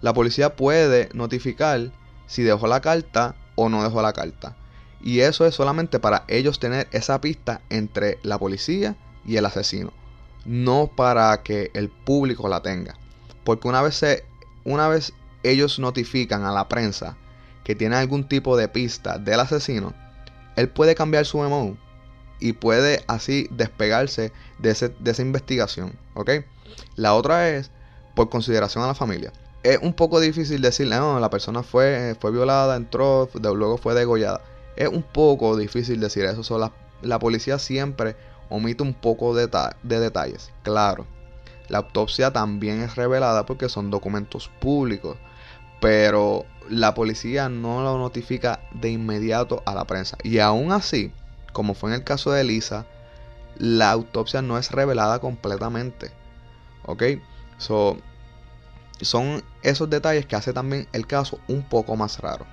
la 0.00 0.12
policía 0.12 0.56
puede 0.56 1.08
notificar 1.12 1.92
si 2.26 2.42
dejó 2.42 2.66
la 2.66 2.80
carta 2.80 3.36
o 3.54 3.68
no 3.68 3.82
dejó 3.82 4.02
la 4.02 4.12
carta. 4.12 4.56
Y 5.02 5.20
eso 5.20 5.46
es 5.46 5.54
solamente 5.54 5.98
para 5.98 6.24
ellos 6.28 6.58
tener 6.58 6.88
esa 6.92 7.20
pista 7.20 7.60
entre 7.68 8.18
la 8.22 8.38
policía 8.38 8.96
y 9.26 9.36
el 9.36 9.46
asesino. 9.46 9.92
No 10.44 10.90
para 10.94 11.42
que 11.42 11.70
el 11.74 11.90
público 11.90 12.48
la 12.48 12.62
tenga. 12.62 12.96
Porque 13.44 13.68
una 13.68 13.82
vez, 13.82 14.02
una 14.64 14.88
vez 14.88 15.12
ellos 15.42 15.78
notifican 15.78 16.44
a 16.44 16.52
la 16.52 16.68
prensa 16.68 17.16
que 17.64 17.74
tiene 17.74 17.96
algún 17.96 18.28
tipo 18.28 18.56
de 18.56 18.68
pista 18.68 19.18
del 19.18 19.40
asesino, 19.40 19.94
él 20.56 20.68
puede 20.68 20.94
cambiar 20.94 21.26
su 21.26 21.38
MO 21.38 21.76
y 22.40 22.52
puede 22.52 23.04
así 23.06 23.48
despegarse 23.50 24.32
de, 24.58 24.92
de 24.98 25.10
esa 25.10 25.22
investigación. 25.22 25.98
La 26.96 27.14
otra 27.14 27.50
es 27.50 27.70
por 28.14 28.30
consideración 28.30 28.84
a 28.84 28.88
la 28.88 28.94
familia. 28.94 29.32
Es 29.64 29.78
un 29.80 29.94
poco 29.94 30.20
difícil 30.20 30.60
decirle, 30.60 30.96
no, 30.96 31.18
la 31.18 31.30
persona 31.30 31.62
fue, 31.62 32.16
fue 32.20 32.30
violada, 32.30 32.76
entró, 32.76 33.28
luego 33.32 33.78
fue 33.78 33.94
degollada. 33.94 34.42
Es 34.76 34.88
un 34.88 35.02
poco 35.02 35.56
difícil 35.56 36.00
decir 36.00 36.24
eso. 36.26 36.58
la, 36.58 36.70
la, 37.02 37.18
policía 37.18 37.58
siempre 37.58 38.14
omite 38.50 38.82
un 38.82 38.94
poco 38.94 39.34
de, 39.34 39.48
de 39.82 40.00
detalles. 40.00 40.52
Claro, 40.62 41.06
la 41.68 41.78
autopsia 41.78 42.30
también 42.30 42.82
es 42.82 42.94
revelada 42.94 43.46
porque 43.46 43.68
son 43.68 43.90
documentos 43.90 44.50
públicos. 44.60 45.16
Pero 45.80 46.44
la 46.68 46.94
policía 46.94 47.48
no 47.48 47.82
lo 47.82 47.98
notifica 47.98 48.60
de 48.72 48.90
inmediato 48.90 49.62
a 49.66 49.74
la 49.74 49.86
prensa. 49.86 50.16
Y 50.22 50.38
aún 50.38 50.72
así, 50.72 51.12
como 51.52 51.74
fue 51.74 51.90
en 51.90 51.96
el 51.96 52.04
caso 52.04 52.32
de 52.32 52.42
Elisa, 52.42 52.86
la 53.56 53.90
autopsia 53.90 54.42
no 54.42 54.58
es 54.58 54.70
revelada 54.70 55.20
completamente. 55.20 56.10
¿Ok? 56.84 57.02
So, 57.58 57.96
son 59.00 59.42
esos 59.62 59.90
detalles 59.90 60.26
que 60.26 60.36
hace 60.36 60.52
también 60.52 60.88
el 60.92 61.06
caso 61.06 61.38
un 61.48 61.62
poco 61.62 61.96
más 61.96 62.18
raro. 62.20 62.46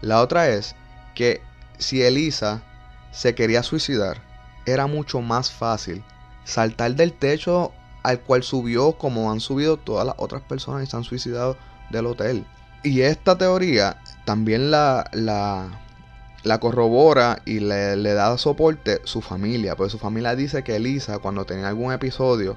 La 0.00 0.20
otra 0.20 0.48
es 0.48 0.74
que 1.14 1.42
si 1.78 2.02
Elisa 2.02 2.62
se 3.10 3.34
quería 3.34 3.62
suicidar, 3.62 4.20
era 4.66 4.86
mucho 4.86 5.20
más 5.20 5.50
fácil 5.50 6.02
saltar 6.44 6.94
del 6.94 7.12
techo 7.12 7.72
al 8.02 8.20
cual 8.20 8.42
subió 8.42 8.92
como 8.92 9.30
han 9.30 9.40
subido 9.40 9.76
todas 9.76 10.06
las 10.06 10.16
otras 10.18 10.42
personas 10.42 10.82
y 10.82 10.90
se 10.90 10.96
han 10.96 11.04
suicidado 11.04 11.56
del 11.90 12.06
hotel. 12.06 12.44
Y 12.82 13.02
esta 13.02 13.38
teoría 13.38 14.00
también 14.24 14.70
la, 14.70 15.08
la, 15.12 16.58
corrobora 16.58 17.42
y 17.44 17.60
le, 17.60 17.96
le, 17.96 18.14
da 18.14 18.36
soporte 18.38 19.00
su 19.04 19.20
familia. 19.20 19.76
Pues 19.76 19.92
su 19.92 19.98
familia 19.98 20.34
dice 20.34 20.64
que 20.64 20.76
Elisa, 20.76 21.18
cuando 21.20 21.44
tenía 21.44 21.68
algún 21.68 21.92
episodio, 21.92 22.56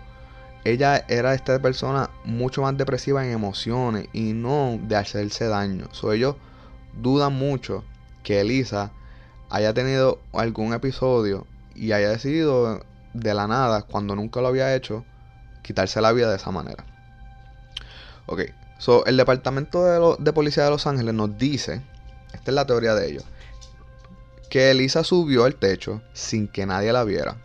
ella 0.65 1.05
era 1.07 1.35
esta 1.35 1.61
persona 1.61 2.09
mucho 2.25 2.63
más 2.63 2.75
depresiva 2.75 3.23
en 3.23 3.31
emociones 3.31 4.07
y 4.13 4.33
no 4.33 4.79
de 4.81 4.95
hacerse 4.95 5.45
daño. 5.47 5.87
So, 5.91 6.11
ellos 6.11 6.35
dudan 6.99 7.33
mucho 7.33 7.83
que 8.23 8.41
Elisa 8.41 8.91
haya 9.51 9.73
tenido 9.75 10.19
algún 10.33 10.73
episodio 10.73 11.45
y 11.75 11.91
haya 11.91 12.09
decidido 12.09 12.83
de 13.13 13.33
la 13.35 13.47
nada, 13.47 13.83
cuando 13.83 14.15
nunca 14.15 14.41
lo 14.41 14.47
había 14.47 14.75
hecho, 14.75 15.05
quitarse 15.61 16.01
la 16.01 16.11
vida 16.11 16.31
de 16.31 16.37
esa 16.37 16.49
manera. 16.49 16.83
Ok, 18.25 18.41
so 18.79 19.05
el 19.05 19.17
departamento 19.17 19.85
de, 19.85 20.15
de 20.17 20.33
policía 20.33 20.63
de 20.63 20.71
Los 20.71 20.87
Ángeles 20.87 21.13
nos 21.13 21.37
dice, 21.37 21.83
esta 22.33 22.51
es 22.51 22.55
la 22.55 22.65
teoría 22.65 22.95
de 22.95 23.07
ellos, 23.07 23.23
que 24.49 24.71
Elisa 24.71 25.03
subió 25.03 25.45
al 25.45 25.55
techo 25.55 26.01
sin 26.13 26.47
que 26.47 26.65
nadie 26.65 26.91
la 26.91 27.03
viera, 27.03 27.37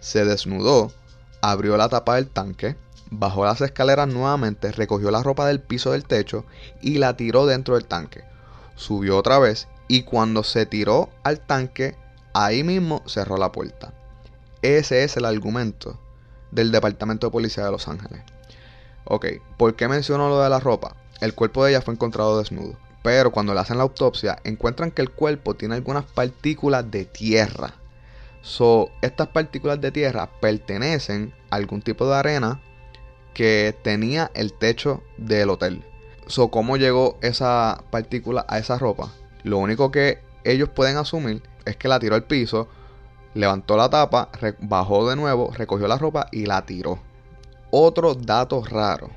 se 0.00 0.26
desnudó 0.26 0.92
abrió 1.40 1.76
la 1.76 1.88
tapa 1.88 2.16
del 2.16 2.28
tanque, 2.28 2.76
bajó 3.10 3.44
las 3.44 3.60
escaleras 3.60 4.08
nuevamente, 4.08 4.72
recogió 4.72 5.10
la 5.10 5.22
ropa 5.22 5.46
del 5.46 5.60
piso 5.60 5.92
del 5.92 6.04
techo 6.04 6.44
y 6.80 6.98
la 6.98 7.16
tiró 7.16 7.46
dentro 7.46 7.74
del 7.74 7.86
tanque. 7.86 8.24
Subió 8.76 9.16
otra 9.16 9.38
vez 9.38 9.68
y 9.88 10.02
cuando 10.02 10.42
se 10.44 10.66
tiró 10.66 11.10
al 11.24 11.40
tanque, 11.40 11.96
ahí 12.34 12.62
mismo 12.62 13.02
cerró 13.06 13.36
la 13.36 13.52
puerta. 13.52 13.92
Ese 14.62 15.04
es 15.04 15.16
el 15.16 15.24
argumento 15.24 15.98
del 16.50 16.72
Departamento 16.72 17.26
de 17.26 17.32
Policía 17.32 17.64
de 17.64 17.70
Los 17.70 17.88
Ángeles. 17.88 18.22
Ok, 19.04 19.26
¿por 19.56 19.74
qué 19.74 19.88
menciono 19.88 20.28
lo 20.28 20.40
de 20.40 20.50
la 20.50 20.60
ropa? 20.60 20.96
El 21.20 21.34
cuerpo 21.34 21.64
de 21.64 21.70
ella 21.70 21.82
fue 21.82 21.94
encontrado 21.94 22.38
desnudo. 22.38 22.76
Pero 23.02 23.30
cuando 23.30 23.54
le 23.54 23.60
hacen 23.60 23.78
la 23.78 23.84
autopsia, 23.84 24.38
encuentran 24.44 24.90
que 24.90 25.02
el 25.02 25.10
cuerpo 25.10 25.54
tiene 25.54 25.76
algunas 25.76 26.04
partículas 26.04 26.90
de 26.90 27.04
tierra 27.04 27.74
Estas 29.02 29.28
partículas 29.28 29.80
de 29.80 29.92
tierra 29.92 30.30
pertenecen 30.40 31.34
a 31.50 31.56
algún 31.56 31.82
tipo 31.82 32.08
de 32.08 32.16
arena 32.16 32.60
que 33.34 33.76
tenía 33.82 34.30
el 34.34 34.54
techo 34.54 35.02
del 35.18 35.50
hotel. 35.50 35.84
So, 36.26 36.48
¿cómo 36.48 36.76
llegó 36.76 37.18
esa 37.20 37.84
partícula 37.90 38.46
a 38.48 38.58
esa 38.58 38.78
ropa? 38.78 39.12
Lo 39.44 39.58
único 39.58 39.90
que 39.90 40.20
ellos 40.44 40.70
pueden 40.70 40.96
asumir 40.96 41.42
es 41.66 41.76
que 41.76 41.88
la 41.88 42.00
tiró 42.00 42.14
al 42.14 42.24
piso, 42.24 42.68
levantó 43.34 43.76
la 43.76 43.90
tapa, 43.90 44.30
bajó 44.60 45.08
de 45.08 45.16
nuevo, 45.16 45.52
recogió 45.54 45.86
la 45.86 45.98
ropa 45.98 46.26
y 46.32 46.46
la 46.46 46.64
tiró. 46.64 46.98
Otro 47.70 48.14
dato 48.14 48.64
raro, 48.64 49.10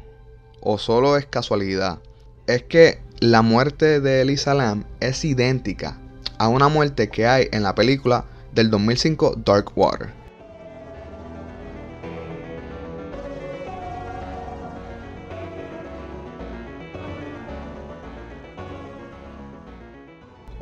o 0.59 0.77
solo 0.77 1.15
es 1.15 1.25
casualidad, 1.25 1.99
es 2.47 2.63
que 2.63 3.01
la 3.21 3.41
muerte 3.41 4.01
de 4.01 4.21
Elisa 4.21 4.53
Lam 4.53 4.83
es 4.99 5.23
idéntica 5.23 5.97
a 6.37 6.49
una 6.49 6.67
muerte 6.67 7.09
que 7.09 7.27
hay 7.27 7.47
en 7.51 7.63
la 7.63 7.75
película 7.75 8.25
del 8.53 8.69
2005 8.69 9.35
Dark 9.45 9.71
Water. 9.75 10.09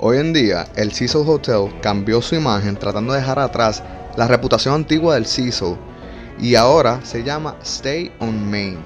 Hoy 0.02 0.18
en 0.18 0.32
día, 0.32 0.66
el 0.76 0.94
Cecil 0.94 1.24
Hotel 1.28 1.74
cambió 1.82 2.22
su 2.22 2.36
imagen 2.36 2.78
tratando 2.78 3.12
de 3.12 3.20
dejar 3.20 3.38
atrás 3.38 3.84
la 4.16 4.28
reputación 4.28 4.74
antigua 4.74 5.16
del 5.16 5.26
Cecil 5.26 5.76
y 6.40 6.56
ahora 6.56 7.04
se 7.04 7.24
llama 7.24 7.58
Stay 7.62 8.12
on 8.20 8.50
Main. 8.50 8.78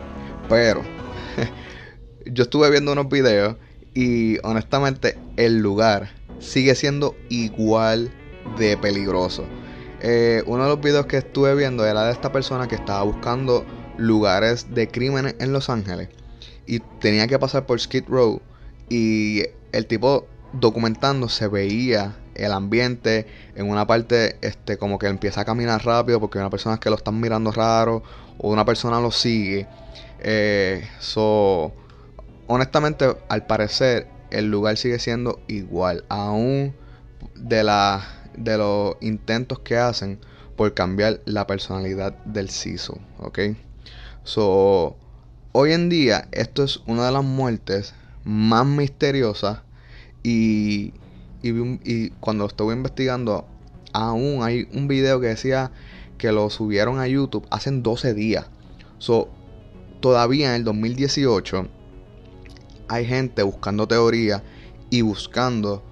Pero 0.49 0.81
yo 2.25 2.43
estuve 2.43 2.71
viendo 2.71 2.93
unos 2.93 3.09
videos 3.09 3.57
y 3.93 4.39
honestamente 4.43 5.19
el 5.37 5.59
lugar 5.59 6.09
sigue 6.39 6.73
siendo 6.73 7.15
igual 7.29 8.11
de 8.57 8.77
peligroso. 8.77 9.45
Eh, 10.01 10.43
uno 10.47 10.63
de 10.63 10.69
los 10.69 10.81
videos 10.81 11.05
que 11.05 11.17
estuve 11.17 11.55
viendo 11.55 11.85
era 11.85 12.05
de 12.05 12.11
esta 12.11 12.31
persona 12.31 12.67
que 12.67 12.75
estaba 12.75 13.03
buscando 13.03 13.65
lugares 13.97 14.73
de 14.73 14.87
crímenes 14.87 15.35
en 15.39 15.53
Los 15.53 15.69
Ángeles 15.69 16.09
y 16.65 16.79
tenía 16.99 17.27
que 17.27 17.39
pasar 17.39 17.65
por 17.65 17.79
Skid 17.79 18.05
Row 18.07 18.41
y 18.89 19.43
el 19.71 19.87
tipo 19.87 20.27
documentando 20.53 21.29
se 21.29 21.47
veía 21.47 22.15
el 22.35 22.51
ambiente 22.51 23.27
en 23.55 23.69
una 23.69 23.85
parte 23.85 24.37
este 24.41 24.77
como 24.77 24.97
que 24.99 25.07
empieza 25.07 25.41
a 25.41 25.45
caminar 25.45 25.85
rápido 25.85 26.19
porque 26.19 26.37
hay 26.37 26.43
una 26.43 26.49
persona 26.49 26.79
que 26.79 26.89
lo 26.89 26.95
están 26.95 27.19
mirando 27.19 27.51
raro 27.51 28.03
o 28.37 28.51
una 28.51 28.65
persona 28.65 28.99
lo 28.99 29.11
sigue 29.11 29.67
eh, 30.19 30.87
so 30.99 31.73
honestamente 32.47 33.15
al 33.29 33.45
parecer 33.45 34.07
el 34.31 34.49
lugar 34.49 34.77
sigue 34.77 34.99
siendo 34.99 35.39
igual 35.47 36.05
aún 36.09 36.75
de 37.35 37.63
la 37.63 38.22
de 38.37 38.57
los 38.57 38.95
intentos 39.01 39.59
que 39.59 39.77
hacen 39.77 40.19
por 40.55 40.73
cambiar 40.73 41.21
la 41.25 41.47
personalidad 41.47 42.13
del 42.25 42.49
CISO, 42.49 42.99
¿ok? 43.19 43.39
So, 44.23 44.95
hoy 45.51 45.73
en 45.73 45.89
día 45.89 46.27
esto 46.31 46.63
es 46.63 46.81
una 46.87 47.05
de 47.05 47.11
las 47.11 47.23
muertes 47.23 47.93
más 48.23 48.65
misteriosas 48.65 49.59
y, 50.23 50.93
y, 51.41 52.09
cuando 52.21 52.45
estuve 52.45 52.73
investigando 52.73 53.45
aún 53.91 54.43
hay 54.43 54.67
un 54.73 54.87
video 54.87 55.19
que 55.19 55.27
decía 55.27 55.71
que 56.17 56.31
lo 56.31 56.49
subieron 56.49 56.99
a 56.99 57.07
YouTube 57.07 57.45
hace 57.51 57.69
12 57.71 58.13
días. 58.13 58.45
So, 58.97 59.29
todavía 59.99 60.49
en 60.49 60.55
el 60.55 60.63
2018 60.63 61.67
hay 62.87 63.05
gente 63.05 63.43
buscando 63.43 63.87
teoría 63.87 64.43
y 64.89 65.01
buscando 65.01 65.83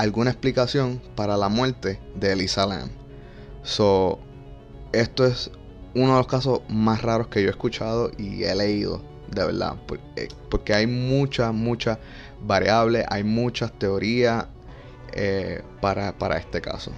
alguna 0.00 0.30
explicación 0.30 1.02
para 1.14 1.36
la 1.36 1.50
muerte 1.50 2.00
de 2.14 2.32
Elisa 2.32 2.64
Lam. 2.64 2.88
So, 3.62 4.18
esto 4.92 5.26
es 5.26 5.50
uno 5.94 6.12
de 6.12 6.18
los 6.18 6.26
casos 6.26 6.62
más 6.68 7.02
raros 7.02 7.28
que 7.28 7.42
yo 7.42 7.48
he 7.48 7.50
escuchado 7.50 8.10
y 8.16 8.44
he 8.44 8.54
leído, 8.54 9.02
de 9.30 9.44
verdad. 9.44 9.76
Eh, 10.16 10.28
porque 10.50 10.72
hay 10.72 10.86
muchas, 10.86 11.52
muchas 11.52 11.98
variables, 12.40 13.04
hay 13.10 13.24
muchas 13.24 13.78
teorías 13.78 14.46
eh, 15.12 15.62
para, 15.82 16.16
para, 16.16 16.38
este 16.38 16.62
caso. 16.62 16.92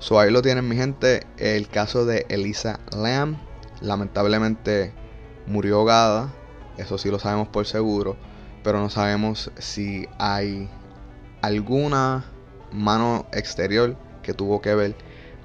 So, 0.00 0.18
ahí 0.18 0.32
lo 0.32 0.42
tienen 0.42 0.66
mi 0.68 0.74
gente, 0.74 1.28
el 1.36 1.68
caso 1.68 2.06
de 2.06 2.26
Elisa 2.28 2.80
Lam. 2.90 3.38
Lamentablemente 3.82 4.92
murió 5.46 5.76
ahogada, 5.76 6.34
eso 6.76 6.98
sí 6.98 7.08
lo 7.08 7.20
sabemos 7.20 7.46
por 7.46 7.66
seguro, 7.66 8.16
pero 8.64 8.80
no 8.80 8.90
sabemos 8.90 9.52
si 9.58 10.08
hay 10.18 10.68
alguna 11.42 12.24
mano 12.72 13.26
exterior 13.32 13.96
que 14.22 14.34
tuvo 14.34 14.60
que 14.60 14.74
ver 14.74 14.94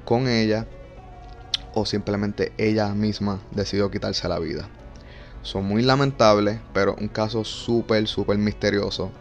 con 0.04 0.28
ella 0.28 0.68
o 1.74 1.86
simplemente 1.86 2.54
ella 2.58 2.94
misma 2.94 3.42
decidió 3.52 3.92
quitarse 3.92 4.28
la 4.28 4.40
vida. 4.40 4.70
Son 5.42 5.66
muy 5.66 5.84
lamentables, 5.84 6.60
pero 6.74 6.96
un 7.00 7.08
caso 7.08 7.44
súper, 7.44 8.08
súper 8.08 8.38
misterioso, 8.38 9.12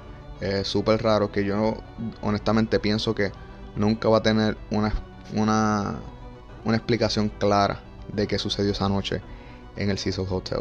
súper 0.63 1.03
raro 1.03 1.33
que 1.33 1.45
yo 1.45 1.77
honestamente 2.23 2.79
pienso 2.79 3.15
que 3.15 3.33
nunca 3.77 4.09
va 4.09 4.19
a 4.19 4.23
tener 4.23 4.57
una, 4.71 4.93
una, 5.35 6.01
una 6.65 6.77
explicación 6.77 7.29
clara 7.29 7.81
de 8.13 8.27
qué 8.27 8.39
sucedió 8.39 8.73
esa 8.73 8.89
noche 8.89 9.21
en 9.77 9.91
el 9.91 9.99
Cecil 9.99 10.27
Hotel. 10.31 10.61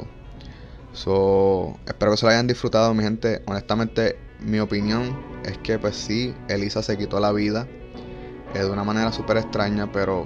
So, 0.93 1.77
espero 1.87 2.11
que 2.11 2.17
se 2.17 2.25
lo 2.25 2.31
hayan 2.31 2.47
disfrutado, 2.47 2.93
mi 2.93 3.03
gente. 3.03 3.41
Honestamente, 3.47 4.17
mi 4.43 4.59
opinión 4.59 5.17
es 5.43 5.57
que, 5.57 5.79
pues 5.79 5.95
sí, 5.95 6.35
Elisa 6.47 6.83
se 6.83 6.97
quitó 6.97 7.19
la 7.19 7.31
vida 7.31 7.67
eh, 8.53 8.59
de 8.59 8.69
una 8.69 8.83
manera 8.83 9.11
súper 9.11 9.37
extraña, 9.37 9.91
pero 9.91 10.25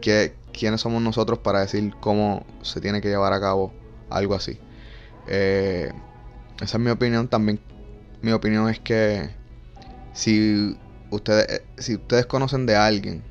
¿qué, 0.00 0.34
¿quiénes 0.52 0.80
somos 0.80 1.02
nosotros 1.02 1.38
para 1.40 1.60
decir 1.60 1.94
cómo 2.00 2.44
se 2.62 2.80
tiene 2.80 3.00
que 3.00 3.08
llevar 3.08 3.32
a 3.32 3.40
cabo 3.40 3.72
algo 4.10 4.34
así? 4.34 4.58
Eh, 5.26 5.92
esa 6.60 6.76
es 6.76 6.82
mi 6.82 6.90
opinión. 6.90 7.28
También, 7.28 7.60
mi 8.22 8.32
opinión 8.32 8.68
es 8.68 8.80
que 8.80 9.30
si 10.12 10.78
ustedes, 11.10 11.46
eh, 11.48 11.66
si 11.78 11.94
ustedes 11.94 12.26
conocen 12.26 12.66
de 12.66 12.76
alguien 12.76 13.22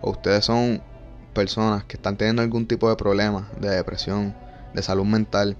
o 0.00 0.10
ustedes 0.10 0.44
son 0.44 0.82
personas 1.32 1.84
que 1.84 1.96
están 1.96 2.16
teniendo 2.16 2.42
algún 2.42 2.66
tipo 2.66 2.88
de 2.88 2.96
problema 2.96 3.48
de 3.60 3.70
depresión, 3.70 4.34
de 4.74 4.82
salud 4.82 5.04
mental, 5.04 5.56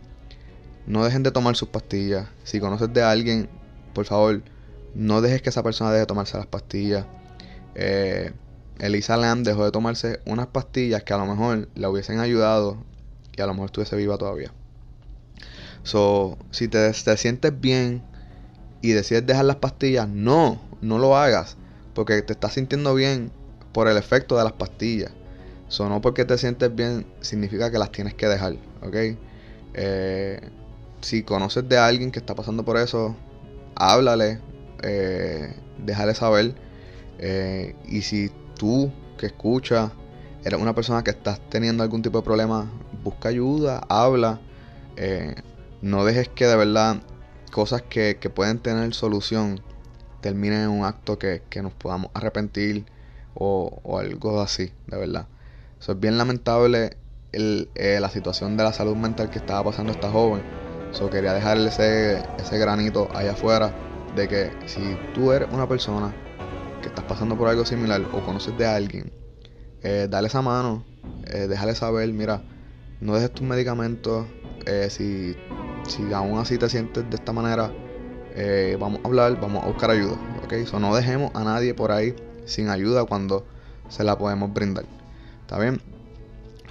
no 0.88 1.04
dejen 1.04 1.22
de 1.22 1.30
tomar 1.30 1.54
sus 1.54 1.68
pastillas. 1.68 2.28
Si 2.44 2.60
conoces 2.60 2.92
de 2.92 3.02
alguien, 3.02 3.48
por 3.92 4.06
favor, 4.06 4.42
no 4.94 5.20
dejes 5.20 5.42
que 5.42 5.50
esa 5.50 5.62
persona 5.62 5.90
deje 5.90 6.00
de 6.00 6.06
tomarse 6.06 6.38
las 6.38 6.46
pastillas. 6.46 7.04
Eh, 7.74 8.32
Elisa 8.78 9.18
Lam 9.18 9.44
dejó 9.44 9.64
de 9.64 9.70
tomarse 9.70 10.20
unas 10.24 10.46
pastillas 10.46 11.02
que 11.02 11.12
a 11.12 11.18
lo 11.18 11.26
mejor 11.26 11.68
le 11.74 11.86
hubiesen 11.86 12.20
ayudado 12.20 12.78
y 13.36 13.42
a 13.42 13.46
lo 13.46 13.52
mejor 13.52 13.66
estuviese 13.66 13.96
viva 13.96 14.16
todavía. 14.16 14.50
So, 15.82 16.38
si 16.50 16.68
te, 16.68 16.90
te 16.90 17.16
sientes 17.18 17.60
bien 17.60 18.02
y 18.80 18.92
decides 18.92 19.26
dejar 19.26 19.44
las 19.44 19.56
pastillas, 19.56 20.08
no, 20.08 20.58
no 20.80 20.98
lo 20.98 21.16
hagas. 21.18 21.56
Porque 21.94 22.22
te 22.22 22.32
estás 22.32 22.54
sintiendo 22.54 22.94
bien 22.94 23.30
por 23.72 23.88
el 23.88 23.96
efecto 23.98 24.38
de 24.38 24.44
las 24.44 24.54
pastillas. 24.54 25.12
So, 25.68 25.90
no 25.90 26.00
porque 26.00 26.24
te 26.24 26.38
sientes 26.38 26.74
bien 26.74 27.04
significa 27.20 27.70
que 27.70 27.78
las 27.78 27.92
tienes 27.92 28.14
que 28.14 28.26
dejar, 28.26 28.54
¿ok? 28.80 28.96
Eh, 29.74 30.40
si 31.08 31.22
conoces 31.22 31.66
de 31.66 31.78
alguien 31.78 32.10
que 32.10 32.18
está 32.18 32.34
pasando 32.34 32.66
por 32.66 32.76
eso, 32.76 33.16
háblale, 33.74 34.40
eh, 34.82 35.54
déjale 35.78 36.14
saber. 36.14 36.54
Eh, 37.18 37.74
y 37.86 38.02
si 38.02 38.30
tú 38.58 38.92
que 39.16 39.26
escuchas 39.26 39.90
eres 40.44 40.60
una 40.60 40.74
persona 40.74 41.02
que 41.02 41.10
estás 41.10 41.40
teniendo 41.48 41.82
algún 41.82 42.02
tipo 42.02 42.18
de 42.18 42.24
problema, 42.24 42.70
busca 43.02 43.30
ayuda, 43.30 43.80
habla. 43.88 44.38
Eh, 44.96 45.34
no 45.80 46.04
dejes 46.04 46.28
que 46.28 46.46
de 46.46 46.56
verdad 46.56 46.98
cosas 47.52 47.80
que, 47.80 48.14
pueden 48.34 48.58
tener 48.58 48.92
solución 48.92 49.62
terminen 50.20 50.64
en 50.64 50.68
un 50.68 50.84
acto 50.84 51.18
que, 51.18 51.42
nos 51.62 51.72
podamos 51.72 52.10
arrepentir 52.12 52.84
o, 53.34 53.98
algo 53.98 54.42
así, 54.42 54.72
de 54.86 54.98
verdad. 54.98 55.26
Eso 55.80 55.92
es 55.92 56.00
bien 56.00 56.18
lamentable 56.18 56.98
la 57.32 58.10
situación 58.10 58.58
de 58.58 58.64
la 58.64 58.74
salud 58.74 58.96
mental 58.96 59.30
que 59.30 59.38
estaba 59.38 59.64
pasando 59.64 59.92
esta 59.92 60.10
joven. 60.10 60.67
So, 60.92 61.10
quería 61.10 61.32
dejarle 61.34 61.68
ese, 61.68 62.22
ese 62.38 62.58
granito 62.58 63.08
allá 63.14 63.32
afuera 63.32 63.72
de 64.14 64.28
que 64.28 64.50
si 64.66 64.96
tú 65.14 65.32
eres 65.32 65.48
una 65.52 65.68
persona 65.68 66.14
que 66.82 66.88
estás 66.88 67.04
pasando 67.04 67.36
por 67.36 67.48
algo 67.48 67.64
similar 67.64 68.02
o 68.12 68.20
conoces 68.20 68.56
de 68.56 68.66
alguien, 68.66 69.12
eh, 69.82 70.08
dale 70.10 70.28
esa 70.28 70.42
mano, 70.42 70.84
eh, 71.26 71.46
déjale 71.48 71.74
saber, 71.74 72.12
mira, 72.12 72.42
no 73.00 73.14
dejes 73.14 73.32
tus 73.32 73.46
medicamentos, 73.46 74.26
eh, 74.66 74.88
si, 74.90 75.36
si 75.86 76.12
aún 76.12 76.38
así 76.38 76.58
te 76.58 76.68
sientes 76.68 77.08
de 77.08 77.16
esta 77.16 77.32
manera, 77.32 77.72
vamos 78.78 79.00
a 79.02 79.08
hablar, 79.08 79.40
vamos 79.40 79.64
a 79.64 79.66
buscar 79.66 79.90
ayuda, 79.90 80.16
¿ok? 80.44 80.66
So, 80.66 80.78
no 80.78 80.94
dejemos 80.94 81.32
a 81.34 81.42
nadie 81.42 81.74
por 81.74 81.90
ahí 81.90 82.14
sin 82.44 82.68
ayuda 82.68 83.04
cuando 83.04 83.44
se 83.88 84.04
la 84.04 84.16
podemos 84.16 84.52
brindar. 84.52 84.84
¿Está 85.40 85.58
bien? 85.58 85.80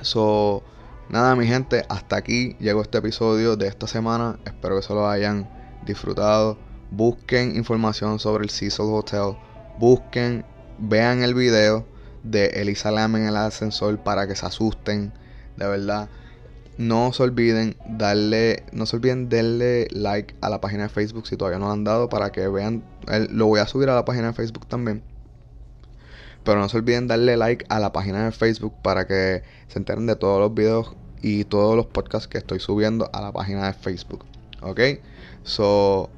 So, 0.01 0.63
nada, 1.10 1.36
mi 1.36 1.47
gente, 1.47 1.86
hasta 1.89 2.18
aquí 2.18 2.55
llegó 2.60 2.82
este 2.82 2.97
episodio 2.97 3.55
de 3.55 3.68
esta 3.68 3.88
semana. 3.88 4.39
Espero 4.45 4.76
que 4.78 4.82
se 4.82 4.93
lo 4.93 5.08
hayan 5.08 5.49
disfrutado. 5.86 6.58
Busquen 6.91 7.55
información 7.55 8.20
sobre 8.20 8.43
el 8.43 8.49
Cecil 8.49 8.86
Hotel. 8.86 9.38
Busquen, 9.80 10.45
vean 10.78 11.24
el 11.24 11.34
video 11.34 11.86
de 12.24 12.47
Elisa 12.47 12.91
Lam 12.91 13.16
en 13.16 13.28
el 13.28 13.36
ascensor 13.36 13.97
para 13.99 14.28
que 14.28 14.36
se 14.36 14.45
asusten. 14.45 15.14
De 15.55 15.68
verdad. 15.68 16.10
No 16.78 17.12
se 17.12 17.24
olviden 17.24 17.76
darle, 17.88 18.64
no 18.72 18.86
se 18.86 18.97
olviden 18.97 19.30
darle 19.30 19.88
like 19.89 20.36
a 20.41 20.49
la 20.49 20.62
página 20.62 20.84
de 20.84 20.89
Facebook 20.89 21.26
si 21.26 21.36
todavía 21.36 21.58
no 21.58 21.66
lo 21.66 21.72
han 21.72 21.84
dado 21.84 22.08
para 22.08 22.32
que 22.32 22.47
vean. 22.47 22.84
Lo 23.32 23.47
voy 23.47 23.60
a 23.60 23.66
subir 23.66 23.89
a 23.89 23.95
la 23.95 24.05
página 24.05 24.28
de 24.28 24.34
Facebook 24.34 24.68
también 24.68 25.01
pero 26.48 26.62
no 26.62 26.70
se 26.70 26.78
olviden 26.78 27.08
darle 27.08 27.36
like 27.36 27.66
a 27.68 27.78
la 27.78 27.91
página 27.91 28.24
de 28.24 28.32
Facebook 28.32 28.74
para 28.82 29.06
que 29.06 29.43
se 29.68 29.80
enteren 29.80 30.06
de 30.06 30.16
todos 30.16 30.39
los 30.39 30.54
videos 30.54 30.95
y 31.22 31.43
todos 31.43 31.76
los 31.76 31.88
podcasts 31.88 32.30
que 32.30 32.38
estoy 32.38 32.62
subiendo 32.62 33.10
a 33.12 33.20
la 33.20 33.34
página 33.34 33.68
de 33.68 33.74
Facebook. 33.74 34.24
¿Ok? 34.62 34.80
So, 35.43 36.10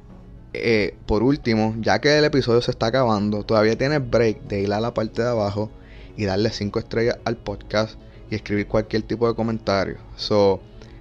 eh, 0.52 0.96
por 1.06 1.24
último, 1.24 1.74
ya 1.80 2.00
que 2.00 2.16
el 2.16 2.24
episodio 2.24 2.62
se 2.62 2.70
está 2.70 2.86
acabando, 2.86 3.42
todavía 3.42 3.76
tienes 3.76 4.08
break 4.08 4.42
de 4.42 4.60
ir 4.60 4.72
a 4.72 4.78
la 4.78 4.94
parte 4.94 5.20
de 5.20 5.30
abajo 5.30 5.68
y 6.16 6.26
darle 6.26 6.50
5 6.50 6.78
estrellas 6.78 7.18
al 7.24 7.36
podcast 7.36 7.98
y 8.30 8.36
escribir 8.36 8.68
cualquier 8.68 9.02
tipo 9.02 9.26
de 9.26 9.34
comentario. 9.34 9.96
So, 10.14 10.60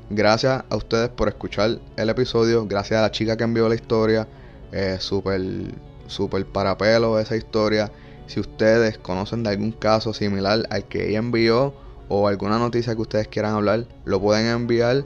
gracias 0.09 0.63
a 0.67 0.75
ustedes 0.75 1.09
por 1.09 1.27
escuchar 1.27 1.79
el 1.97 2.09
episodio. 2.09 2.65
Gracias 2.65 2.97
a 2.97 3.03
la 3.03 3.11
chica 3.11 3.37
que 3.37 3.43
envió 3.43 3.69
la 3.69 3.75
historia. 3.75 4.27
Eh, 4.71 4.97
súper, 4.99 5.39
súper 6.07 6.47
para 6.47 6.75
pelo 6.79 7.19
esa 7.19 7.35
historia. 7.35 7.91
Si 8.29 8.39
ustedes 8.39 8.99
conocen 8.99 9.41
de 9.41 9.49
algún 9.49 9.71
caso 9.71 10.13
similar 10.13 10.59
al 10.69 10.87
que 10.87 11.09
ella 11.09 11.17
envió 11.17 11.73
o 12.09 12.27
alguna 12.27 12.59
noticia 12.59 12.93
que 12.93 13.01
ustedes 13.01 13.27
quieran 13.27 13.55
hablar, 13.55 13.87
lo 14.05 14.21
pueden 14.21 14.45
enviar 14.45 15.03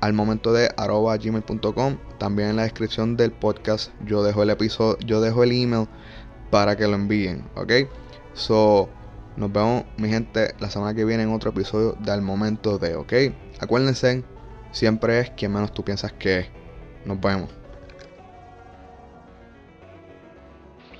al 0.00 0.12
momento 0.14 0.52
de 0.52 0.68
arroba 0.76 1.16
gmail.com. 1.16 1.98
También 2.18 2.48
en 2.48 2.56
la 2.56 2.64
descripción 2.64 3.16
del 3.16 3.30
podcast 3.30 3.92
yo 4.04 4.24
dejo 4.24 4.42
el 4.42 4.50
episodio, 4.50 4.98
yo 5.06 5.20
dejo 5.20 5.44
el 5.44 5.52
email 5.52 5.86
para 6.50 6.76
que 6.76 6.88
lo 6.88 6.96
envíen, 6.96 7.48
¿ok? 7.54 7.72
So, 8.34 8.88
nos 9.36 9.52
vemos, 9.52 9.84
mi 9.96 10.08
gente, 10.08 10.52
la 10.58 10.68
semana 10.68 10.92
que 10.92 11.04
viene 11.04 11.22
en 11.22 11.32
otro 11.32 11.50
episodio 11.50 11.96
de 12.00 12.10
Al 12.10 12.22
Momento 12.22 12.78
de, 12.78 12.96
¿ok? 12.96 13.12
Acuérdense, 13.60 14.24
siempre 14.72 15.20
es 15.20 15.30
quien 15.30 15.52
menos 15.52 15.72
tú 15.72 15.84
piensas 15.84 16.12
que 16.14 16.40
es. 16.40 16.46
Nos 17.04 17.20
vemos. 17.20 17.55